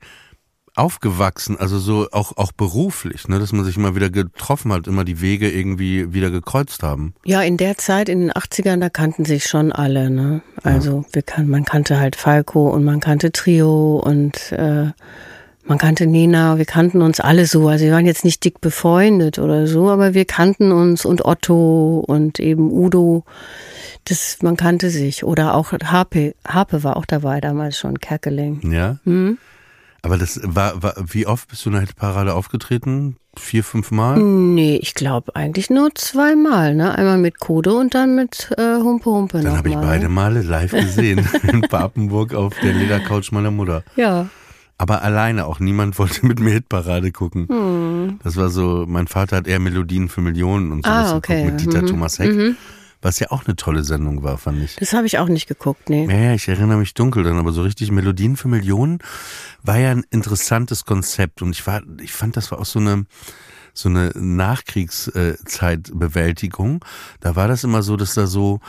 aufgewachsen, 0.75 1.57
also 1.57 1.79
so 1.79 2.07
auch 2.11 2.37
auch 2.37 2.53
beruflich, 2.53 3.27
ne, 3.27 3.39
dass 3.39 3.51
man 3.51 3.65
sich 3.65 3.75
immer 3.75 3.93
wieder 3.95 4.09
getroffen 4.09 4.71
hat, 4.71 4.87
immer 4.87 5.03
die 5.03 5.19
Wege 5.19 5.51
irgendwie 5.51 6.13
wieder 6.13 6.29
gekreuzt 6.29 6.81
haben. 6.81 7.13
Ja, 7.25 7.41
in 7.41 7.57
der 7.57 7.77
Zeit 7.77 8.07
in 8.07 8.21
den 8.21 8.31
80ern, 8.31 8.79
da 8.79 8.89
kannten 8.89 9.25
sich 9.25 9.47
schon 9.47 9.71
alle, 9.71 10.09
ne? 10.09 10.41
Also 10.63 10.99
ja. 10.99 11.13
wir 11.13 11.21
kan 11.23 11.49
man 11.49 11.65
kannte 11.65 11.99
halt 11.99 12.15
Falco 12.15 12.69
und 12.69 12.85
man 12.85 13.01
kannte 13.01 13.31
Trio 13.31 13.97
und 13.97 14.53
äh, 14.53 14.91
man 15.71 15.77
kannte 15.77 16.05
Nena, 16.05 16.57
wir 16.57 16.65
kannten 16.65 17.01
uns 17.01 17.21
alle 17.21 17.45
so. 17.45 17.69
Also 17.69 17.85
wir 17.85 17.93
waren 17.93 18.05
jetzt 18.05 18.25
nicht 18.25 18.43
dick 18.43 18.59
befreundet 18.59 19.39
oder 19.39 19.67
so, 19.67 19.89
aber 19.89 20.13
wir 20.13 20.25
kannten 20.25 20.73
uns 20.73 21.05
und 21.05 21.23
Otto 21.23 22.03
und 22.05 22.41
eben 22.41 22.69
Udo. 22.69 23.23
Das, 24.03 24.39
man 24.41 24.57
kannte 24.57 24.89
sich. 24.89 25.23
Oder 25.23 25.55
auch 25.55 25.71
Harpe, 25.71 26.35
Harpe 26.45 26.83
war 26.83 26.97
auch 26.97 27.05
dabei 27.05 27.39
damals 27.39 27.77
schon, 27.77 28.01
Kerkeling. 28.01 28.59
Ja. 28.69 28.97
Hm? 29.05 29.37
Aber 30.01 30.17
das 30.17 30.41
war, 30.43 30.83
war, 30.83 30.93
wie 31.07 31.25
oft 31.25 31.47
bist 31.47 31.63
du 31.63 31.69
in 31.69 31.75
der 31.75 31.83
Hitparade 31.83 32.33
aufgetreten? 32.33 33.15
Vier, 33.37 33.63
fünf 33.63 33.91
Mal? 33.91 34.19
Nee, 34.19 34.75
ich 34.75 34.93
glaube 34.93 35.37
eigentlich 35.37 35.69
nur 35.69 35.95
zweimal, 35.95 36.75
ne? 36.75 36.93
Einmal 36.97 37.17
mit 37.17 37.39
Kodo 37.39 37.79
und 37.79 37.95
dann 37.95 38.15
mit 38.15 38.51
äh, 38.57 38.75
Humpe 38.81 39.09
Humpe 39.09 39.39
Dann 39.39 39.55
habe 39.55 39.69
ich 39.69 39.75
mal. 39.75 39.85
beide 39.85 40.09
Male 40.09 40.41
live 40.41 40.71
gesehen. 40.71 41.25
in 41.47 41.61
Papenburg 41.61 42.33
auf 42.33 42.55
der 42.61 42.73
Ledercouch 42.73 43.31
meiner 43.31 43.51
Mutter. 43.51 43.85
Ja. 43.95 44.27
Aber 44.81 45.03
alleine 45.03 45.45
auch. 45.45 45.59
Niemand 45.59 45.99
wollte 45.99 46.25
mit 46.25 46.39
mir 46.39 46.53
Hitparade 46.53 47.11
gucken. 47.11 47.47
Hm. 47.47 48.19
Das 48.23 48.35
war 48.35 48.49
so, 48.49 48.85
mein 48.87 49.05
Vater 49.07 49.35
hat 49.37 49.45
eher 49.47 49.59
Melodien 49.59 50.09
für 50.09 50.21
Millionen 50.21 50.71
und 50.71 50.83
so 50.85 50.91
Ah, 50.91 51.03
geguckt 51.03 51.17
okay. 51.29 51.45
mit 51.45 51.61
Dieter 51.61 51.83
Mhm. 51.83 51.87
Thomas 51.87 52.17
Heck. 52.17 52.55
Was 53.03 53.19
ja 53.19 53.29
auch 53.31 53.45
eine 53.45 53.55
tolle 53.55 53.83
Sendung 53.83 54.21
war, 54.23 54.37
fand 54.39 54.61
ich. 54.63 54.75
Das 54.77 54.93
habe 54.93 55.05
ich 55.07 55.17
auch 55.19 55.27
nicht 55.27 55.47
geguckt, 55.47 55.89
nee. 55.89 56.05
Ja, 56.07 56.17
ja, 56.29 56.33
ich 56.33 56.47
erinnere 56.47 56.77
mich 56.77 56.93
dunkel 56.95 57.23
dann, 57.23 57.37
aber 57.37 57.51
so 57.51 57.61
richtig 57.63 57.91
Melodien 57.91 58.37
für 58.37 58.47
Millionen 58.47 58.99
war 59.63 59.77
ja 59.79 59.89
ein 59.91 60.03
interessantes 60.11 60.85
Konzept 60.85 61.41
und 61.41 61.49
ich 61.51 61.65
war, 61.65 61.81
ich 61.99 62.13
fand, 62.13 62.37
das 62.37 62.51
war 62.51 62.59
auch 62.59 62.65
so 62.65 62.77
eine, 62.79 63.05
so 63.73 63.89
eine 63.89 64.11
Nachkriegszeitbewältigung. 64.15 66.83
Da 67.19 67.35
war 67.35 67.47
das 67.47 67.63
immer 67.63 67.81
so, 67.83 67.97
dass 67.97 68.13
da 68.13 68.27
so, 68.27 68.59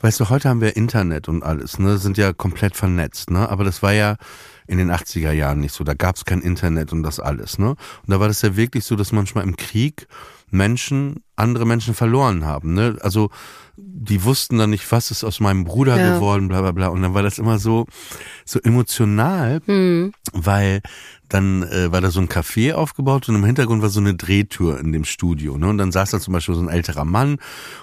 weißt 0.00 0.20
du, 0.20 0.30
heute 0.30 0.48
haben 0.48 0.60
wir 0.62 0.76
Internet 0.76 1.28
und 1.28 1.42
alles, 1.42 1.78
ne, 1.78 1.98
sind 1.98 2.16
ja 2.18 2.32
komplett 2.32 2.74
vernetzt, 2.76 3.30
ne, 3.30 3.46
aber 3.48 3.64
das 3.64 3.82
war 3.82 3.92
ja 3.92 4.16
in 4.66 4.78
den 4.78 4.90
80er 4.90 5.32
Jahren 5.32 5.60
nicht 5.60 5.72
so. 5.74 5.84
Da 5.84 5.94
gab 5.94 6.16
es 6.16 6.24
kein 6.24 6.40
Internet 6.40 6.92
und 6.92 7.02
das 7.02 7.20
alles, 7.20 7.58
ne? 7.58 7.70
Und 7.70 7.78
da 8.08 8.20
war 8.20 8.28
das 8.28 8.42
ja 8.42 8.56
wirklich 8.56 8.84
so, 8.84 8.96
dass 8.96 9.12
manchmal 9.12 9.44
im 9.44 9.56
Krieg 9.56 10.06
Menschen 10.50 11.22
andere 11.36 11.66
Menschen 11.66 11.94
verloren 11.94 12.44
haben, 12.44 12.74
ne? 12.74 12.96
Also 13.00 13.30
die 13.76 14.22
wussten 14.22 14.56
dann 14.58 14.70
nicht, 14.70 14.90
was 14.92 15.10
ist 15.10 15.24
aus 15.24 15.40
meinem 15.40 15.64
Bruder 15.64 15.96
Ja. 15.98 16.14
geworden, 16.14 16.46
bla 16.48 16.60
bla 16.60 16.70
bla. 16.72 16.88
Und 16.88 17.02
dann 17.02 17.12
war 17.14 17.22
das 17.24 17.38
immer 17.38 17.58
so, 17.58 17.86
so 18.44 18.60
emotional, 18.60 19.60
weil 20.32 20.80
dann 21.28 21.62
äh, 21.62 21.90
war 21.90 22.00
da 22.00 22.10
so 22.10 22.20
ein 22.20 22.28
Café 22.28 22.74
aufgebaut 22.74 23.28
und 23.28 23.34
im 23.34 23.44
Hintergrund 23.44 23.82
war 23.82 23.88
so 23.88 24.00
eine 24.00 24.14
Drehtür 24.14 24.78
in 24.78 24.92
dem 24.92 25.04
Studio. 25.04 25.56
Ne? 25.58 25.68
Und 25.68 25.78
dann 25.78 25.92
saß 25.92 26.10
da 26.10 26.20
zum 26.20 26.32
Beispiel 26.32 26.54
so 26.54 26.60
ein 26.60 26.68
älterer 26.68 27.04
Mann 27.04 27.38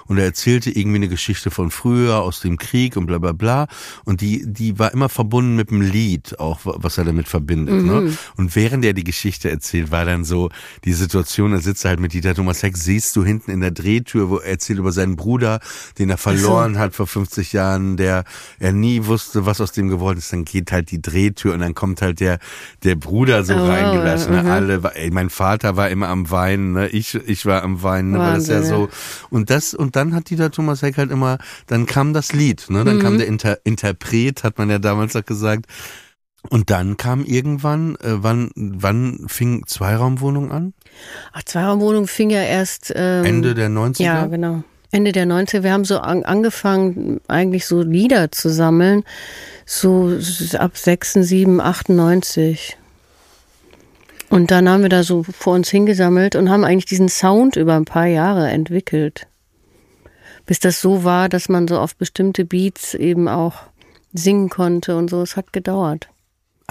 und 0.06 0.18
er 0.18 0.24
erzählte 0.24 0.70
irgendwie 0.70 0.96
eine 0.96 1.08
Geschichte 1.08 1.50
von 1.50 1.70
früher 1.70 2.20
aus 2.20 2.40
dem 2.40 2.56
Krieg 2.56 2.96
und 2.96 3.06
bla 3.06 3.18
bla 3.18 3.32
bla. 3.32 3.66
Und 4.04 4.20
die, 4.20 4.44
die 4.46 4.78
war 4.78 4.92
immer 4.92 5.08
verbunden 5.08 5.56
mit 5.56 5.70
dem 5.70 5.80
Lied, 5.80 6.38
auch 6.38 6.60
was 6.62 6.98
er 6.98 7.04
damit 7.04 7.28
verbindet. 7.28 7.84
Ne? 7.84 8.16
Und 8.36 8.54
während 8.56 8.84
er 8.84 8.92
die 8.92 9.04
Geschichte 9.04 9.50
erzählt, 9.50 9.90
war 9.90 10.04
dann 10.04 10.24
so 10.24 10.50
die 10.84 10.92
Situation, 10.92 11.52
er 11.52 11.60
sitzt 11.60 11.84
halt 11.84 12.00
mit 12.00 12.12
Dieter 12.12 12.34
Thomas 12.34 12.62
Heck, 12.62 12.76
siehst 12.76 13.16
du 13.16 13.24
hinten 13.24 13.50
in 13.50 13.60
der 13.60 13.70
Drehtür, 13.70 14.30
wo 14.30 14.36
er 14.36 14.52
erzählt 14.52 14.78
über 14.78 14.92
seinen 14.92 15.16
Bruder, 15.16 15.60
den 15.98 16.10
er 16.10 16.18
verloren 16.18 16.78
hat 16.78 16.94
vor 16.94 17.06
50 17.06 17.52
Jahren, 17.52 17.96
der 17.96 18.24
er 18.58 18.72
nie 18.72 19.06
wusste, 19.06 19.46
was 19.46 19.60
aus 19.60 19.72
dem 19.72 19.88
geworden 19.88 20.18
ist. 20.18 20.32
Dann 20.32 20.44
geht 20.44 20.72
halt 20.72 20.90
die 20.90 21.02
Drehtür 21.02 21.54
und 21.54 21.60
dann 21.60 21.74
kommt 21.74 22.02
halt 22.02 22.20
der, 22.20 22.38
der 22.84 22.94
Bruder 22.94 23.31
so 23.42 23.54
Oh, 23.54 23.66
reingelassen. 23.66 24.34
Ne? 24.34 24.42
mhm. 24.42 24.50
Alle, 24.50 24.80
ey, 24.94 25.10
mein 25.10 25.30
Vater 25.30 25.76
war 25.76 25.88
immer 25.90 26.08
am 26.08 26.30
Weinen, 26.30 26.72
ne? 26.72 26.88
ich, 26.88 27.14
ich 27.14 27.46
war 27.46 27.62
am 27.62 27.82
Weinen, 27.82 28.12
ne? 28.12 28.18
weil 28.18 28.34
das 28.34 28.48
ja 28.48 28.62
so. 28.62 28.88
Und 29.30 29.48
das, 29.50 29.74
und 29.74 29.96
dann 29.96 30.14
hat 30.14 30.28
Dieter 30.30 30.50
Thomas 30.50 30.82
Heck 30.82 30.98
halt 30.98 31.10
immer, 31.10 31.38
dann 31.66 31.86
kam 31.86 32.12
das 32.12 32.32
Lied, 32.32 32.66
ne? 32.68 32.84
Dann 32.84 32.96
Mhm. 32.96 33.00
kam 33.02 33.18
der 33.18 33.26
Inter 33.26 33.58
Interpret, 33.64 34.44
hat 34.44 34.58
man 34.58 34.68
ja 34.70 34.78
damals 34.78 35.16
auch 35.16 35.24
gesagt. 35.24 35.66
Und 36.50 36.70
dann 36.70 36.96
kam 36.96 37.24
irgendwann, 37.24 37.94
äh, 37.96 38.14
wann, 38.22 38.50
wann 38.56 39.26
fing 39.28 39.64
Zweiraumwohnung 39.66 40.50
an? 40.50 40.74
Ach, 41.32 41.42
Zweiraumwohnung 41.44 42.06
fing 42.08 42.30
ja 42.30 42.42
erst 42.42 42.92
ähm, 42.96 43.24
Ende 43.24 43.54
der 43.54 43.68
90er? 43.70 44.02
Ja, 44.02 44.26
genau. 44.26 44.64
Ende 44.90 45.12
der 45.12 45.24
90er. 45.26 45.62
Wir 45.62 45.72
haben 45.72 45.84
so 45.84 46.00
an, 46.00 46.24
angefangen, 46.24 47.20
eigentlich 47.28 47.64
so 47.66 47.80
Lieder 47.82 48.30
zu 48.32 48.50
sammeln, 48.50 49.04
so 49.64 50.18
ab 50.58 50.76
6, 50.76 51.12
7, 51.14 51.60
98. 51.60 52.76
Und 54.32 54.50
dann 54.50 54.66
haben 54.66 54.80
wir 54.80 54.88
da 54.88 55.02
so 55.02 55.24
vor 55.24 55.52
uns 55.52 55.68
hingesammelt 55.68 56.36
und 56.36 56.48
haben 56.48 56.64
eigentlich 56.64 56.86
diesen 56.86 57.10
Sound 57.10 57.56
über 57.56 57.74
ein 57.74 57.84
paar 57.84 58.06
Jahre 58.06 58.48
entwickelt. 58.48 59.26
Bis 60.46 60.58
das 60.58 60.80
so 60.80 61.04
war, 61.04 61.28
dass 61.28 61.50
man 61.50 61.68
so 61.68 61.78
auf 61.78 61.96
bestimmte 61.96 62.46
Beats 62.46 62.94
eben 62.94 63.28
auch 63.28 63.64
singen 64.14 64.48
konnte 64.48 64.96
und 64.96 65.10
so. 65.10 65.20
Es 65.20 65.36
hat 65.36 65.52
gedauert. 65.52 66.08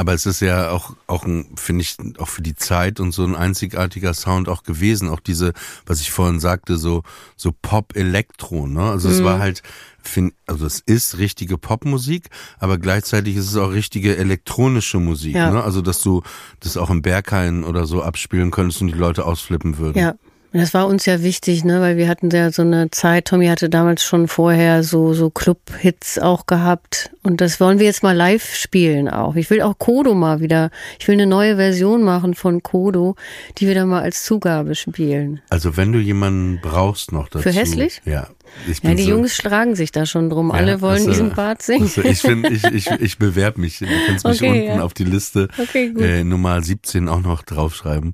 Aber 0.02 0.16
es 0.16 0.26
ist 0.26 0.40
ja 0.40 0.72
auch, 0.72 0.96
auch 1.06 1.26
ein, 1.26 1.46
finde 1.58 1.84
ich, 1.84 1.96
auch 2.18 2.28
für 2.28 2.42
die 2.42 2.56
Zeit 2.56 3.00
und 3.00 3.12
so 3.12 3.24
ein 3.24 3.36
einzigartiger 3.36 4.16
Sound 4.16 4.50
auch 4.50 4.64
gewesen. 4.64 5.08
Auch 5.08 5.20
diese, 5.20 5.54
was 5.86 6.02
ich 6.02 6.10
vorhin 6.10 6.40
sagte, 6.40 6.78
so, 6.78 7.04
so 7.36 7.52
Pop-Elektro, 7.62 8.66
ne? 8.66 8.82
Also 8.82 9.10
es 9.10 9.24
war 9.24 9.38
halt, 9.38 9.62
find, 10.02 10.34
also 10.48 10.66
es 10.66 10.80
ist 10.80 11.20
richtige 11.20 11.60
Popmusik, 11.60 12.30
aber 12.58 12.80
gleichzeitig 12.80 13.36
ist 13.36 13.48
es 13.48 13.58
auch 13.58 13.74
richtige 13.74 14.18
elektronische 14.18 14.98
Musik, 14.98 15.36
Ja. 15.36 15.52
ne? 15.52 15.64
Also 15.64 15.84
dass 15.84 16.02
du 16.02 16.24
das 16.62 16.78
auch 16.78 16.90
im 16.90 17.04
Berghain 17.04 17.64
oder 17.64 17.86
so 17.86 18.02
abspielen 18.02 18.50
könntest 18.50 18.82
und 18.82 18.88
die 18.88 18.94
Leute 18.98 19.24
ausflippen 19.24 19.78
würden. 19.78 20.00
Ja, 20.00 20.16
das 20.54 20.74
war 20.74 20.88
uns 20.88 21.06
ja 21.06 21.22
wichtig, 21.24 21.64
ne, 21.64 21.80
weil 21.80 21.96
wir 21.98 22.10
hatten 22.10 22.30
ja 22.30 22.52
so 22.52 22.62
eine 22.62 22.92
Zeit, 22.92 23.26
Tommy 23.26 23.48
hatte 23.48 23.70
damals 23.70 24.04
schon 24.04 24.28
vorher 24.28 24.84
so, 24.84 25.14
so 25.14 25.30
Club-Hits 25.30 26.20
auch 26.20 26.46
gehabt. 26.46 27.12
Und 27.24 27.40
das 27.40 27.60
wollen 27.60 27.80
wir 27.80 27.86
jetzt 27.86 28.04
mal 28.04 28.16
live 28.16 28.56
spielen 28.56 29.08
auch. 29.08 29.36
Ich 29.36 29.50
will 29.50 29.62
auch 29.62 29.78
Kodo 29.78 30.14
mal 30.14 30.42
wieder, 30.42 30.70
ich 31.00 31.08
will 31.08 31.14
eine 31.14 31.28
neue 31.28 31.56
Version 31.56 32.04
machen 32.04 32.34
von 32.34 32.64
Kodo, 32.64 33.16
die 33.58 33.68
wir 33.68 33.76
dann 33.76 33.88
mal 33.88 34.02
als 34.02 34.24
Zugabe 34.24 34.76
spielen. 34.76 35.42
Also 35.50 35.78
wenn 35.78 35.94
du 35.94 36.00
jemanden 36.00 36.60
brauchst 36.62 37.12
noch 37.12 37.30
dazu. 37.30 37.44
Für 37.44 37.52
hässlich? 37.52 38.02
Ja. 38.06 38.28
Ich 38.70 38.84
Ja, 38.84 38.94
die 38.94 39.04
so, 39.04 39.10
Jungs 39.12 39.36
schlagen 39.36 39.76
sich 39.76 39.92
da 39.92 40.06
schon 40.06 40.30
drum. 40.30 40.52
Alle 40.52 40.74
Ja, 40.74 40.82
wollen 40.82 40.98
also- 40.98 41.10
diesen 41.10 41.32
Part 41.32 41.62
singen. 41.62 41.84
Also 41.84 42.04
ich 42.04 42.20
finde, 42.22 42.50
ich, 42.50 42.64
ich, 42.66 42.88
ich 42.92 43.18
bewerbe 43.18 43.60
mich. 43.62 43.80
Du 43.80 43.86
kannst 44.08 44.26
mich 44.26 44.42
Okay, 44.42 44.50
unten 44.70 44.78
ja. 44.78 44.84
auf 44.84 44.94
die 44.94 45.04
Liste 45.04 45.48
Okay, 45.58 45.94
äh, 45.98 46.24
Nummer 46.24 46.62
17 46.62 47.08
auch 47.10 47.22
noch 47.22 47.42
draufschreiben. 47.44 48.14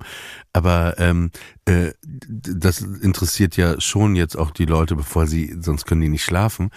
Aber 0.53 0.95
ähm, 0.99 1.31
äh, 1.65 1.91
das 2.27 2.81
interessiert 2.81 3.57
ja 3.57 3.79
schon 3.81 4.15
jetzt 4.15 4.37
auch 4.37 4.51
die 4.51 4.65
Leute, 4.65 4.95
bevor 4.95 5.27
sie, 5.27 5.55
sonst 5.59 5.85
können 5.85 6.01
die 6.01 6.09
nicht 6.09 6.23
schlafen. 6.23 6.69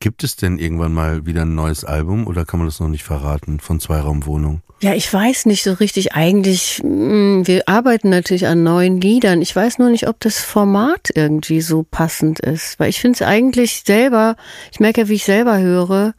Gibt 0.00 0.22
es 0.24 0.36
denn 0.36 0.58
irgendwann 0.58 0.92
mal 0.94 1.26
wieder 1.26 1.42
ein 1.42 1.54
neues 1.54 1.84
Album 1.84 2.26
oder 2.26 2.44
kann 2.44 2.58
man 2.60 2.68
das 2.68 2.80
noch 2.80 2.88
nicht 2.88 3.04
verraten 3.04 3.60
von 3.60 3.80
Zweiraumwohnung? 3.80 4.62
Ja, 4.80 4.94
ich 4.94 5.12
weiß 5.12 5.46
nicht 5.46 5.64
so 5.64 5.72
richtig. 5.72 6.14
Eigentlich, 6.14 6.80
mh, 6.84 7.48
wir 7.48 7.68
arbeiten 7.68 8.10
natürlich 8.10 8.46
an 8.46 8.62
neuen 8.62 9.00
Liedern. 9.00 9.42
Ich 9.42 9.54
weiß 9.54 9.78
nur 9.78 9.90
nicht, 9.90 10.06
ob 10.06 10.20
das 10.20 10.38
Format 10.38 11.08
irgendwie 11.14 11.60
so 11.60 11.84
passend 11.88 12.38
ist. 12.38 12.78
Weil 12.78 12.90
ich 12.90 13.00
finde 13.00 13.16
es 13.16 13.22
eigentlich 13.22 13.82
selber, 13.84 14.36
ich 14.70 14.78
merke 14.78 15.00
ja, 15.02 15.08
wie 15.08 15.14
ich 15.14 15.24
selber 15.24 15.58
höre. 15.58 16.14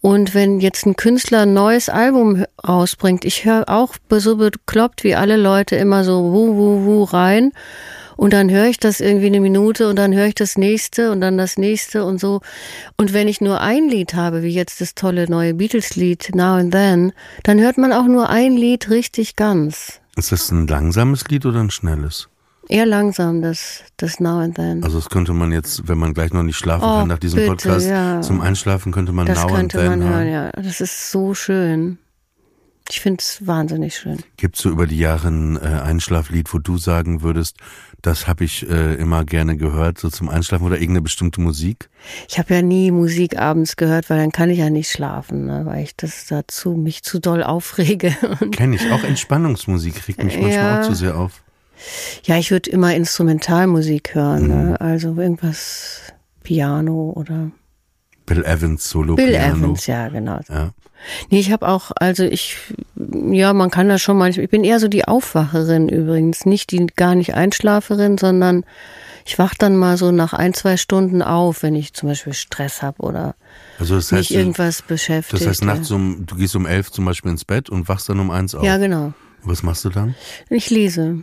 Und 0.00 0.34
wenn 0.34 0.60
jetzt 0.60 0.86
ein 0.86 0.94
Künstler 0.94 1.40
ein 1.40 1.52
neues 1.52 1.88
Album 1.88 2.44
rausbringt, 2.66 3.24
ich 3.24 3.44
höre 3.44 3.68
auch 3.68 3.96
so 4.12 4.36
bekloppt 4.36 5.02
wie 5.02 5.16
alle 5.16 5.36
Leute 5.36 5.74
immer 5.74 6.04
so 6.04 6.32
wu, 6.32 6.54
wu, 6.54 6.84
wu 6.84 7.02
rein. 7.02 7.50
Und 8.16 8.32
dann 8.32 8.50
höre 8.50 8.66
ich 8.66 8.78
das 8.78 9.00
irgendwie 9.00 9.26
eine 9.26 9.40
Minute 9.40 9.88
und 9.88 9.96
dann 9.96 10.14
höre 10.14 10.26
ich 10.26 10.34
das 10.34 10.56
nächste 10.56 11.10
und 11.12 11.20
dann 11.20 11.36
das 11.36 11.58
nächste 11.58 12.04
und 12.04 12.18
so. 12.18 12.40
Und 12.96 13.12
wenn 13.12 13.28
ich 13.28 13.40
nur 13.40 13.60
ein 13.60 13.88
Lied 13.88 14.14
habe, 14.14 14.42
wie 14.42 14.48
jetzt 14.54 14.80
das 14.80 14.94
tolle 14.94 15.28
neue 15.28 15.54
Beatles-Lied 15.54 16.34
Now 16.34 16.54
and 16.56 16.72
Then, 16.72 17.12
dann 17.42 17.60
hört 17.60 17.76
man 17.78 17.92
auch 17.92 18.06
nur 18.06 18.28
ein 18.30 18.52
Lied 18.56 18.88
richtig 18.90 19.36
ganz. 19.36 20.00
Ist 20.16 20.32
das 20.32 20.50
ein 20.50 20.66
langsames 20.66 21.28
Lied 21.28 21.44
oder 21.44 21.60
ein 21.60 21.70
schnelles? 21.70 22.28
Eher 22.68 22.86
langsam, 22.86 23.42
das, 23.42 23.82
das 23.96 24.18
Now 24.18 24.38
and 24.40 24.56
Then. 24.56 24.82
Also 24.82 24.98
das 24.98 25.08
könnte 25.08 25.32
man 25.32 25.52
jetzt, 25.52 25.86
wenn 25.86 25.98
man 25.98 26.14
gleich 26.14 26.32
noch 26.32 26.42
nicht 26.42 26.56
schlafen 26.56 26.84
Oh, 26.84 26.98
kann 27.00 27.08
nach 27.08 27.18
diesem 27.18 27.36
bitte, 27.38 27.50
Podcast, 27.50 27.86
ja. 27.86 28.20
zum 28.22 28.40
Einschlafen 28.40 28.90
könnte 28.92 29.12
man 29.12 29.26
das 29.26 29.38
Now 29.38 29.48
and 29.50 29.56
könnte 29.56 29.76
Then 29.78 29.86
man 29.88 30.02
hören, 30.02 30.12
hören. 30.26 30.28
ja. 30.32 30.50
Das 30.62 30.80
ist 30.80 31.10
so 31.12 31.34
schön. 31.34 31.98
Ich 32.88 33.00
finde 33.00 33.18
es 33.20 33.44
wahnsinnig 33.46 33.96
schön. 33.96 34.18
Gibt 34.36 34.56
es 34.56 34.62
so 34.62 34.70
über 34.70 34.86
die 34.86 34.98
Jahre 34.98 35.28
ein 35.28 35.56
äh, 35.56 35.60
Einschlaflied, 35.60 36.52
wo 36.54 36.58
du 36.58 36.78
sagen 36.78 37.22
würdest, 37.22 37.56
das 38.02 38.28
habe 38.28 38.44
ich 38.44 38.68
äh, 38.70 38.94
immer 38.94 39.24
gerne 39.24 39.56
gehört, 39.56 39.98
so 39.98 40.08
zum 40.08 40.28
Einschlafen 40.28 40.64
oder 40.64 40.76
irgendeine 40.76 41.02
bestimmte 41.02 41.40
Musik? 41.40 41.88
Ich 42.28 42.38
habe 42.38 42.54
ja 42.54 42.62
nie 42.62 42.90
Musik 42.92 43.38
abends 43.38 43.76
gehört, 43.76 44.08
weil 44.08 44.18
dann 44.18 44.30
kann 44.30 44.50
ich 44.50 44.58
ja 44.58 44.70
nicht 44.70 44.90
schlafen, 44.90 45.46
ne, 45.46 45.62
weil 45.64 45.82
ich 45.82 45.96
das 45.96 46.26
dazu 46.26 46.72
mich 46.74 47.02
zu 47.02 47.18
doll 47.18 47.42
aufrege. 47.42 48.14
Kenne 48.52 48.76
ich. 48.76 48.90
Auch 48.92 49.02
Entspannungsmusik 49.02 50.06
regt 50.06 50.22
mich 50.22 50.34
manchmal 50.38 50.52
Ja. 50.52 50.80
auch 50.80 50.86
zu 50.86 50.94
sehr 50.94 51.16
auf. 51.18 51.42
ja, 52.24 52.36
ich 52.38 52.50
würde 52.52 52.70
immer 52.70 52.94
Instrumentalmusik 52.94 54.14
hören, 54.14 54.46
ne? 54.48 54.80
also 54.80 55.14
irgendwas 55.16 56.00
Piano 56.44 57.12
oder 57.16 57.50
Bill 58.26 58.44
Evans 58.44 58.88
Solo 58.88 59.14
Bill 59.14 59.28
Piano. 59.30 59.56
Evans, 59.56 59.86
ja 59.86 60.08
genau. 60.08 60.40
Ja. 60.48 60.72
Nee, 61.30 61.38
ich 61.40 61.52
habe 61.52 61.68
auch, 61.68 61.92
also 61.96 62.24
ich, 62.24 62.56
ja, 63.30 63.52
man 63.52 63.70
kann 63.70 63.88
das 63.88 64.02
schon 64.02 64.16
manchmal, 64.18 64.44
ich 64.44 64.50
bin 64.50 64.64
eher 64.64 64.80
so 64.80 64.88
die 64.88 65.06
Aufwacherin 65.06 65.88
übrigens, 65.88 66.46
nicht 66.46 66.70
die 66.72 66.86
gar 66.86 67.14
nicht 67.14 67.34
Einschlaferin, 67.34 68.18
sondern 68.18 68.64
ich 69.24 69.38
wach 69.38 69.54
dann 69.54 69.76
mal 69.76 69.96
so 69.96 70.10
nach 70.12 70.32
ein, 70.32 70.54
zwei 70.54 70.76
Stunden 70.76 71.20
auf, 71.22 71.62
wenn 71.62 71.74
ich 71.74 71.92
zum 71.94 72.08
Beispiel 72.08 72.32
Stress 72.32 72.82
habe 72.82 73.02
oder 73.02 73.34
Also 73.78 73.96
das 73.96 74.10
mich 74.10 74.20
heißt, 74.20 74.30
du- 74.30 74.34
irgendwas 74.34 74.82
beschäftigt. 74.82 75.42
das 75.42 75.48
heißt 75.48 75.64
nachts 75.64 75.90
um, 75.90 76.24
du 76.26 76.36
gehst 76.36 76.56
um 76.56 76.66
elf 76.66 76.90
zum 76.90 77.04
Beispiel 77.04 77.30
ins 77.30 77.44
Bett 77.44 77.68
und 77.68 77.88
wachst 77.88 78.08
dann 78.08 78.18
um 78.20 78.30
eins 78.30 78.54
auf. 78.54 78.64
Ja, 78.64 78.78
genau. 78.78 79.12
Was 79.42 79.62
machst 79.62 79.84
du 79.84 79.90
dann? 79.90 80.14
Ich 80.50 80.70
lese. 80.70 81.22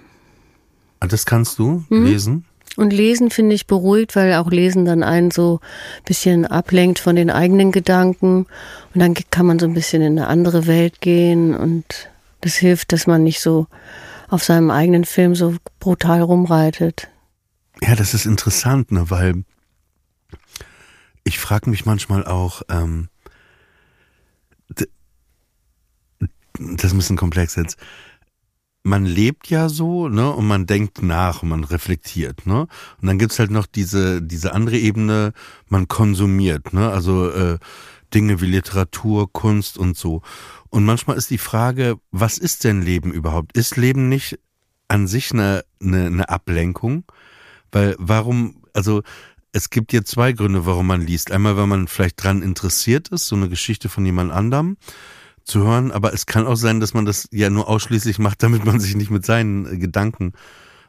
Ah, 1.00 1.08
das 1.08 1.26
kannst 1.26 1.60
du 1.60 1.84
mhm. 1.90 2.06
lesen? 2.06 2.46
Und 2.76 2.92
Lesen 2.92 3.30
finde 3.30 3.56
ich 3.56 3.68
beruhigt, 3.68 4.16
weil 4.16 4.34
auch 4.34 4.50
Lesen 4.50 4.86
dann 4.86 5.04
einen 5.04 5.30
so 5.32 5.60
ein 5.62 6.04
bisschen 6.06 6.46
ablenkt 6.46 7.00
von 7.00 7.16
den 7.16 7.30
eigenen 7.30 7.72
Gedanken. 7.72 8.48
Und 8.94 9.00
dann 9.00 9.14
kann 9.14 9.46
man 9.46 9.60
so 9.60 9.68
ein 9.68 9.74
bisschen 9.74 10.02
in 10.02 10.18
eine 10.18 10.28
andere 10.28 10.66
Welt 10.66 11.00
gehen. 11.00 11.56
Und 11.56 12.10
das 12.42 12.56
hilft, 12.56 12.92
dass 12.92 13.06
man 13.06 13.24
nicht 13.24 13.42
so 13.42 13.68
auf 14.30 14.44
seinem 14.44 14.72
eigenen 14.72 15.06
Film 15.06 15.36
so 15.36 15.56
brutal 15.80 16.22
rumreitet. 16.22 17.10
Ja, 17.82 17.96
das 17.96 18.14
ist 18.14 18.26
interessant, 18.26 18.92
ne, 18.92 19.10
weil 19.10 19.44
ich 21.24 21.40
frage 21.40 21.70
mich 21.70 21.86
manchmal 21.86 22.26
auch, 22.26 22.64
ähm, 22.70 23.10
das 26.60 26.86
ist 26.86 26.94
ein 26.94 26.98
bisschen 26.98 27.18
komplex 27.18 27.56
jetzt 27.56 27.78
man 28.84 29.06
lebt 29.06 29.50
ja 29.50 29.70
so, 29.70 30.10
ne, 30.10 30.30
und 30.32 30.46
man 30.46 30.66
denkt 30.66 31.02
nach 31.02 31.42
man 31.42 31.64
reflektiert, 31.64 32.46
ne? 32.46 32.68
Und 33.02 33.08
dann 33.08 33.18
gibt's 33.18 33.40
halt 33.40 33.50
noch 33.50 33.66
diese, 33.66 34.22
diese 34.22 34.54
andere 34.54 34.78
Ebene, 34.78 35.32
man 35.70 35.88
konsumiert, 35.88 36.74
ne? 36.74 36.90
Also 36.90 37.30
äh, 37.30 37.60
Dinge 38.14 38.42
wie 38.42 38.46
Literatur, 38.46 39.32
Kunst 39.32 39.78
und 39.78 39.98
so. 39.98 40.22
Und 40.70 40.84
manchmal 40.84 41.18
ist 41.18 41.30
die 41.30 41.38
Frage, 41.38 41.96
was 42.12 42.38
ist 42.38 42.66
denn 42.66 42.82
Leben 42.82 43.12
überhaupt? 43.12 43.58
Ist 43.58 43.78
Leben 43.78 44.10
nicht 44.10 44.38
an 44.90 45.08
sich 45.08 45.32
eine, 45.32 45.64
eine, 45.82 46.08
eine 46.08 46.30
Ablenkung? 46.30 47.06
Weil 47.72 47.96
warum, 47.98 48.64
also 48.74 49.02
es 49.54 49.70
gibt 49.70 49.94
ja 49.94 50.04
zwei 50.04 50.34
Gründe, 50.34 50.66
warum 50.66 50.88
man 50.88 51.02
liest. 51.02 51.32
Einmal, 51.32 51.56
weil 51.56 51.68
man 51.68 51.88
vielleicht 51.88 52.22
dran 52.22 52.42
interessiert 52.42 53.10
ist, 53.10 53.28
so 53.28 53.36
eine 53.36 53.50
Geschichte 53.50 53.88
von 53.88 54.06
jemand 54.06 54.32
anderem 54.32 54.78
zu 55.44 55.64
hören, 55.64 55.92
aber 55.92 56.14
es 56.14 56.26
kann 56.26 56.48
auch 56.48 56.56
sein, 56.56 56.80
dass 56.80 56.94
man 56.94 57.06
das 57.06 57.28
ja 57.32 57.50
nur 57.50 57.70
ausschließlich 57.70 58.20
macht, 58.20 58.44
damit 58.44 58.66
man 58.66 58.80
sich 58.80 58.96
nicht 58.96 59.12
mit 59.12 59.26
seinen 59.26 59.66
äh, 59.66 59.78
Gedanken 59.78 60.34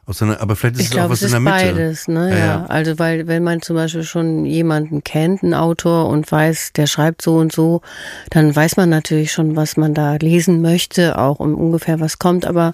auseinander, 0.05 0.41
aber 0.41 0.55
vielleicht 0.55 0.75
ist 0.75 0.81
ich 0.81 0.87
es 0.87 0.91
glaub, 0.91 1.05
auch 1.05 1.09
was 1.09 1.21
es 1.21 1.33
in 1.33 1.43
der 1.43 1.53
ist 1.53 1.63
Mitte. 1.63 1.73
Beides, 1.73 2.07
ne? 2.07 2.29
Ja, 2.29 2.45
ja. 2.45 2.65
Also 2.67 2.99
weil 2.99 3.27
wenn 3.27 3.43
man 3.43 3.61
zum 3.61 3.75
Beispiel 3.75 4.03
schon 4.03 4.45
jemanden 4.45 5.03
kennt, 5.03 5.43
einen 5.43 5.53
Autor 5.53 6.07
und 6.07 6.31
weiß, 6.31 6.73
der 6.73 6.87
schreibt 6.87 7.21
so 7.21 7.37
und 7.37 7.51
so, 7.51 7.81
dann 8.29 8.55
weiß 8.55 8.77
man 8.77 8.89
natürlich 8.89 9.31
schon, 9.31 9.55
was 9.55 9.77
man 9.77 9.93
da 9.93 10.15
lesen 10.15 10.61
möchte, 10.61 11.17
auch 11.17 11.39
um 11.39 11.55
ungefähr 11.55 11.99
was 11.99 12.19
kommt. 12.19 12.45
Aber 12.45 12.73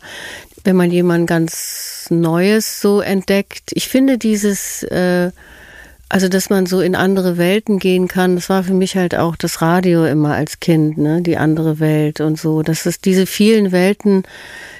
wenn 0.63 0.75
man 0.75 0.91
jemand 0.91 1.27
ganz 1.27 2.07
Neues 2.09 2.82
so 2.82 3.01
entdeckt, 3.01 3.71
ich 3.73 3.88
finde 3.88 4.17
dieses 4.17 4.84
äh, 4.84 5.32
also, 6.12 6.28
dass 6.28 6.49
man 6.49 6.66
so 6.66 6.82
in 6.82 6.93
andere 6.93 7.38
Welten 7.38 7.80
gehen 7.80 8.09
kann, 8.09 8.36
das 8.36 8.49
war 8.49 8.66
für 8.66 8.74
mich 8.74 8.97
halt 8.97 9.16
auch 9.16 9.38
das 9.38 9.62
Radio 9.62 10.03
immer 10.03 10.36
als 10.36 10.59
Kind, 10.59 10.97
ne, 10.97 11.22
die 11.22 11.38
andere 11.38 11.80
Welt 11.80 12.20
und 12.20 12.38
so. 12.38 12.64
Dass 12.64 12.86
es 12.86 12.99
diese 12.99 13.26
vielen 13.26 13.72
Welten 13.72 14.24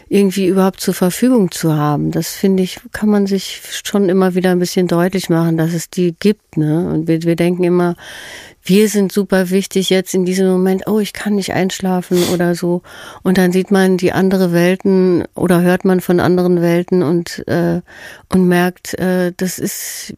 irgendwie 0.10 0.48
überhaupt 0.48 0.82
zur 0.82 0.94
Verfügung 0.94 1.50
zu 1.50 1.74
haben, 1.74 2.12
das 2.12 2.34
finde 2.34 2.64
ich, 2.64 2.82
kann 2.92 3.08
man 3.08 3.28
sich 3.28 3.62
schon 3.86 4.10
immer 4.10 4.36
wieder 4.36 4.52
ein 4.52 4.60
bisschen 4.60 4.88
deutlich 4.88 5.30
machen, 5.30 5.56
dass 5.56 5.74
es 5.74 5.90
die 5.90 6.14
gibt, 6.20 6.58
ne. 6.58 6.90
Und 6.92 7.08
wir, 7.08 7.24
wir 7.24 7.38
denken 7.38 7.64
immer, 7.64 7.96
wir 8.62 8.90
sind 8.90 9.14
super 9.14 9.50
wichtig 9.52 9.90
jetzt 9.90 10.14
in 10.14 10.26
diesem 10.26 10.50
Moment, 10.50 10.84
oh, 10.86 11.00
ich 11.00 11.14
kann 11.14 11.36
nicht 11.36 11.54
einschlafen 11.54 12.22
oder 12.34 12.56
so. 12.56 12.82
Und 13.24 13.38
dann 13.38 13.54
sieht 13.54 13.72
man 13.72 13.96
die 13.96 14.12
andere 14.12 14.52
Welten 14.52 15.24
oder 15.34 15.62
hört 15.62 15.86
man 15.86 16.02
von 16.02 16.20
anderen 16.20 16.62
Welten 16.62 17.04
und, 17.04 17.48
äh, 17.48 17.80
und 18.28 18.50
merkt, 18.50 19.00
äh, 19.00 19.32
das 19.38 19.60
ist 19.60 20.14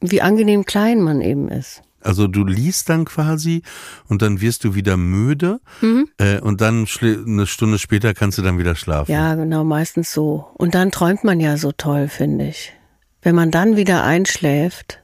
wie 0.00 0.22
angenehm 0.22 0.64
klein 0.64 1.00
man 1.00 1.20
eben 1.20 1.48
ist. 1.48 1.82
Also 2.00 2.28
du 2.28 2.44
liest 2.44 2.88
dann 2.88 3.04
quasi 3.04 3.62
und 4.08 4.22
dann 4.22 4.40
wirst 4.40 4.64
du 4.64 4.74
wieder 4.74 4.96
müde 4.96 5.60
mhm. 5.80 6.08
äh, 6.18 6.40
und 6.40 6.60
dann 6.60 6.86
eine 7.02 7.46
Stunde 7.46 7.78
später 7.78 8.14
kannst 8.14 8.38
du 8.38 8.42
dann 8.42 8.58
wieder 8.58 8.76
schlafen. 8.76 9.10
Ja, 9.10 9.34
genau, 9.34 9.64
meistens 9.64 10.12
so. 10.12 10.46
Und 10.54 10.74
dann 10.74 10.92
träumt 10.92 11.24
man 11.24 11.40
ja 11.40 11.56
so 11.56 11.72
toll, 11.72 12.08
finde 12.08 12.46
ich. 12.46 12.72
Wenn 13.20 13.34
man 13.34 13.50
dann 13.50 13.76
wieder 13.76 14.04
einschläft, 14.04 15.00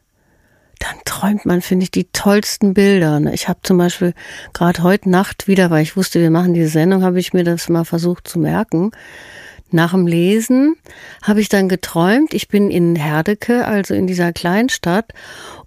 dann 0.78 0.94
träumt 1.04 1.46
man, 1.46 1.62
finde 1.62 1.84
ich, 1.84 1.90
die 1.90 2.04
tollsten 2.12 2.74
Bilder. 2.74 3.18
Ne? 3.18 3.34
Ich 3.34 3.48
habe 3.48 3.58
zum 3.62 3.78
Beispiel 3.78 4.14
gerade 4.52 4.82
heute 4.82 5.10
Nacht 5.10 5.48
wieder, 5.48 5.70
weil 5.70 5.82
ich 5.82 5.96
wusste, 5.96 6.20
wir 6.20 6.30
machen 6.30 6.54
diese 6.54 6.68
Sendung, 6.68 7.02
habe 7.02 7.18
ich 7.18 7.32
mir 7.32 7.44
das 7.44 7.68
mal 7.68 7.84
versucht 7.84 8.28
zu 8.28 8.38
merken 8.38 8.92
nach 9.74 9.90
dem 9.90 10.06
Lesen 10.06 10.76
habe 11.22 11.40
ich 11.40 11.48
dann 11.48 11.68
geträumt, 11.68 12.32
ich 12.32 12.48
bin 12.48 12.70
in 12.70 12.96
Herdecke, 12.96 13.66
also 13.66 13.92
in 13.92 14.06
dieser 14.06 14.32
Kleinstadt, 14.32 15.12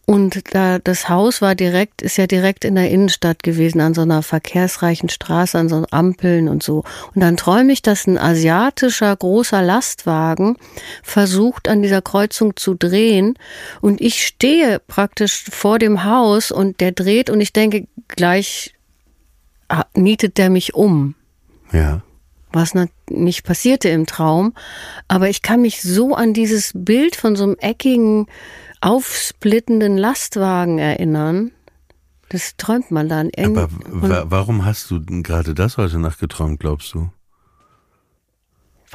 und 0.09 0.55
da 0.55 0.79
das 0.79 1.09
Haus 1.09 1.41
war 1.41 1.53
direkt, 1.53 2.01
ist 2.01 2.15
ja 2.15 2.27
direkt 2.27 2.63
in 2.63 2.75
der 2.75 2.89
Innenstadt 2.89 3.43
gewesen, 3.43 3.81
an 3.81 3.93
so 3.93 4.03
einer 4.03 4.23
verkehrsreichen 4.23 5.09
Straße, 5.09 5.59
an 5.59 5.67
so 5.67 5.85
Ampeln 5.91 6.47
und 6.47 6.63
so. 6.63 6.85
Und 7.13 7.21
dann 7.21 7.35
träume 7.35 7.73
ich, 7.73 7.81
dass 7.81 8.07
ein 8.07 8.17
asiatischer 8.17 9.13
großer 9.13 9.61
Lastwagen 9.61 10.55
versucht, 11.03 11.67
an 11.67 11.81
dieser 11.81 12.01
Kreuzung 12.01 12.55
zu 12.55 12.73
drehen. 12.73 13.33
Und 13.81 13.99
ich 13.99 14.25
stehe 14.25 14.79
praktisch 14.79 15.43
vor 15.49 15.77
dem 15.77 16.05
Haus 16.05 16.51
und 16.51 16.79
der 16.79 16.93
dreht 16.93 17.29
und 17.29 17.41
ich 17.41 17.51
denke, 17.51 17.85
gleich 18.07 18.75
ah, 19.67 19.83
nietet 19.93 20.37
der 20.37 20.49
mich 20.49 20.73
um. 20.73 21.15
Ja 21.73 22.01
was 22.51 22.73
nicht 23.09 23.43
passierte 23.43 23.89
im 23.89 24.05
Traum. 24.05 24.53
Aber 25.07 25.29
ich 25.29 25.41
kann 25.41 25.61
mich 25.61 25.81
so 25.81 26.15
an 26.15 26.33
dieses 26.33 26.71
Bild 26.73 27.15
von 27.15 27.35
so 27.35 27.43
einem 27.43 27.55
eckigen, 27.59 28.27
aufsplittenden 28.81 29.97
Lastwagen 29.97 30.79
erinnern. 30.79 31.51
Das 32.29 32.57
träumt 32.57 32.91
man 32.91 33.07
dann. 33.07 33.31
Aber 33.37 33.69
warum 34.29 34.65
hast 34.65 34.91
du 34.91 35.01
gerade 35.05 35.53
das 35.53 35.77
heute 35.77 35.97
Nacht 35.97 36.19
geträumt, 36.19 36.59
glaubst 36.59 36.93
du? 36.93 37.09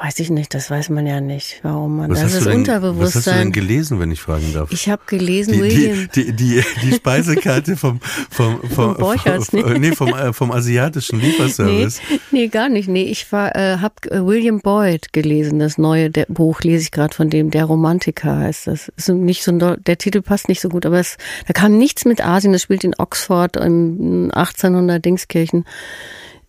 Weiß 0.03 0.19
ich 0.19 0.29
nicht, 0.29 0.53
das 0.53 0.69
weiß 0.69 0.89
man 0.89 1.07
ja 1.07 1.21
nicht, 1.21 1.61
warum 1.63 1.95
man. 1.95 2.11
Was 2.11 2.19
das 2.19 2.33
ist 2.33 2.45
denn, 2.45 2.55
Unterbewusstsein. 2.55 3.05
Was 3.05 3.15
hast 3.15 3.27
du 3.27 3.31
denn 3.39 3.51
gelesen, 3.53 3.99
wenn 4.01 4.11
ich 4.11 4.19
fragen 4.19 4.51
darf? 4.53 4.69
Ich 4.73 4.89
habe 4.89 5.01
gelesen, 5.07 5.53
die, 5.53 5.61
William. 5.61 6.09
Die, 6.13 6.33
die, 6.33 6.33
die, 6.33 6.63
die 6.81 6.91
Speisekarte 6.91 7.77
vom 7.77 8.01
vom 8.29 8.59
vom, 8.63 8.97
vom, 8.97 9.17
vom, 9.17 9.73
nee, 9.79 9.93
vom, 9.93 10.09
äh, 10.09 10.33
vom 10.33 10.51
asiatischen 10.51 11.21
Lieferservice. 11.21 12.01
Nee, 12.09 12.19
nee, 12.31 12.47
gar 12.49 12.67
nicht. 12.67 12.89
Nee, 12.89 13.03
ich 13.03 13.31
war 13.31 13.55
äh, 13.55 13.77
habe 13.77 13.93
äh, 14.11 14.25
William 14.25 14.59
Boyd 14.59 15.13
gelesen, 15.13 15.59
das 15.59 15.77
neue 15.77 16.09
der, 16.09 16.25
Buch 16.27 16.59
lese 16.63 16.83
ich 16.83 16.91
gerade 16.91 17.15
von 17.15 17.29
dem, 17.29 17.49
der 17.49 17.63
Romantiker 17.63 18.39
heißt 18.39 18.67
das. 18.67 18.89
Ist 18.97 19.07
nicht 19.07 19.41
so 19.41 19.53
der 19.53 19.97
Titel 19.97 20.21
passt 20.21 20.49
nicht 20.49 20.59
so 20.59 20.67
gut, 20.67 20.85
aber 20.85 20.99
es 20.99 21.15
da 21.47 21.53
kam 21.53 21.77
nichts 21.77 22.03
mit 22.03 22.19
Asien, 22.25 22.51
das 22.51 22.63
spielt 22.63 22.83
in 22.83 22.93
Oxford 22.97 23.55
im 23.55 24.31
1800 24.33 25.05
Dingskirchen 25.05 25.63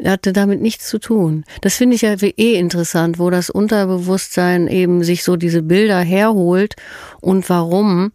hatte 0.03 0.33
damit 0.33 0.61
nichts 0.61 0.89
zu 0.89 0.99
tun. 0.99 1.45
Das 1.61 1.77
finde 1.77 1.97
ich 1.97 2.03
ja 2.03 2.15
eh 2.15 2.55
interessant, 2.55 3.19
wo 3.19 3.31
das 3.31 3.51
Unterbewusstsein 3.51 4.69
eben 4.69 5.05
sich 5.05 5.25
so 5.25 5.37
diese 5.37 5.63
Bilder 5.63 6.01
herholt 6.01 6.75
und 7.21 7.49
warum 7.49 8.13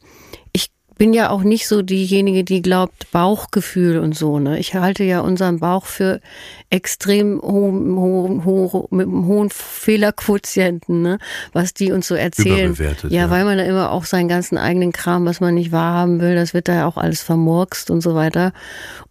bin 1.00 1.14
ja 1.14 1.30
auch 1.30 1.44
nicht 1.44 1.66
so 1.66 1.82
diejenige, 1.82 2.44
die 2.44 2.62
glaubt 2.62 3.10
Bauchgefühl 3.12 4.00
und 4.00 4.18
so. 4.18 4.38
Ne? 4.38 4.60
Ich 4.60 4.76
halte 4.76 5.06
ja 5.06 5.22
unseren 5.22 5.60
Bauch 5.60 5.86
für 5.86 6.20
extrem 6.70 7.42
ho 7.42 7.72
ho 8.06 8.42
ho 8.46 8.88
mit 8.92 9.08
einem 9.08 9.26
hohen 9.26 9.50
Fehlerquotienten, 9.50 11.02
ne? 11.02 11.18
was 11.54 11.74
die 11.74 11.94
uns 11.94 12.06
so 12.06 12.16
erzählen. 12.16 12.76
Ja, 12.78 13.10
ja, 13.10 13.30
weil 13.30 13.46
man 13.46 13.58
da 13.58 13.64
immer 13.64 13.92
auch 13.92 14.04
seinen 14.04 14.28
ganzen 14.28 14.58
eigenen 14.58 14.92
Kram, 14.92 15.26
was 15.26 15.40
man 15.40 15.56
nicht 15.56 15.72
wahrhaben 15.72 16.20
will, 16.20 16.36
das 16.36 16.54
wird 16.54 16.68
da 16.68 16.76
ja 16.76 16.86
auch 16.86 16.98
alles 16.98 17.22
vermurkst 17.22 17.90
und 17.90 18.02
so 18.02 18.14
weiter. 18.14 18.52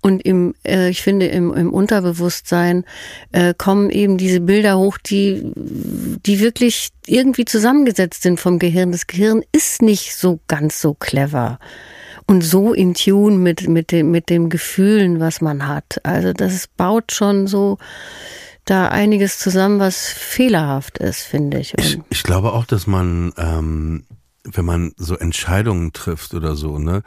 Und 0.03 0.21
im, 0.27 0.55
äh, 0.67 0.91
ich 0.91 1.01
finde, 1.01 1.27
im, 1.27 1.55
im 1.55 1.73
Unterbewusstsein 1.73 2.85
äh, 3.33 3.55
kommen 3.57 3.89
eben 3.89 4.19
diese 4.19 4.41
Bilder 4.41 4.79
hoch, 4.79 4.99
die, 4.99 5.43
die 5.55 6.39
wirklich 6.39 6.91
irgendwie 7.07 7.47
zusammengesetzt 7.47 8.23
sind 8.23 8.39
vom 8.39 8.59
Gehirn. 8.59 8.93
Das 8.93 9.07
Gehirn 9.07 9.43
ist 9.53 9.81
nicht 9.81 10.15
so 10.15 10.41
ganz 10.49 10.83
so 10.83 10.93
clever 10.93 11.59
und 12.29 12.43
so 12.43 12.75
in 12.75 12.95
Tune 12.95 13.37
mit, 13.39 13.69
mit 13.69 13.91
dem, 13.91 14.11
mit 14.11 14.29
dem 14.29 14.51
Gefühlen, 14.51 15.19
was 15.19 15.41
man 15.41 15.67
hat. 15.67 15.99
Also 16.05 16.33
das 16.33 16.69
baut 16.69 17.11
schon 17.11 17.47
so 17.47 17.79
da 18.67 18.89
einiges 18.89 19.39
zusammen, 19.39 19.81
was 19.81 20.09
fehlerhaft 20.09 20.99
ist, 20.99 21.23
finde 21.23 21.59
ich. 21.59 21.73
ich. 21.79 21.99
Ich 22.11 22.23
glaube 22.23 22.53
auch, 22.53 22.67
dass 22.67 22.87
man, 22.87 23.33
ähm, 23.39 24.05
wenn 24.45 24.67
man 24.67 24.93
so 24.99 25.17
Entscheidungen 25.17 25.95
trifft 25.95 26.35
oder 26.35 26.55
so, 26.55 26.79
ne, 26.79 27.03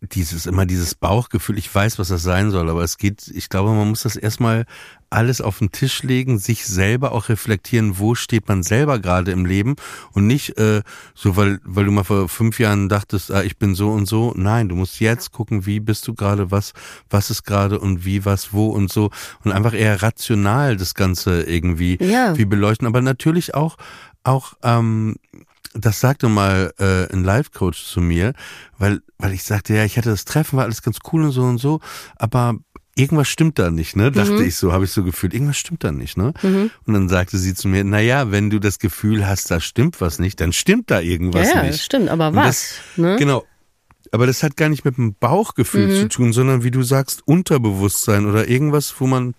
dieses 0.00 0.46
immer 0.46 0.64
dieses 0.64 0.94
Bauchgefühl, 0.94 1.58
ich 1.58 1.74
weiß, 1.74 1.98
was 1.98 2.08
das 2.08 2.22
sein 2.22 2.52
soll, 2.52 2.70
aber 2.70 2.84
es 2.84 2.98
geht, 2.98 3.26
ich 3.34 3.48
glaube, 3.48 3.70
man 3.70 3.88
muss 3.88 4.04
das 4.04 4.14
erstmal 4.14 4.64
alles 5.10 5.40
auf 5.40 5.58
den 5.58 5.72
Tisch 5.72 6.02
legen, 6.02 6.38
sich 6.38 6.66
selber 6.66 7.12
auch 7.12 7.28
reflektieren, 7.28 7.98
wo 7.98 8.14
steht 8.14 8.48
man 8.48 8.62
selber 8.62 8.98
gerade 8.98 9.30
im 9.30 9.46
Leben 9.46 9.76
und 10.12 10.26
nicht 10.26 10.58
äh, 10.58 10.82
so, 11.14 11.36
weil 11.36 11.60
weil 11.64 11.84
du 11.84 11.92
mal 11.92 12.04
vor 12.04 12.28
fünf 12.28 12.58
Jahren 12.58 12.88
dachtest, 12.88 13.30
ah, 13.30 13.42
ich 13.42 13.58
bin 13.58 13.74
so 13.74 13.90
und 13.90 14.06
so. 14.06 14.32
Nein, 14.36 14.68
du 14.68 14.74
musst 14.74 15.00
jetzt 15.00 15.32
gucken, 15.32 15.66
wie 15.66 15.80
bist 15.80 16.06
du 16.08 16.14
gerade, 16.14 16.50
was 16.50 16.72
was 17.10 17.30
ist 17.30 17.44
gerade 17.44 17.78
und 17.78 18.04
wie 18.04 18.24
was 18.24 18.52
wo 18.52 18.68
und 18.68 18.92
so 18.92 19.10
und 19.44 19.52
einfach 19.52 19.74
eher 19.74 20.02
rational 20.02 20.76
das 20.76 20.94
Ganze 20.94 21.42
irgendwie 21.42 21.98
ja. 22.00 22.36
wie 22.36 22.44
beleuchten, 22.44 22.86
aber 22.86 23.00
natürlich 23.00 23.54
auch 23.54 23.76
auch 24.24 24.54
ähm, 24.62 25.16
das 25.78 26.00
sagte 26.00 26.28
mal 26.28 26.72
äh, 26.78 27.12
ein 27.12 27.22
Life-Coach 27.22 27.84
zu 27.84 28.00
mir, 28.00 28.32
weil, 28.78 29.02
weil 29.18 29.32
ich 29.32 29.44
sagte, 29.44 29.74
ja, 29.74 29.84
ich 29.84 29.98
hatte 29.98 30.10
das 30.10 30.24
Treffen, 30.24 30.56
war 30.56 30.64
alles 30.64 30.82
ganz 30.82 30.98
cool 31.12 31.24
und 31.24 31.32
so 31.32 31.42
und 31.42 31.58
so, 31.58 31.80
aber 32.16 32.56
irgendwas 32.96 33.28
stimmt 33.28 33.58
da 33.58 33.70
nicht, 33.70 33.94
ne? 33.94 34.10
Dachte 34.10 34.32
mhm. 34.32 34.44
ich 34.44 34.56
so, 34.56 34.72
habe 34.72 34.84
ich 34.84 34.90
so 34.90 35.04
gefühlt, 35.04 35.34
irgendwas 35.34 35.58
stimmt 35.58 35.84
da 35.84 35.92
nicht, 35.92 36.16
ne? 36.16 36.32
Mhm. 36.42 36.70
Und 36.86 36.94
dann 36.94 37.08
sagte 37.08 37.38
sie 37.38 37.54
zu 37.54 37.68
mir, 37.68 37.84
na 37.84 38.00
ja, 38.00 38.30
wenn 38.32 38.50
du 38.50 38.58
das 38.58 38.78
Gefühl 38.78 39.26
hast, 39.26 39.50
da 39.50 39.60
stimmt 39.60 40.00
was 40.00 40.18
nicht, 40.18 40.40
dann 40.40 40.52
stimmt 40.52 40.90
da 40.90 41.00
irgendwas 41.00 41.48
ja, 41.48 41.56
ja, 41.56 41.62
nicht. 41.64 41.82
stimmt, 41.82 42.08
aber 42.08 42.34
was? 42.34 42.46
Das, 42.46 42.74
ne? 42.96 43.16
Genau. 43.18 43.44
Aber 44.12 44.26
das 44.26 44.42
hat 44.42 44.56
gar 44.56 44.68
nicht 44.68 44.84
mit 44.84 44.96
dem 44.96 45.14
Bauchgefühl 45.14 45.88
mhm. 45.88 45.94
zu 45.94 46.08
tun, 46.08 46.32
sondern 46.32 46.64
wie 46.64 46.70
du 46.70 46.82
sagst, 46.82 47.22
Unterbewusstsein 47.26 48.26
oder 48.26 48.48
irgendwas, 48.48 48.94
wo 48.98 49.06
man 49.06 49.34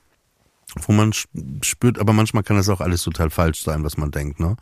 wo 0.86 0.92
man 0.92 1.14
spürt, 1.62 1.98
aber 1.98 2.14
manchmal 2.14 2.44
kann 2.44 2.58
das 2.58 2.70
auch 2.70 2.82
alles 2.82 3.02
total 3.02 3.30
falsch 3.30 3.64
sein, 3.64 3.84
was 3.86 3.98
man 3.98 4.12
denkt, 4.12 4.40
ne? 4.40 4.58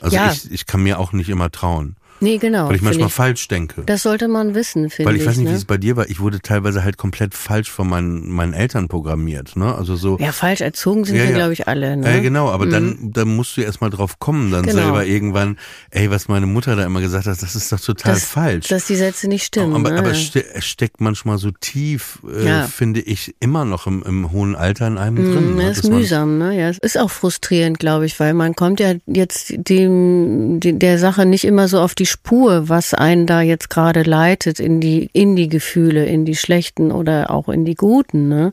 Also 0.00 0.14
ja. 0.14 0.30
ich, 0.30 0.50
ich 0.50 0.66
kann 0.66 0.82
mir 0.82 0.98
auch 0.98 1.12
nicht 1.12 1.30
immer 1.30 1.50
trauen. 1.50 1.96
Nee, 2.20 2.38
genau. 2.38 2.68
Weil 2.68 2.76
ich 2.76 2.82
manchmal 2.82 3.08
ich, 3.08 3.14
falsch 3.14 3.48
denke. 3.48 3.82
Das 3.86 4.02
sollte 4.02 4.28
man 4.28 4.54
wissen, 4.54 4.90
finde 4.90 5.02
ich. 5.02 5.06
Weil 5.06 5.16
ich 5.16 5.26
weiß 5.26 5.36
nicht, 5.38 5.46
ne? 5.46 5.52
wie 5.52 5.56
es 5.56 5.64
bei 5.64 5.78
dir 5.78 5.96
war. 5.96 6.08
Ich 6.10 6.20
wurde 6.20 6.40
teilweise 6.40 6.84
halt 6.84 6.98
komplett 6.98 7.34
falsch 7.34 7.70
von 7.70 7.88
meinen, 7.88 8.30
meinen 8.30 8.52
Eltern 8.52 8.88
programmiert. 8.88 9.56
Ne? 9.56 9.74
Also 9.74 9.96
so. 9.96 10.18
Ja, 10.18 10.32
falsch 10.32 10.60
erzogen 10.60 11.04
sind 11.04 11.16
ja, 11.16 11.22
wir, 11.22 11.30
ja. 11.30 11.36
glaube 11.36 11.52
ich, 11.54 11.66
alle. 11.66 11.96
Ne? 11.96 12.14
Ja, 12.14 12.20
genau, 12.20 12.50
aber 12.50 12.66
mhm. 12.66 12.70
dann, 12.70 12.98
dann 13.12 13.28
musst 13.36 13.56
du 13.56 13.62
erst 13.62 13.80
mal 13.80 13.90
drauf 13.90 14.18
kommen, 14.18 14.50
dann 14.50 14.66
genau. 14.66 14.82
selber 14.82 15.06
irgendwann, 15.06 15.58
ey, 15.90 16.10
was 16.10 16.28
meine 16.28 16.46
Mutter 16.46 16.76
da 16.76 16.84
immer 16.84 17.00
gesagt 17.00 17.26
hat, 17.26 17.40
das 17.42 17.54
ist 17.54 17.72
doch 17.72 17.80
total 17.80 18.14
das, 18.14 18.24
falsch. 18.24 18.68
Dass 18.68 18.86
die 18.86 18.96
Sätze 18.96 19.26
nicht 19.26 19.44
stimmen. 19.44 19.74
Aber, 19.74 19.90
ne? 19.90 19.98
aber 19.98 20.10
es 20.10 20.30
steckt 20.64 21.00
manchmal 21.00 21.38
so 21.38 21.50
tief, 21.50 22.18
äh, 22.30 22.46
ja. 22.46 22.66
finde 22.66 23.00
ich, 23.00 23.34
immer 23.40 23.64
noch 23.64 23.86
im, 23.86 24.02
im 24.02 24.30
hohen 24.30 24.56
Alter 24.56 24.86
in 24.86 24.98
einem 24.98 25.24
mhm, 25.24 25.32
drin. 25.32 25.56
Ne? 25.56 25.68
Das 25.68 25.78
ist 25.78 25.90
mühsam, 25.90 26.38
ne? 26.38 26.58
Ja, 26.58 26.68
es 26.68 26.78
ist 26.78 26.98
auch 26.98 27.10
frustrierend, 27.10 27.78
glaube 27.78 28.06
ich, 28.06 28.20
weil 28.20 28.34
man 28.34 28.54
kommt 28.54 28.80
ja 28.80 28.94
jetzt 29.06 29.54
dem, 29.56 30.60
der 30.60 30.98
Sache 30.98 31.24
nicht 31.24 31.44
immer 31.44 31.68
so 31.68 31.80
auf 31.80 31.94
die 31.94 32.06
Spur, 32.10 32.68
was 32.68 32.92
einen 32.92 33.26
da 33.26 33.40
jetzt 33.40 33.70
gerade 33.70 34.02
leitet 34.02 34.60
in 34.60 34.80
die, 34.80 35.08
in 35.12 35.36
die 35.36 35.48
Gefühle, 35.48 36.04
in 36.06 36.24
die 36.24 36.36
schlechten 36.36 36.90
oder 36.90 37.30
auch 37.30 37.48
in 37.48 37.64
die 37.64 37.76
guten, 37.76 38.28
ne? 38.28 38.52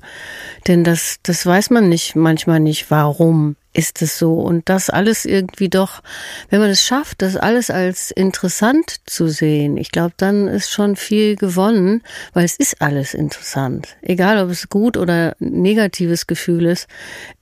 Denn 0.68 0.84
das, 0.84 1.18
das 1.24 1.45
weiß 1.45 1.72
man 1.72 1.89
nicht, 1.89 2.16
manchmal 2.16 2.60
nicht, 2.60 2.91
warum 2.91 3.55
ist 3.78 4.01
es 4.01 4.18
so. 4.18 4.34
Und 4.34 4.70
das 4.70 4.89
alles 4.89 5.26
irgendwie 5.26 5.70
doch, 5.70 6.01
wenn 6.49 6.60
man 6.60 6.70
es 6.70 6.82
schafft, 6.82 7.22
das 7.22 7.36
alles 7.36 7.70
als 7.70 8.12
interessant 8.12 8.97
zu 9.05 9.28
sehen, 9.28 9.78
ich 9.78 9.91
glaube, 9.91 10.14
dann 10.18 10.47
ist 10.47 10.72
schon 10.72 10.95
viel 10.95 11.36
gewonnen, 11.36 12.01
weil 12.34 12.43
es 12.43 12.55
ist 12.55 12.82
alles 12.82 13.14
interessant. 13.14 13.95
Egal, 14.01 14.43
ob 14.43 14.49
es 14.49 14.70
gut 14.70 14.97
oder 14.97 15.36
negatives 15.39 16.28
Gefühl 16.28 16.66
ist, 16.66 16.88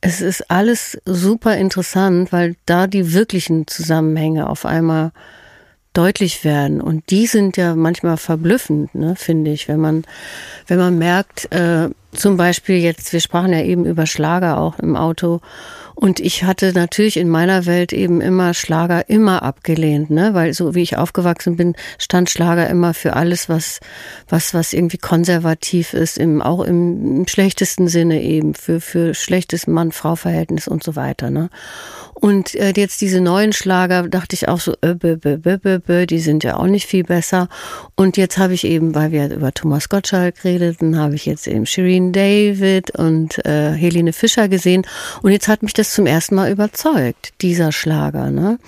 es 0.01 0.21
ist 0.21 0.51
alles 0.51 0.97
super 1.05 1.55
interessant, 1.57 2.31
weil 2.31 2.55
da 2.65 2.87
die 2.87 3.13
wirklichen 3.13 3.67
Zusammenhänge 3.67 4.49
auf 4.49 4.65
einmal 4.65 5.11
deutlich 5.97 6.43
werden. 6.43 6.81
Und 6.81 7.09
die 7.09 7.27
sind 7.27 7.57
ja 7.57 7.75
manchmal 7.75 8.17
verblüffend, 8.17 8.93
ne, 8.95 9.15
finde 9.15 9.51
ich, 9.51 9.67
wenn 9.67 9.79
man, 9.79 10.03
wenn 10.67 10.77
man 10.77 10.97
merkt, 10.97 11.51
äh, 11.51 11.89
zum 12.11 12.37
Beispiel 12.37 12.77
jetzt, 12.77 13.11
wir 13.13 13.19
sprachen 13.19 13.51
ja 13.51 13.61
eben 13.61 13.85
über 13.85 14.05
Schlager 14.05 14.57
auch 14.57 14.79
im 14.79 14.95
Auto. 14.95 15.41
Und 15.95 16.19
ich 16.19 16.43
hatte 16.43 16.73
natürlich 16.73 17.15
in 17.15 17.29
meiner 17.29 17.65
Welt 17.65 17.93
eben 17.93 18.19
immer 18.19 18.53
Schlager 18.53 19.09
immer 19.09 19.43
abgelehnt, 19.43 20.09
ne? 20.09 20.33
Weil 20.33 20.53
so 20.53 20.75
wie 20.75 20.81
ich 20.81 20.97
aufgewachsen 20.97 21.55
bin, 21.55 21.73
stand 21.97 22.29
Schlager 22.29 22.69
immer 22.69 22.93
für 22.93 23.13
alles, 23.13 23.47
was, 23.47 23.79
was, 24.27 24.53
was 24.53 24.73
irgendwie 24.73 24.97
konservativ 24.97 25.93
ist, 25.93 26.17
im, 26.17 26.41
auch 26.41 26.61
im, 26.61 27.19
im 27.19 27.27
schlechtesten 27.27 27.87
Sinne 27.87 28.21
eben, 28.21 28.55
für, 28.55 28.81
für 28.81 29.13
schlechtes 29.13 29.67
Mann-Frau-Verhältnis 29.67 30.67
und 30.67 30.83
so 30.83 30.97
weiter, 30.97 31.29
ne? 31.29 31.49
Und 32.15 32.55
äh, 32.55 32.73
jetzt 32.75 33.01
diese 33.01 33.19
neuen 33.19 33.51
Schlager, 33.51 34.07
dachte 34.07 34.35
ich 34.35 34.47
auch 34.47 34.59
so, 34.59 34.73
äh, 34.81 34.95
bö, 34.95 35.17
bö, 35.17 35.37
bö, 35.37 35.57
bö, 35.57 35.79
bö, 35.79 36.05
die 36.05 36.19
sind 36.19 36.43
ja 36.43 36.55
auch 36.57 36.65
nicht 36.65 36.87
viel 36.87 37.03
besser. 37.03 37.49
Und 37.95 38.15
jetzt 38.15 38.37
habe 38.37 38.53
ich 38.53 38.63
eben, 38.63 38.95
weil 38.95 39.11
wir 39.11 39.29
über 39.31 39.53
Thomas 39.53 39.89
Gottschalk 39.89 40.43
redeten, 40.45 40.97
habe 40.97 41.15
ich 41.15 41.25
jetzt 41.25 41.45
eben 41.45 41.65
Shireen 41.65 42.13
David 42.13 42.91
und 42.91 43.45
äh, 43.45 43.73
Helene 43.73 44.13
Fischer 44.13 44.47
gesehen. 44.47 44.87
Und 45.21 45.33
jetzt 45.33 45.49
hat 45.49 45.61
mich 45.61 45.73
das 45.73 45.93
zum 45.93 46.05
ersten 46.05 46.35
Mal 46.35 46.51
überzeugt, 46.51 47.33
dieser 47.41 47.73
Schlager. 47.73 48.31
Ne? 48.31 48.59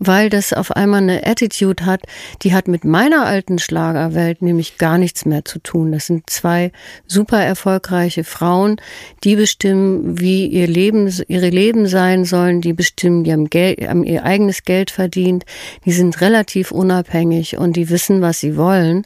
Weil 0.00 0.30
das 0.30 0.54
auf 0.54 0.72
einmal 0.72 1.02
eine 1.02 1.26
Attitude 1.26 1.84
hat, 1.84 2.02
die 2.42 2.54
hat 2.54 2.68
mit 2.68 2.84
meiner 2.84 3.26
alten 3.26 3.58
Schlagerwelt 3.58 4.40
nämlich 4.40 4.78
gar 4.78 4.96
nichts 4.96 5.26
mehr 5.26 5.44
zu 5.44 5.60
tun. 5.60 5.92
Das 5.92 6.06
sind 6.06 6.28
zwei 6.28 6.72
super 7.06 7.38
erfolgreiche 7.38 8.24
Frauen, 8.24 8.80
die 9.22 9.36
bestimmen, 9.36 10.18
wie 10.18 10.46
ihr 10.46 10.66
Leben, 10.66 11.12
ihre 11.28 11.50
Leben 11.50 11.86
sein 11.86 12.24
sollen, 12.24 12.62
die 12.62 12.72
bestimmen, 12.72 13.24
die 13.24 13.32
haben, 13.32 13.50
Geld, 13.50 13.86
haben 13.86 14.02
ihr 14.02 14.24
eigenes 14.24 14.64
Geld 14.64 14.90
verdient, 14.90 15.44
die 15.84 15.92
sind 15.92 16.20
relativ 16.22 16.72
unabhängig 16.72 17.58
und 17.58 17.76
die 17.76 17.90
wissen, 17.90 18.22
was 18.22 18.40
sie 18.40 18.56
wollen. 18.56 19.04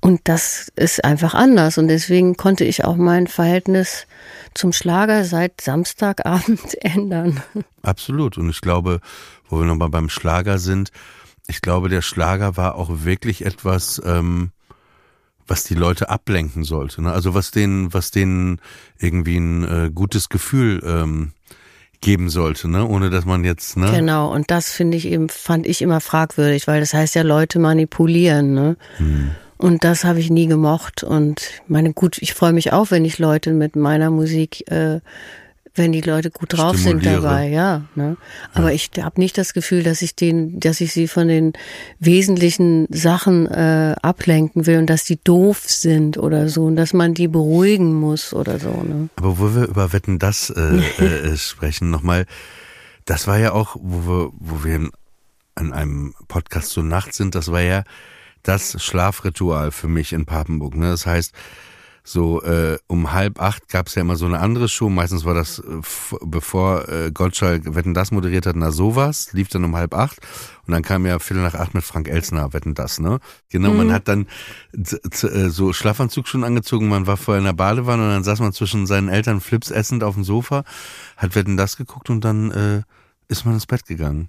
Und 0.00 0.22
das 0.24 0.72
ist 0.76 1.04
einfach 1.04 1.34
anders. 1.34 1.76
Und 1.76 1.88
deswegen 1.88 2.38
konnte 2.38 2.64
ich 2.64 2.84
auch 2.84 2.96
mein 2.96 3.26
Verhältnis 3.26 4.06
zum 4.54 4.72
Schlager 4.72 5.24
seit 5.24 5.60
Samstagabend 5.60 6.74
ändern. 6.82 7.42
Absolut. 7.82 8.38
Und 8.38 8.48
ich 8.48 8.62
glaube, 8.62 9.00
wo 9.50 9.58
wir 9.58 9.66
nochmal 9.66 9.90
beim 9.90 10.08
Schlager 10.08 10.58
sind, 10.58 10.90
ich 11.46 11.60
glaube, 11.60 11.88
der 11.88 12.02
Schlager 12.02 12.56
war 12.56 12.76
auch 12.76 13.04
wirklich 13.04 13.44
etwas, 13.44 14.00
ähm, 14.04 14.50
was 15.46 15.64
die 15.64 15.74
Leute 15.74 16.08
ablenken 16.08 16.62
sollte. 16.62 17.02
Ne? 17.02 17.12
Also 17.12 17.34
was 17.34 17.50
denen, 17.50 17.92
was 17.92 18.12
denen 18.12 18.60
irgendwie 18.98 19.36
ein 19.36 19.64
äh, 19.64 19.90
gutes 19.92 20.28
Gefühl 20.28 20.80
ähm, 20.84 21.32
geben 22.00 22.30
sollte, 22.30 22.68
ne? 22.68 22.86
Ohne 22.86 23.10
dass 23.10 23.26
man 23.26 23.44
jetzt, 23.44 23.76
ne? 23.76 23.90
Genau, 23.92 24.32
und 24.32 24.50
das 24.50 24.70
finde 24.70 24.96
ich 24.96 25.06
eben, 25.06 25.28
fand 25.28 25.66
ich 25.66 25.82
immer 25.82 26.00
fragwürdig, 26.00 26.66
weil 26.66 26.80
das 26.80 26.94
heißt 26.94 27.14
ja 27.14 27.22
Leute 27.22 27.58
manipulieren, 27.58 28.54
ne? 28.54 28.76
Hm. 28.96 29.32
Und 29.58 29.84
das 29.84 30.04
habe 30.04 30.20
ich 30.20 30.30
nie 30.30 30.46
gemocht. 30.46 31.04
Und 31.04 31.42
meine, 31.68 31.92
gut, 31.92 32.16
ich 32.18 32.32
freue 32.32 32.54
mich 32.54 32.72
auch, 32.72 32.90
wenn 32.90 33.04
ich 33.04 33.18
Leute 33.18 33.52
mit 33.52 33.76
meiner 33.76 34.10
Musik 34.10 34.70
äh, 34.70 35.00
wenn 35.74 35.92
die 35.92 36.00
Leute 36.00 36.30
gut 36.30 36.56
drauf 36.56 36.76
sind 36.76 37.06
dabei, 37.06 37.48
ja. 37.48 37.82
Ne? 37.94 38.16
Aber 38.54 38.68
ja. 38.70 38.74
ich 38.74 38.90
habe 39.00 39.20
nicht 39.20 39.38
das 39.38 39.54
Gefühl, 39.54 39.82
dass 39.82 40.02
ich 40.02 40.16
den, 40.16 40.58
dass 40.58 40.80
ich 40.80 40.92
sie 40.92 41.06
von 41.06 41.28
den 41.28 41.52
wesentlichen 41.98 42.86
Sachen 42.90 43.46
äh, 43.46 43.94
ablenken 44.02 44.66
will 44.66 44.78
und 44.78 44.90
dass 44.90 45.04
die 45.04 45.22
doof 45.22 45.62
sind 45.66 46.18
oder 46.18 46.48
so 46.48 46.64
und 46.66 46.76
dass 46.76 46.92
man 46.92 47.14
die 47.14 47.28
beruhigen 47.28 47.94
muss 47.94 48.34
oder 48.34 48.58
so. 48.58 48.70
Ne? 48.82 49.08
Aber 49.16 49.38
wo 49.38 49.54
wir 49.54 49.68
über 49.68 49.92
Wetten 49.92 50.18
das 50.18 50.50
äh, 50.50 50.60
äh, 50.98 51.36
sprechen, 51.36 51.90
nochmal, 51.90 52.26
das 53.04 53.26
war 53.26 53.38
ja 53.38 53.52
auch, 53.52 53.76
wo 53.80 54.06
wir, 54.06 54.30
wo 54.38 54.64
wir 54.64 54.90
an 55.54 55.72
einem 55.72 56.14
Podcast 56.26 56.70
zur 56.70 56.84
Nacht 56.84 57.14
sind, 57.14 57.34
das 57.34 57.52
war 57.52 57.60
ja 57.60 57.84
das 58.42 58.82
Schlafritual 58.82 59.70
für 59.70 59.88
mich 59.88 60.12
in 60.12 60.26
Papenburg. 60.26 60.74
Ne? 60.74 60.90
Das 60.90 61.06
heißt, 61.06 61.32
so 62.02 62.42
äh, 62.42 62.78
um 62.86 63.12
halb 63.12 63.40
acht 63.40 63.68
gab 63.68 63.86
es 63.86 63.94
ja 63.94 64.02
immer 64.02 64.16
so 64.16 64.26
eine 64.26 64.40
andere 64.40 64.68
Show. 64.68 64.88
Meistens 64.88 65.24
war 65.24 65.34
das, 65.34 65.58
äh, 65.58 65.62
bevor 66.22 66.88
äh, 66.88 67.10
Gottschalk 67.12 67.74
Wetten 67.74 67.94
das 67.94 68.10
moderiert 68.10 68.46
hat, 68.46 68.56
na 68.56 68.72
sowas, 68.72 69.32
lief 69.32 69.48
dann 69.48 69.64
um 69.64 69.76
halb 69.76 69.94
acht. 69.94 70.18
Und 70.66 70.72
dann 70.72 70.82
kam 70.82 71.06
ja 71.06 71.18
Viertel 71.18 71.42
nach 71.42 71.54
acht 71.54 71.74
mit 71.74 71.84
Frank 71.84 72.08
Elsner, 72.08 72.52
Wetten 72.52 72.74
das, 72.74 73.00
ne? 73.00 73.18
Genau, 73.48 73.70
mhm. 73.70 73.76
man 73.76 73.92
hat 73.92 74.08
dann 74.08 74.26
äh, 74.72 75.48
so 75.48 75.72
Schlafanzug 75.72 76.28
schon 76.28 76.44
angezogen, 76.44 76.88
man 76.88 77.06
war 77.06 77.16
vorher 77.16 77.40
in 77.40 77.44
der 77.44 77.52
Badewanne 77.52 78.04
und 78.04 78.10
dann 78.10 78.24
saß 78.24 78.40
man 78.40 78.52
zwischen 78.52 78.86
seinen 78.86 79.08
Eltern 79.08 79.40
Flips 79.40 79.70
essend 79.70 80.04
auf 80.04 80.14
dem 80.14 80.24
Sofa, 80.24 80.64
hat 81.16 81.34
Wetten 81.34 81.56
das 81.56 81.76
geguckt 81.76 82.10
und 82.10 82.24
dann 82.24 82.50
äh, 82.50 82.82
ist 83.28 83.44
man 83.44 83.54
ins 83.54 83.66
Bett 83.66 83.86
gegangen. 83.86 84.28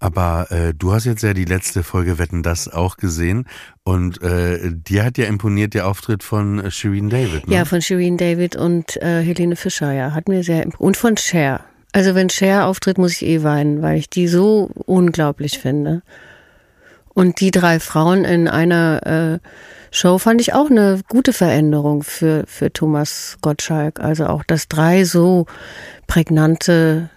Aber 0.00 0.50
äh, 0.50 0.72
du 0.74 0.92
hast 0.92 1.04
jetzt 1.04 1.22
ja 1.22 1.34
die 1.34 1.44
letzte 1.44 1.82
Folge 1.82 2.18
Wetten 2.18 2.42
das 2.42 2.68
auch 2.68 2.96
gesehen 2.96 3.46
und 3.84 4.22
äh, 4.22 4.58
dir 4.72 5.04
hat 5.04 5.18
ja 5.18 5.26
imponiert 5.26 5.74
der 5.74 5.86
Auftritt 5.86 6.22
von 6.22 6.70
Shireen 6.70 7.10
David. 7.10 7.46
Ne? 7.46 7.54
Ja, 7.54 7.64
von 7.66 7.82
Shireen 7.82 8.16
David 8.16 8.56
und 8.56 8.96
äh, 8.96 9.22
Helene 9.22 9.56
Fischer, 9.56 9.92
ja, 9.92 10.12
hat 10.12 10.26
mir 10.26 10.42
sehr 10.42 10.66
und 10.78 10.96
von 10.96 11.18
Cher. 11.18 11.60
Also 11.92 12.14
wenn 12.14 12.30
Cher 12.30 12.66
auftritt, 12.66 12.96
muss 12.96 13.12
ich 13.12 13.26
eh 13.26 13.42
weinen, 13.42 13.82
weil 13.82 13.98
ich 13.98 14.08
die 14.08 14.26
so 14.26 14.70
unglaublich 14.86 15.58
finde. 15.58 16.02
Und 17.12 17.40
die 17.40 17.50
drei 17.50 17.78
Frauen 17.78 18.24
in 18.24 18.48
einer 18.48 19.40
äh, 19.42 19.46
Show 19.90 20.16
fand 20.16 20.40
ich 20.40 20.54
auch 20.54 20.70
eine 20.70 21.00
gute 21.08 21.34
Veränderung 21.34 22.04
für, 22.04 22.44
für 22.46 22.72
Thomas 22.72 23.36
Gottschalk. 23.42 24.00
Also 24.00 24.26
auch, 24.26 24.44
dass 24.44 24.68
drei 24.68 25.04
so 25.04 25.46
prägnante 26.06 27.10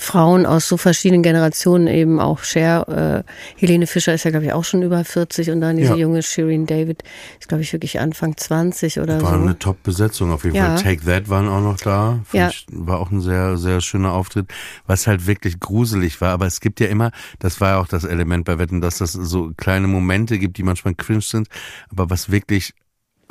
Frauen 0.00 0.46
aus 0.46 0.66
so 0.68 0.76
verschiedenen 0.76 1.22
Generationen 1.22 1.86
eben 1.86 2.20
auch 2.20 2.40
Cher, 2.42 3.24
äh, 3.26 3.60
Helene 3.60 3.86
Fischer 3.86 4.14
ist 4.14 4.24
ja 4.24 4.30
glaube 4.30 4.46
ich 4.46 4.52
auch 4.52 4.64
schon 4.64 4.82
über 4.82 5.04
40 5.04 5.50
und 5.50 5.60
dann 5.60 5.76
diese 5.76 5.92
ja. 5.92 5.96
junge 5.96 6.22
Shireen 6.22 6.66
David 6.66 7.02
ist 7.38 7.48
glaube 7.48 7.62
ich 7.62 7.72
wirklich 7.72 8.00
Anfang 8.00 8.36
20 8.36 9.00
oder 9.00 9.14
war 9.14 9.20
so. 9.20 9.26
War 9.26 9.42
eine 9.42 9.58
Top-Besetzung 9.58 10.32
auf 10.32 10.44
jeden 10.44 10.56
ja. 10.56 10.76
Fall. 10.76 10.82
Take 10.82 11.04
That 11.04 11.28
waren 11.28 11.48
auch 11.48 11.60
noch 11.60 11.76
da. 11.76 12.20
ja. 12.32 12.48
Ich, 12.48 12.66
war 12.70 12.98
auch 12.98 13.10
ein 13.10 13.20
sehr, 13.20 13.56
sehr 13.56 13.80
schöner 13.80 14.12
Auftritt, 14.12 14.46
was 14.86 15.06
halt 15.06 15.26
wirklich 15.26 15.60
gruselig 15.60 16.20
war. 16.20 16.32
Aber 16.32 16.46
es 16.46 16.60
gibt 16.60 16.80
ja 16.80 16.86
immer, 16.86 17.10
das 17.38 17.60
war 17.60 17.70
ja 17.70 17.80
auch 17.80 17.88
das 17.88 18.04
Element 18.04 18.44
bei 18.44 18.58
Wetten, 18.58 18.80
dass 18.80 18.98
das 18.98 19.12
so 19.12 19.52
kleine 19.56 19.86
Momente 19.86 20.38
gibt, 20.38 20.56
die 20.58 20.62
manchmal 20.62 20.94
cringe 20.94 21.22
sind, 21.22 21.48
aber 21.90 22.10
was 22.10 22.30
wirklich 22.30 22.74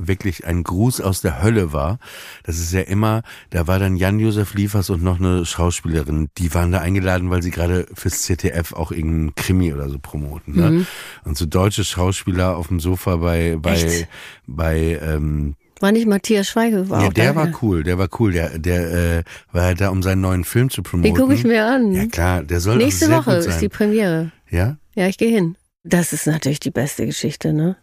wirklich 0.08 0.46
ein 0.46 0.64
Gruß 0.64 1.02
aus 1.02 1.22
der 1.22 1.42
Hölle 1.42 1.74
war. 1.74 2.00
Das 2.44 2.60
ist 2.60 2.74
ja 2.74 2.82
immer, 2.82 3.22
da 3.50 3.68
war 3.68 3.80
dann 3.80 3.96
Jan-Josef 3.96 4.54
Liefers 4.54 4.90
und 4.90 5.04
noch 5.04 5.20
eine 5.20 5.46
Schauspielerin, 5.46 6.30
die 6.38 6.54
waren 6.54 6.72
da 6.72 6.80
eingeladen, 6.80 7.30
weil 7.30 7.42
sie 7.44 7.52
gerade 7.52 7.88
fürs 7.94 8.22
ZDF 8.24 8.74
auch 8.74 8.92
irgendeinen 8.92 9.36
Krimi 9.36 9.74
oder 9.74 9.90
so 9.90 10.00
promoten. 10.00 10.56
Ne? 10.56 10.72
Mhm. 10.72 10.88
Und 11.26 11.38
so 11.38 11.46
deutsche 11.46 11.84
Schauspieler 11.84 12.58
auf 12.58 12.68
dem 12.70 12.80
Sofa 12.80 13.18
bei, 13.18 13.58
bei, 13.62 13.74
Echt? 13.74 14.08
bei, 14.48 15.00
ähm, 15.02 15.56
War 15.80 15.92
nicht 15.92 16.08
Matthias 16.08 16.48
Schweighöfer 16.50 17.02
Ja, 17.02 17.08
auch 17.08 17.14
der 17.14 17.36
war 17.36 17.50
cool, 17.62 17.84
der 17.84 17.98
war 17.98 18.10
cool. 18.20 18.32
Der, 18.32 18.58
der 18.60 19.18
äh, 19.20 19.24
war 19.52 19.74
da, 19.76 19.90
um 19.90 20.02
seinen 20.04 20.22
neuen 20.22 20.44
Film 20.44 20.70
zu 20.70 20.82
promoten. 20.84 21.14
Den 21.14 21.22
gucke 21.22 21.34
ich 21.34 21.44
mir 21.44 21.66
an. 21.66 21.94
Ja 21.94 22.06
klar, 22.08 22.44
der 22.44 22.60
soll 22.60 22.78
Nächste 22.78 23.10
Woche 23.10 23.36
gut 23.36 23.44
sein. 23.44 23.54
ist 23.54 23.62
die 23.62 23.70
Premiere. 23.70 24.32
ja? 24.50 24.78
Ja, 24.96 25.08
ich 25.08 25.18
gehe 25.18 25.30
hin. 25.30 25.56
Das 25.84 26.12
ist 26.12 26.28
natürlich 26.28 26.60
die 26.60 26.72
beste 26.72 27.06
Geschichte, 27.06 27.54
ne? 27.54 27.78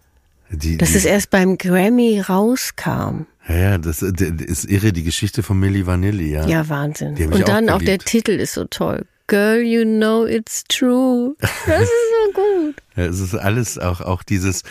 Die, 0.51 0.77
Dass 0.77 0.93
die, 0.93 0.99
es 0.99 1.05
erst 1.05 1.31
beim 1.31 1.59
Grammy 1.59 2.21
rauskam. 2.21 3.27
ja, 3.49 3.55
ja, 3.57 3.79
das, 3.79 3.99
das 3.99 4.21
ist 4.21 4.65
irre, 4.65 4.93
die 4.93 5.03
Geschichte 5.03 5.43
von 5.43 5.59
Milli 5.59 5.87
Vanilli, 5.87 6.31
ja. 6.33 6.47
Ja, 6.47 6.69
Wahnsinn. 6.69 7.17
Und 7.33 7.49
dann 7.49 7.69
auch 7.69 7.77
auch 7.77 7.83
der. 7.83 7.99
Titel 7.99 8.33
ist 8.33 8.55
so 8.55 8.65
toll. 8.65 9.07
Girl, 9.29 9.61
you 9.61 9.85
know 9.85 10.25
it's 10.25 10.63
true. 10.65 11.35
Das 11.41 11.83
ist 11.83 11.91
so 11.91 12.33
gut. 12.41 12.77
Ja, 12.95 13.07
es 13.07 13.19
ist 13.21 13.35
alles 13.35 13.79
auch, 13.79 14.01
auch 14.01 14.23
dieses, 14.23 14.63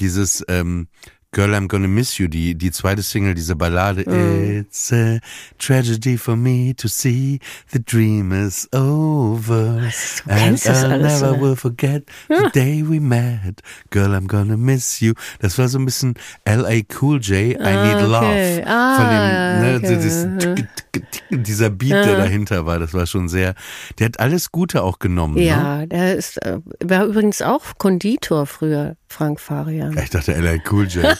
dieses, 0.00 0.44
ähm, 0.48 0.88
Girl, 1.30 1.54
I'm 1.54 1.68
gonna 1.68 1.88
miss 1.88 2.16
you, 2.18 2.26
die, 2.26 2.54
die 2.54 2.70
zweite 2.70 3.02
Single, 3.02 3.34
diese 3.34 3.54
Ballade. 3.54 4.02
Mm. 4.06 4.60
It's 4.60 4.90
a 4.92 5.18
tragedy 5.58 6.16
for 6.16 6.36
me 6.36 6.72
to 6.74 6.88
see 6.88 7.38
the 7.70 7.78
dream 7.84 8.32
is 8.32 8.66
over. 8.72 9.78
du 10.26 10.34
kennst 10.34 10.66
das 10.66 10.84
I 10.84 10.86
alles, 10.86 11.20
never 11.20 11.32
oder? 11.32 11.40
will 11.42 11.56
forget 11.56 12.04
the 12.28 12.48
day 12.54 12.82
we 12.82 12.98
met. 12.98 13.60
Girl, 13.90 14.14
I'm 14.14 14.26
gonna 14.26 14.56
miss 14.56 15.00
you. 15.00 15.12
Das 15.40 15.58
war 15.58 15.68
so 15.68 15.78
ein 15.78 15.84
bisschen 15.84 16.14
L.A. 16.46 16.80
Cool 16.98 17.20
J, 17.20 17.52
I 17.52 17.56
Ah, 17.60 17.84
Need 17.84 17.96
okay. 17.96 18.06
Love. 18.06 18.64
Ah, 18.66 18.96
Von 18.96 19.08
dem, 19.10 19.60
ne, 19.60 19.76
okay. 19.76 19.96
dieses, 19.96 20.56
tick, 20.56 21.22
dieser 21.44 21.68
Beat, 21.68 21.90
der 21.92 22.16
dahinter 22.16 22.64
war, 22.64 22.78
das 22.78 22.94
war 22.94 23.06
schon 23.06 23.28
sehr, 23.28 23.54
der 23.98 24.06
hat 24.06 24.18
alles 24.18 24.50
Gute 24.50 24.82
auch 24.82 24.98
genommen. 24.98 25.34
Ne? 25.34 25.44
Ja, 25.44 25.84
der 25.84 26.16
ist, 26.16 26.42
äh, 26.42 26.58
war 26.82 27.04
übrigens 27.04 27.42
auch 27.42 27.64
Konditor 27.76 28.46
früher, 28.46 28.96
Frank 29.08 29.40
Farian. 29.40 29.96
Ich 29.98 30.10
dachte 30.10 30.34
L.A. 30.34 30.58
Cool 30.70 30.86
J. 30.86 31.04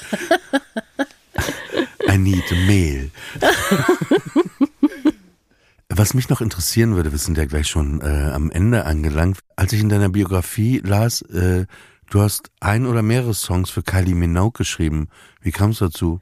I 2.09 2.19
need 2.19 2.45
Mehl. 2.67 3.11
Was 5.89 6.15
mich 6.15 6.29
noch 6.29 6.41
interessieren 6.41 6.95
würde, 6.95 7.13
wir 7.13 7.19
sind 7.19 7.37
ja 7.39 7.45
gleich 7.47 7.67
schon 7.67 8.01
äh, 8.01 8.31
am 8.33 8.51
Ende 8.51 8.85
angelangt. 8.85 9.41
Als 9.57 9.73
ich 9.73 9.81
in 9.81 9.89
deiner 9.89 10.09
Biografie 10.09 10.81
las, 10.85 11.23
äh, 11.23 11.67
du 12.11 12.21
hast 12.21 12.51
ein 12.61 12.87
oder 12.87 13.03
mehrere 13.03 13.35
Songs 13.35 13.71
für 13.71 13.83
Kylie 13.83 14.15
Minogue 14.15 14.53
geschrieben. 14.57 15.09
Wie 15.41 15.51
kam 15.51 15.71
es 15.71 15.79
dazu? 15.79 16.21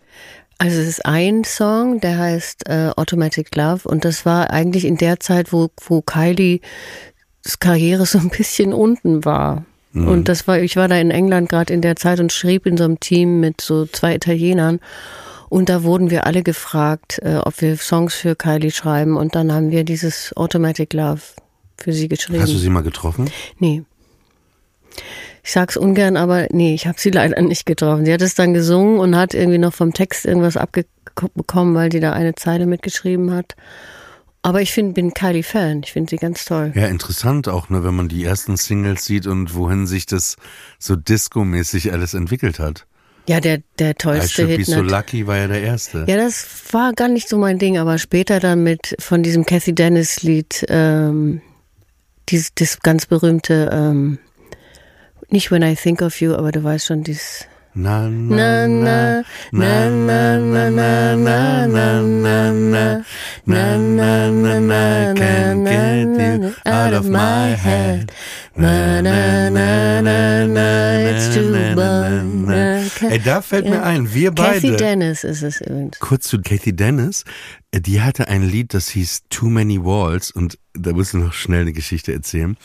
Also 0.58 0.80
es 0.80 0.88
ist 0.88 1.04
ein 1.04 1.44
Song, 1.44 2.00
der 2.00 2.18
heißt 2.18 2.68
äh, 2.68 2.90
Automatic 2.96 3.54
Love 3.54 3.86
und 3.86 4.04
das 4.06 4.24
war 4.24 4.50
eigentlich 4.50 4.86
in 4.86 4.96
der 4.96 5.20
Zeit, 5.20 5.52
wo, 5.52 5.68
wo 5.86 6.00
Kylie 6.00 6.60
Karriere 7.60 8.06
so 8.06 8.18
ein 8.18 8.30
bisschen 8.30 8.72
unten 8.72 9.24
war. 9.24 9.64
Und 10.04 10.28
das 10.28 10.46
war, 10.46 10.58
ich 10.58 10.76
war 10.76 10.88
da 10.88 10.96
in 10.96 11.10
England 11.10 11.48
gerade 11.48 11.72
in 11.72 11.80
der 11.80 11.96
Zeit 11.96 12.20
und 12.20 12.32
schrieb 12.32 12.66
in 12.66 12.76
so 12.76 12.84
einem 12.84 13.00
Team 13.00 13.40
mit 13.40 13.60
so 13.60 13.86
zwei 13.86 14.14
Italienern. 14.14 14.80
Und 15.48 15.68
da 15.68 15.84
wurden 15.84 16.10
wir 16.10 16.26
alle 16.26 16.42
gefragt, 16.42 17.20
äh, 17.22 17.36
ob 17.36 17.60
wir 17.60 17.76
Songs 17.76 18.14
für 18.14 18.34
Kylie 18.34 18.70
schreiben. 18.70 19.16
Und 19.16 19.34
dann 19.34 19.52
haben 19.52 19.70
wir 19.70 19.84
dieses 19.84 20.36
Automatic 20.36 20.92
Love 20.92 21.20
für 21.78 21.92
sie 21.92 22.08
geschrieben. 22.08 22.42
Hast 22.42 22.52
du 22.52 22.58
sie 22.58 22.68
mal 22.68 22.82
getroffen? 22.82 23.30
Nee. 23.58 23.84
Ich 25.44 25.52
sag's 25.52 25.76
ungern, 25.76 26.16
aber 26.16 26.48
nee, 26.50 26.74
ich 26.74 26.86
habe 26.86 26.98
sie 26.98 27.10
leider 27.12 27.40
nicht 27.40 27.66
getroffen. 27.66 28.04
Sie 28.04 28.12
hat 28.12 28.22
es 28.22 28.34
dann 28.34 28.54
gesungen 28.54 28.98
und 28.98 29.16
hat 29.16 29.34
irgendwie 29.34 29.58
noch 29.58 29.72
vom 29.72 29.92
Text 29.92 30.26
irgendwas 30.26 30.56
abbekommen, 30.56 31.74
weil 31.74 31.92
sie 31.92 32.00
da 32.00 32.12
eine 32.12 32.34
Zeile 32.34 32.66
mitgeschrieben 32.66 33.32
hat. 33.32 33.54
Aber 34.46 34.62
ich 34.62 34.72
find, 34.72 34.94
bin 34.94 35.12
Kylie 35.12 35.42
Fan. 35.42 35.80
Ich 35.84 35.92
finde 35.92 36.08
sie 36.08 36.18
ganz 36.18 36.44
toll. 36.44 36.70
Ja, 36.76 36.86
interessant 36.86 37.48
auch, 37.48 37.68
ne, 37.68 37.82
wenn 37.82 37.94
man 37.96 38.08
die 38.08 38.22
ersten 38.24 38.56
Singles 38.56 39.04
sieht 39.04 39.26
und 39.26 39.54
wohin 39.54 39.88
sich 39.88 40.06
das 40.06 40.36
so 40.78 40.94
disco-mäßig 40.94 41.92
alles 41.92 42.14
entwickelt 42.14 42.60
hat. 42.60 42.86
Ja, 43.28 43.40
der, 43.40 43.62
der 43.80 43.90
I 43.90 43.94
tollste 43.94 44.28
Should 44.42 44.48
Be 44.48 44.54
Hit. 44.58 44.66
So 44.66 44.82
nat- 44.82 44.90
Lucky 44.92 45.26
war 45.26 45.36
ja 45.36 45.48
der 45.48 45.62
erste. 45.62 46.04
Ja, 46.06 46.16
das 46.16 46.46
war 46.70 46.92
gar 46.92 47.08
nicht 47.08 47.28
so 47.28 47.38
mein 47.38 47.58
Ding, 47.58 47.76
aber 47.76 47.98
später 47.98 48.38
dann 48.38 48.62
mit 48.62 48.94
von 49.00 49.24
diesem 49.24 49.44
Kathy 49.46 49.74
Dennis 49.74 50.22
Lied, 50.22 50.64
ähm, 50.68 51.42
dieses, 52.28 52.54
das 52.54 52.78
ganz 52.78 53.06
berühmte, 53.06 53.68
ähm, 53.72 54.18
nicht 55.28 55.50
When 55.50 55.62
I 55.62 55.74
Think 55.74 56.02
of 56.02 56.20
You, 56.20 56.34
aber 56.36 56.52
du 56.52 56.62
weißt 56.62 56.86
schon, 56.86 57.02
dieses 57.02 57.46
Na, 57.76 58.08
Na, 58.08 58.66
na, 58.66 59.22
na, 59.52 59.90
na, 59.90 60.38
na, 60.38 60.70
na, 60.70 61.16
na, 61.16 61.16
na, 61.16 62.00
na, 62.00 62.50
na, 62.52 63.02
na, 63.44 63.76
na, 63.76 64.30
na, 64.30 64.60
na, 64.60 65.14
can't 65.14 65.64
get 65.66 66.40
you 66.40 66.54
out 66.64 66.94
of 66.94 67.06
my 67.06 67.48
head. 67.48 68.10
Na, 68.56 69.02
na, 69.02 69.50
na, 69.50 70.00
na, 70.00 70.46
na, 70.46 71.10
It's 71.10 71.34
too 71.34 71.52
bad. 71.52 73.12
Ey, 73.12 73.18
da 73.18 73.42
fällt 73.42 73.68
mir 73.68 73.82
ein, 73.82 74.14
wir 74.14 74.32
Kathy 74.32 74.70
beide. 74.70 74.76
Dennis 74.78 75.22
ist 75.24 75.42
es 75.42 75.60
übrigens. 75.60 75.98
Kurz 75.98 76.28
zu 76.28 76.40
Kathy 76.40 76.74
Dennis. 76.74 77.24
Äh, 77.72 77.80
Die 77.82 78.00
hatte 78.00 78.28
ein 78.28 78.42
Lied, 78.42 78.72
das 78.72 78.88
hieß 78.88 79.24
Too 79.28 79.50
Many 79.50 79.84
Walls 79.84 80.30
und 80.30 80.58
da 80.72 80.92
musst 80.94 81.12
du 81.12 81.18
noch 81.18 81.34
schnell 81.34 81.60
eine 81.62 81.72
Geschichte 81.74 82.14
erzählen. 82.14 82.56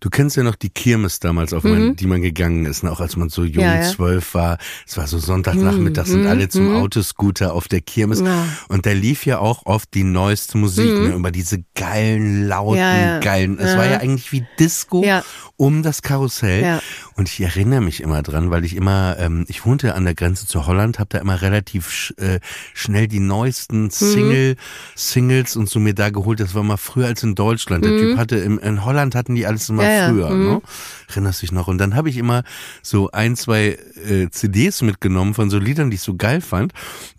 Du 0.00 0.10
kennst 0.10 0.36
ja 0.36 0.42
noch 0.42 0.54
die 0.54 0.70
Kirmes 0.70 1.18
damals, 1.20 1.52
auf 1.52 1.64
man, 1.64 1.96
die 1.96 2.06
man 2.06 2.22
gegangen 2.22 2.64
ist, 2.66 2.82
ne? 2.84 2.92
auch 2.92 3.00
als 3.00 3.16
man 3.16 3.28
so 3.28 3.42
jung, 3.44 3.64
Mhm. 3.64 3.70
Ja, 3.70 3.82
ja. 3.82 3.90
zwölf 3.90 4.34
war. 4.34 4.58
Es 4.86 4.96
war 4.96 5.06
so 5.06 5.18
Sonntagnachmittag, 5.18 6.06
sind 6.06 6.26
alle 6.26 6.48
zum 6.48 6.76
Autoscooter 6.76 7.52
auf 7.52 7.68
der 7.68 7.80
Kirmes. 7.80 8.20
Mhm. 8.20 8.26
Ja. 8.26 8.44
Und 8.68 8.86
da 8.86 8.92
lief 8.92 9.26
ja 9.26 9.38
auch 9.38 9.66
oft 9.66 9.92
die 9.94 10.04
neueste 10.04 10.56
Musik, 10.58 10.86
ne? 10.86 11.14
über 11.14 11.30
diese 11.30 11.64
geilen, 11.74 12.46
lauten, 12.46 12.78
Mhm. 12.78 13.20
Geilen. 13.20 13.58
Es 13.58 13.76
war 13.76 13.86
ja 13.86 13.98
eigentlich 13.98 14.30
wie 14.32 14.44
Disco 14.58 15.02
Ja. 15.04 15.24
Um 15.58 15.82
das 15.82 16.00
Karussell. 16.02 16.62
Ja. 16.62 16.80
Und 17.16 17.28
ich 17.28 17.40
erinnere 17.40 17.80
mich 17.80 18.00
immer 18.00 18.22
dran, 18.22 18.50
weil 18.50 18.64
ich 18.64 18.74
immer, 18.76 19.16
ähm, 19.18 19.44
ich 19.48 19.66
wohnte 19.66 19.94
an 19.94 20.04
der 20.04 20.14
Grenze 20.14 20.46
zu 20.46 20.66
Holland, 20.66 20.98
habe 21.00 21.08
da 21.10 21.18
immer 21.18 21.42
relativ 21.42 21.90
sch 21.90 22.14
äh, 22.16 22.38
schnell 22.74 23.08
die 23.08 23.18
Mhm. 23.20 23.26
neuesten 23.26 23.90
Single, 23.90 24.54
Singles 24.94 25.56
und 25.56 25.68
so 25.68 25.80
mir 25.80 25.94
da 25.94 26.10
geholt. 26.10 26.38
Das 26.40 26.54
war 26.54 26.62
mal 26.62 26.76
früher 26.76 27.06
als 27.06 27.22
in 27.24 27.34
Deutschland. 27.34 27.84
Der 27.84 27.96
Typ 27.98 28.16
hatte 28.16 28.36
im, 28.36 28.58
in 28.60 28.84
Holland 28.84 29.14
hatten 29.14 29.34
die 29.34 29.46
alles 29.46 29.68
immer 29.68 29.82
Mhm. 29.82 29.88
Ja, 29.88 29.96
ja. 29.96 30.08
früher. 30.10 30.30
Mhm. 30.30 30.44
Ne? 30.46 30.62
Erinnerst 31.08 31.42
dich 31.42 31.52
noch? 31.52 31.66
Und 31.68 31.78
dann 31.78 31.96
habe 31.96 32.08
ich 32.08 32.16
immer 32.18 32.44
so 32.82 33.10
ein, 33.10 33.34
zwei 33.36 33.78
äh, 34.08 34.28
CDs 34.30 34.82
mitgenommen 34.82 35.34
von 35.34 35.50
so 35.50 35.58
Liedern, 35.58 35.90
die 35.90 35.96
ich 35.96 36.02
so 36.02 36.14
geil 36.14 36.40
fand. 36.40 36.72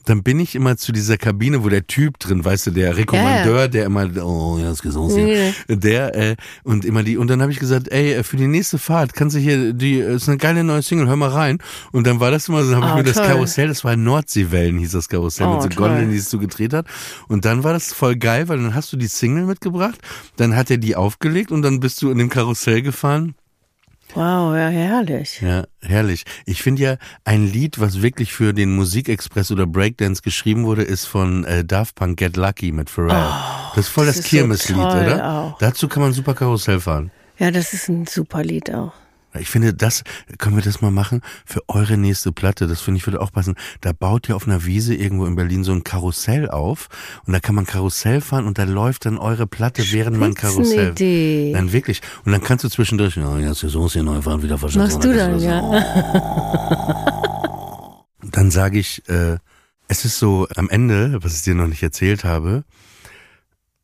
Dann 0.05 0.23
bin 0.23 0.39
ich 0.39 0.55
immer 0.55 0.77
zu 0.77 0.91
dieser 0.91 1.17
Kabine, 1.17 1.63
wo 1.63 1.69
der 1.69 1.85
Typ 1.85 2.17
drin, 2.19 2.43
weißt 2.43 2.67
du, 2.67 2.71
der 2.71 2.97
Rekommandeur, 2.97 3.67
der 3.67 3.85
immer, 3.85 4.09
oh 4.23 4.57
ja, 4.59 4.69
das 4.69 4.81
Gesang, 4.81 5.09
der 5.67 6.15
äh, 6.15 6.35
und 6.63 6.85
immer 6.85 7.03
die 7.03 7.17
und 7.17 7.27
dann 7.27 7.41
habe 7.41 7.51
ich 7.51 7.59
gesagt, 7.59 7.89
ey, 7.91 8.13
äh, 8.13 8.23
für 8.29 8.37
die 8.37 8.47
nächste 8.47 8.77
Fahrt 8.77 9.13
kannst 9.13 9.35
du 9.35 9.39
hier 9.39 9.73
die 9.73 9.99
äh, 9.99 10.15
ist 10.15 10.27
eine 10.29 10.37
geile 10.37 10.63
neue 10.63 10.81
Single, 10.81 11.07
hör 11.07 11.15
mal 11.15 11.29
rein 11.29 11.57
und 11.91 12.07
dann 12.07 12.19
war 12.19 12.31
das 12.31 12.47
immer 12.47 12.63
so, 12.63 12.71
dann 12.71 12.81
habe 12.83 12.87
ich 12.87 12.93
Oh, 12.93 12.97
mir 12.97 13.03
das 13.03 13.15
toll. 13.15 13.25
Karussell, 13.27 13.67
das 13.67 13.83
war 13.83 13.95
Nordseewellen 13.95 14.77
hieß 14.77 14.91
das 14.91 15.09
Karussell 15.09 15.47
Oh, 15.47 15.53
mit 15.55 15.61
so 15.63 15.69
toll. 15.69 15.87
Gondeln, 15.89 16.11
die 16.11 16.17
es 16.17 16.29
so 16.29 16.39
gedreht 16.39 16.73
hat 16.73 16.85
und 17.27 17.45
dann 17.45 17.63
war 17.63 17.73
das 17.73 17.91
voll 17.93 18.15
geil, 18.15 18.47
weil 18.47 18.57
dann 18.57 18.73
hast 18.75 18.93
du 18.93 18.97
die 18.97 19.07
Single 19.07 19.45
mitgebracht, 19.45 19.99
dann 20.37 20.55
hat 20.55 20.69
er 20.71 20.77
die 20.77 20.95
aufgelegt 20.95 21.51
und 21.51 21.61
dann 21.61 21.79
bist 21.79 22.01
du 22.01 22.09
in 22.11 22.17
dem 22.17 22.29
Karussell 22.29 22.81
gefahren. 22.81 23.35
Wow, 24.15 24.55
ja, 24.55 24.69
herrlich. 24.69 25.39
Ja, 25.39 25.65
herrlich. 25.81 26.23
Ich 26.47 26.63
finde 26.63 26.81
ja, 26.81 26.95
ein 27.25 27.45
Lied, 27.45 27.79
was 27.79 28.01
wirklich 28.01 28.33
für 28.33 28.53
den 28.55 28.75
Musikexpress 28.75 29.51
oder 29.51 29.67
Breakdance 29.67 30.23
geschrieben 30.23 30.63
wurde, 30.65 30.81
ist 30.81 31.05
von 31.05 31.45
äh, 31.45 31.63
Daft 31.63 31.93
Punk 31.93 32.17
Get 32.17 32.35
Lucky 32.35 32.71
mit 32.71 32.89
Pharrell. 32.89 33.31
das 33.75 33.85
ist 33.85 33.89
voll 33.89 34.07
das, 34.07 34.15
Oh, 34.15 34.19
das 34.21 34.25
so 34.25 34.35
Kirmeslied, 34.37 34.77
toll 34.77 35.03
oder? 35.05 35.31
auch. 35.31 35.57
Dazu 35.59 35.87
kann 35.87 36.01
man 36.01 36.13
super 36.13 36.33
Karussell 36.33 36.79
fahren. 36.79 37.11
Ja, 37.39 37.51
das 37.51 37.73
ist 37.73 37.89
ein 37.89 38.05
super 38.05 38.43
Lied 38.43 38.73
auch. 38.73 38.93
Ich 39.37 39.49
finde, 39.49 39.75
das, 39.75 40.03
können 40.39 40.55
wir 40.55 40.63
das 40.63 40.81
mal 40.81 40.89
machen 40.89 41.21
für 41.45 41.61
eure 41.67 41.97
nächste 41.97 42.31
Platte? 42.31 42.65
Das 42.67 42.81
finde 42.81 42.97
ich 42.97 43.05
würde 43.05 43.21
auch 43.21 43.31
passen. 43.31 43.53
Da 43.79 43.93
baut 43.93 44.27
ihr 44.27 44.35
auf 44.35 44.47
einer 44.47 44.65
Wiese 44.65 44.95
irgendwo 44.95 45.27
in 45.27 45.35
Berlin 45.35 45.63
so 45.63 45.71
ein 45.71 45.83
Karussell 45.83 46.49
auf 46.49 46.89
und 47.25 47.33
da 47.33 47.39
kann 47.39 47.53
man 47.53 47.67
Karussell 47.67 48.21
fahren 48.21 48.47
und 48.47 48.57
da 48.57 48.63
läuft 48.63 49.05
dann 49.05 49.19
eure 49.19 49.45
Platte, 49.45 49.83
während 49.91 50.17
man 50.17 50.33
Karussell. 50.33 50.91
Idee. 50.91 51.51
Dann 51.53 51.71
wirklich. 51.71 52.01
Und 52.25 52.31
dann 52.31 52.41
kannst 52.41 52.65
du 52.65 52.69
zwischendurch, 52.69 53.17
ja, 53.17 53.37
jetzt 53.37 53.61
ist 53.63 53.75
uns 53.75 53.93
hier 53.93 54.01
neu 54.03 54.19
fahren, 54.21 54.41
wieder 54.41 54.57
verschätzt. 54.57 54.95
Machst 54.95 55.03
du 55.03 55.15
dann, 55.15 55.39
ja. 55.39 55.61
Dann 58.31 58.51
sage 58.51 58.77
ich, 58.77 59.07
äh, 59.09 59.37
es 59.87 60.05
ist 60.05 60.19
so, 60.19 60.47
am 60.55 60.69
Ende, 60.69 61.17
was 61.23 61.35
ich 61.35 61.41
dir 61.43 61.55
noch 61.55 61.67
nicht 61.67 61.81
erzählt 61.81 62.23
habe, 62.23 62.63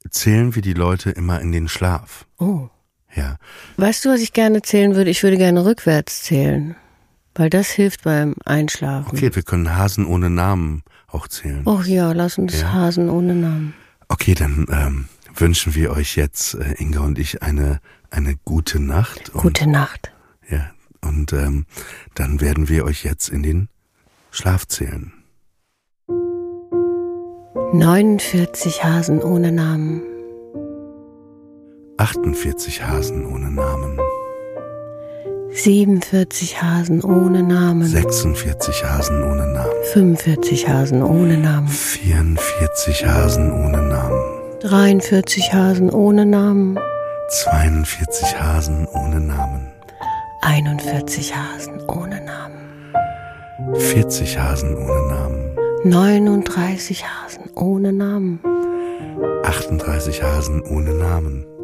zählen 0.09 0.53
wir 0.53 0.61
die 0.61 0.73
Leute 0.73 1.09
immer 1.09 1.41
in 1.41 1.51
den 1.51 1.67
Schlaf. 1.67 2.27
Oh. 2.37 2.69
Ja. 3.15 3.37
Weißt 3.77 4.03
du, 4.05 4.09
was 4.09 4.19
ich 4.21 4.33
gerne 4.33 4.61
zählen 4.61 4.95
würde? 4.95 5.09
Ich 5.09 5.23
würde 5.23 5.37
gerne 5.37 5.65
rückwärts 5.65 6.23
zählen. 6.23 6.75
Weil 7.33 7.49
das 7.49 7.69
hilft 7.69 8.03
beim 8.03 8.35
Einschlafen. 8.45 9.09
Okay, 9.11 9.33
wir 9.33 9.43
können 9.43 9.75
Hasen 9.75 10.05
ohne 10.05 10.29
Namen 10.29 10.83
auch 11.07 11.27
zählen. 11.27 11.63
Oh 11.65 11.81
ja, 11.85 12.11
lass 12.13 12.37
uns 12.37 12.61
Ja. 12.61 12.71
Hasen 12.73 13.09
ohne 13.09 13.35
Namen. 13.35 13.73
Okay, 14.07 14.35
dann 14.35 14.65
ähm, 14.71 15.05
wünschen 15.35 15.75
wir 15.75 15.91
euch 15.91 16.15
jetzt, 16.15 16.53
äh, 16.55 16.75
Inga 16.77 17.01
und 17.01 17.19
ich, 17.19 17.41
eine, 17.43 17.79
eine 18.09 18.35
gute 18.45 18.79
Nacht. 18.79 19.29
Und, 19.29 19.41
Gute 19.41 19.69
Nacht. 19.69 20.11
Ja, 20.49 20.71
und 21.01 21.33
ähm, 21.33 21.65
dann 22.13 22.39
werden 22.39 22.69
wir 22.69 22.85
euch 22.85 23.03
jetzt 23.03 23.29
in 23.29 23.43
den 23.43 23.67
Schlaf 24.31 24.67
zählen. 24.67 25.11
49 27.73 28.83
Hasen 28.83 29.21
ohne 29.21 29.51
Namen. 29.51 30.01
48 32.05 32.83
Hasen 32.83 33.25
ohne 33.25 33.49
Namen. 33.49 33.97
47 35.53 36.61
Hasen 36.61 37.03
ohne 37.03 37.41
Namen. 37.41 37.87
46 37.87 38.83
Hasen 38.85 39.23
ohne 39.23 39.47
Namen. 39.47 39.73
45 39.93 40.69
Hasen 40.69 41.01
ohne 41.01 41.37
Namen. 41.37 41.67
44 41.67 43.07
Hasen 43.07 43.51
ohne 43.51 43.81
Namen. 43.81 44.21
43 44.61 45.53
Hasen 45.53 45.89
ohne 45.89 46.25
Namen. 46.27 46.77
42 47.29 48.39
Hasen 48.39 48.87
ohne 48.87 49.19
Namen. 49.19 49.67
41 50.41 51.33
Hasen 51.35 51.81
ohne 51.87 52.21
Namen. 52.23 52.93
40 53.73 54.37
Hasen 54.39 54.77
ohne 54.77 55.07
Namen. 55.07 55.57
39 55.83 57.03
Hasen 57.03 57.49
ohne 57.55 57.91
Namen. 57.93 58.39
38 59.41 60.21
Hasen 60.21 60.61
ohne 60.61 60.93
Namen. 60.93 61.54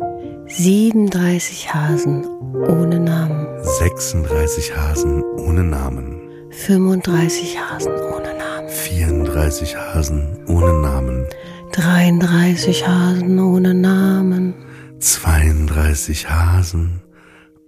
37 0.57 1.73
Hasen 1.73 2.25
ohne 2.67 2.99
Namen. 2.99 3.47
36 3.79 4.75
Hasen 4.75 5.23
ohne 5.37 5.63
Namen. 5.63 6.19
35 6.51 7.57
Hasen 7.57 7.93
ohne 7.93 8.33
Namen. 8.37 8.69
34 8.69 9.77
Hasen 9.77 10.37
ohne 10.49 10.73
Namen. 10.81 11.25
33 11.71 12.85
Hasen 12.85 13.39
ohne 13.39 13.73
Namen. 13.73 14.53
32 14.99 16.29
Hasen 16.29 17.01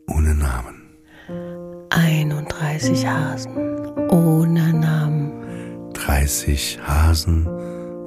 ohne 0.08 0.36
Namen. 0.36 0.82
31 1.90 3.08
Hasen 3.08 3.58
ohne 4.10 4.74
Namen. 4.74 5.32
30 5.94 6.80
Hasen 6.86 7.48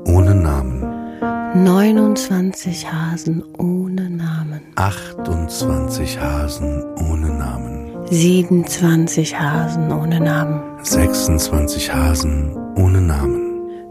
ohne 0.07 0.35
Namen. 0.35 0.96
29 1.65 2.87
Hasen 2.93 3.43
ohne 3.59 4.11
Namen. 4.11 4.61
28 4.77 6.21
Hasen 6.21 6.85
ohne 7.11 7.29
Namen. 7.31 7.93
27 8.11 9.35
Hasen 9.41 9.91
ohne 9.93 10.21
Namen. 10.21 10.61
26 10.85 11.93
Hasen 11.93 12.53
ohne 12.77 13.01
Namen. 13.01 13.43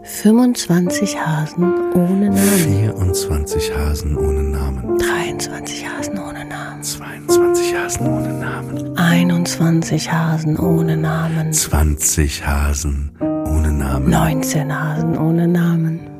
25 0.04 1.16
Hasen 1.18 1.64
ohne 1.94 2.30
Namen. 2.30 3.14
24 3.14 3.76
Hasen 3.76 4.16
ohne 4.16 4.42
Namen. 4.42 4.98
23 4.98 5.84
Hasen 5.88 6.18
ohne 6.18 6.44
Namen. 6.44 6.82
22 6.84 7.74
Hasen 7.76 8.06
ohne 8.08 8.32
Namen. 8.32 8.96
21 8.96 10.12
Hasen 10.12 10.56
ohne 10.58 10.96
Namen. 10.96 11.52
20 11.52 12.46
Hasen 12.46 13.10
ohne 13.20 13.72
Namen. 13.72 14.10
19 14.10 14.70
Hasen 14.70 15.18
ohne 15.18 15.48
Namen. 15.48 16.15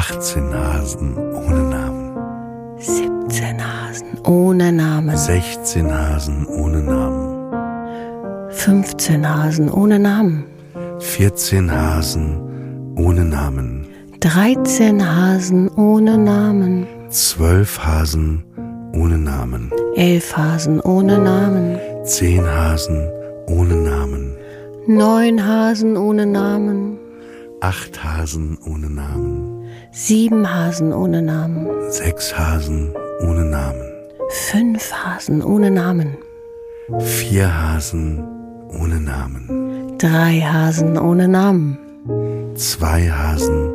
18 0.00 0.54
Hasen 0.54 1.14
ohne 1.34 1.62
Namen. 1.62 2.16
17 2.78 3.60
Hasen 3.60 4.18
ohne 4.26 4.72
Namen. 4.72 5.16
16 5.16 5.92
Hasen 5.92 6.46
ohne 6.46 6.80
Namen. 6.80 8.50
15 8.50 9.28
Hasen 9.28 9.70
ohne 9.70 9.98
Namen. 9.98 10.44
14 11.00 11.70
Hasen 11.70 12.94
ohne 12.96 13.24
Namen. 13.26 13.86
13 14.20 15.02
Hasen 15.16 15.68
ohne 15.76 16.16
Namen. 16.16 16.86
12 17.10 17.78
Hasen 17.84 18.42
ohne 18.94 19.18
Namen. 19.18 19.70
11 19.96 20.36
Hasen 20.38 20.80
ohne 20.80 21.18
Namen. 21.18 21.78
10 22.04 22.46
Hasen 22.46 23.06
ohne 23.48 23.74
Namen. 23.76 24.34
9 24.86 25.46
Hasen 25.46 25.96
ohne 25.98 26.24
Namen. 26.24 26.98
8 27.60 28.02
Hasen 28.02 28.56
ohne 28.66 28.88
Namen. 28.88 29.49
7 29.92 30.46
Hasen 30.54 30.92
ohne 30.92 31.20
Namen. 31.20 31.66
6 31.90 32.38
Hasen 32.38 32.94
ohne 33.22 33.44
Namen. 33.44 33.82
5 34.28 34.92
Hasen 34.92 35.42
ohne 35.42 35.70
Namen. 35.70 36.16
4 36.98 37.62
Hasen 37.62 38.24
ohne 38.80 39.00
Namen. 39.00 39.98
3 39.98 40.40
Hasen 40.40 40.96
ohne 40.96 41.26
Namen. 41.26 41.76
2 42.54 43.10
Hasen 43.10 43.72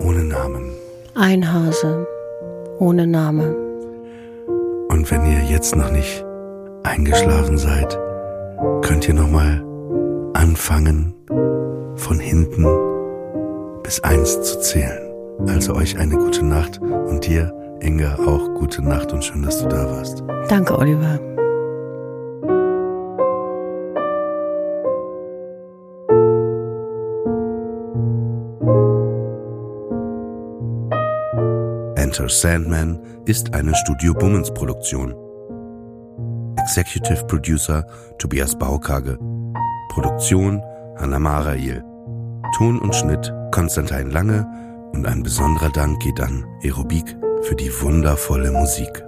ohne 0.00 0.24
Namen. 0.24 0.70
Ein 1.14 1.52
Hase 1.52 2.06
ohne 2.78 3.06
Name. 3.06 3.54
Und 4.88 5.10
wenn 5.10 5.26
ihr 5.26 5.42
jetzt 5.50 5.76
noch 5.76 5.90
nicht 5.90 6.24
eingeschlafen 6.82 7.58
seid, 7.58 7.98
könnt 8.80 9.06
ihr 9.06 9.14
noch 9.14 9.30
mal 9.30 9.62
anfangen, 10.32 11.14
von 11.96 12.18
hinten 12.18 12.66
bis 13.82 14.00
eins 14.00 14.40
zu 14.42 14.58
zählen. 14.60 15.01
Also 15.46 15.74
euch 15.74 15.98
eine 15.98 16.16
gute 16.16 16.44
Nacht 16.44 16.80
und 16.80 17.26
dir, 17.26 17.52
Inga, 17.80 18.16
auch 18.26 18.54
gute 18.54 18.82
Nacht 18.82 19.12
und 19.12 19.24
schön, 19.24 19.42
dass 19.42 19.60
du 19.60 19.68
da 19.68 19.84
warst. 19.86 20.22
Danke, 20.48 20.78
Oliver. 20.78 21.18
Enter 31.96 32.28
Sandman 32.28 33.00
ist 33.24 33.54
eine 33.54 33.74
Studio 33.74 34.12
Bummens 34.14 34.52
Produktion. 34.52 35.14
Executive 36.58 37.24
Producer 37.26 37.86
Tobias 38.18 38.54
Baukage. 38.56 39.18
Produktion 39.88 40.62
Hanna 40.98 41.18
Marail. 41.18 41.82
Ton 42.56 42.78
und 42.78 42.94
Schnitt 42.94 43.32
Konstantin 43.50 44.10
Lange 44.10 44.46
und 44.92 45.06
ein 45.06 45.22
besonderer 45.22 45.70
Dank 45.70 46.00
geht 46.02 46.20
an 46.20 46.44
Aerobik 46.62 47.16
für 47.42 47.54
die 47.54 47.70
wundervolle 47.80 48.52
Musik. 48.52 49.04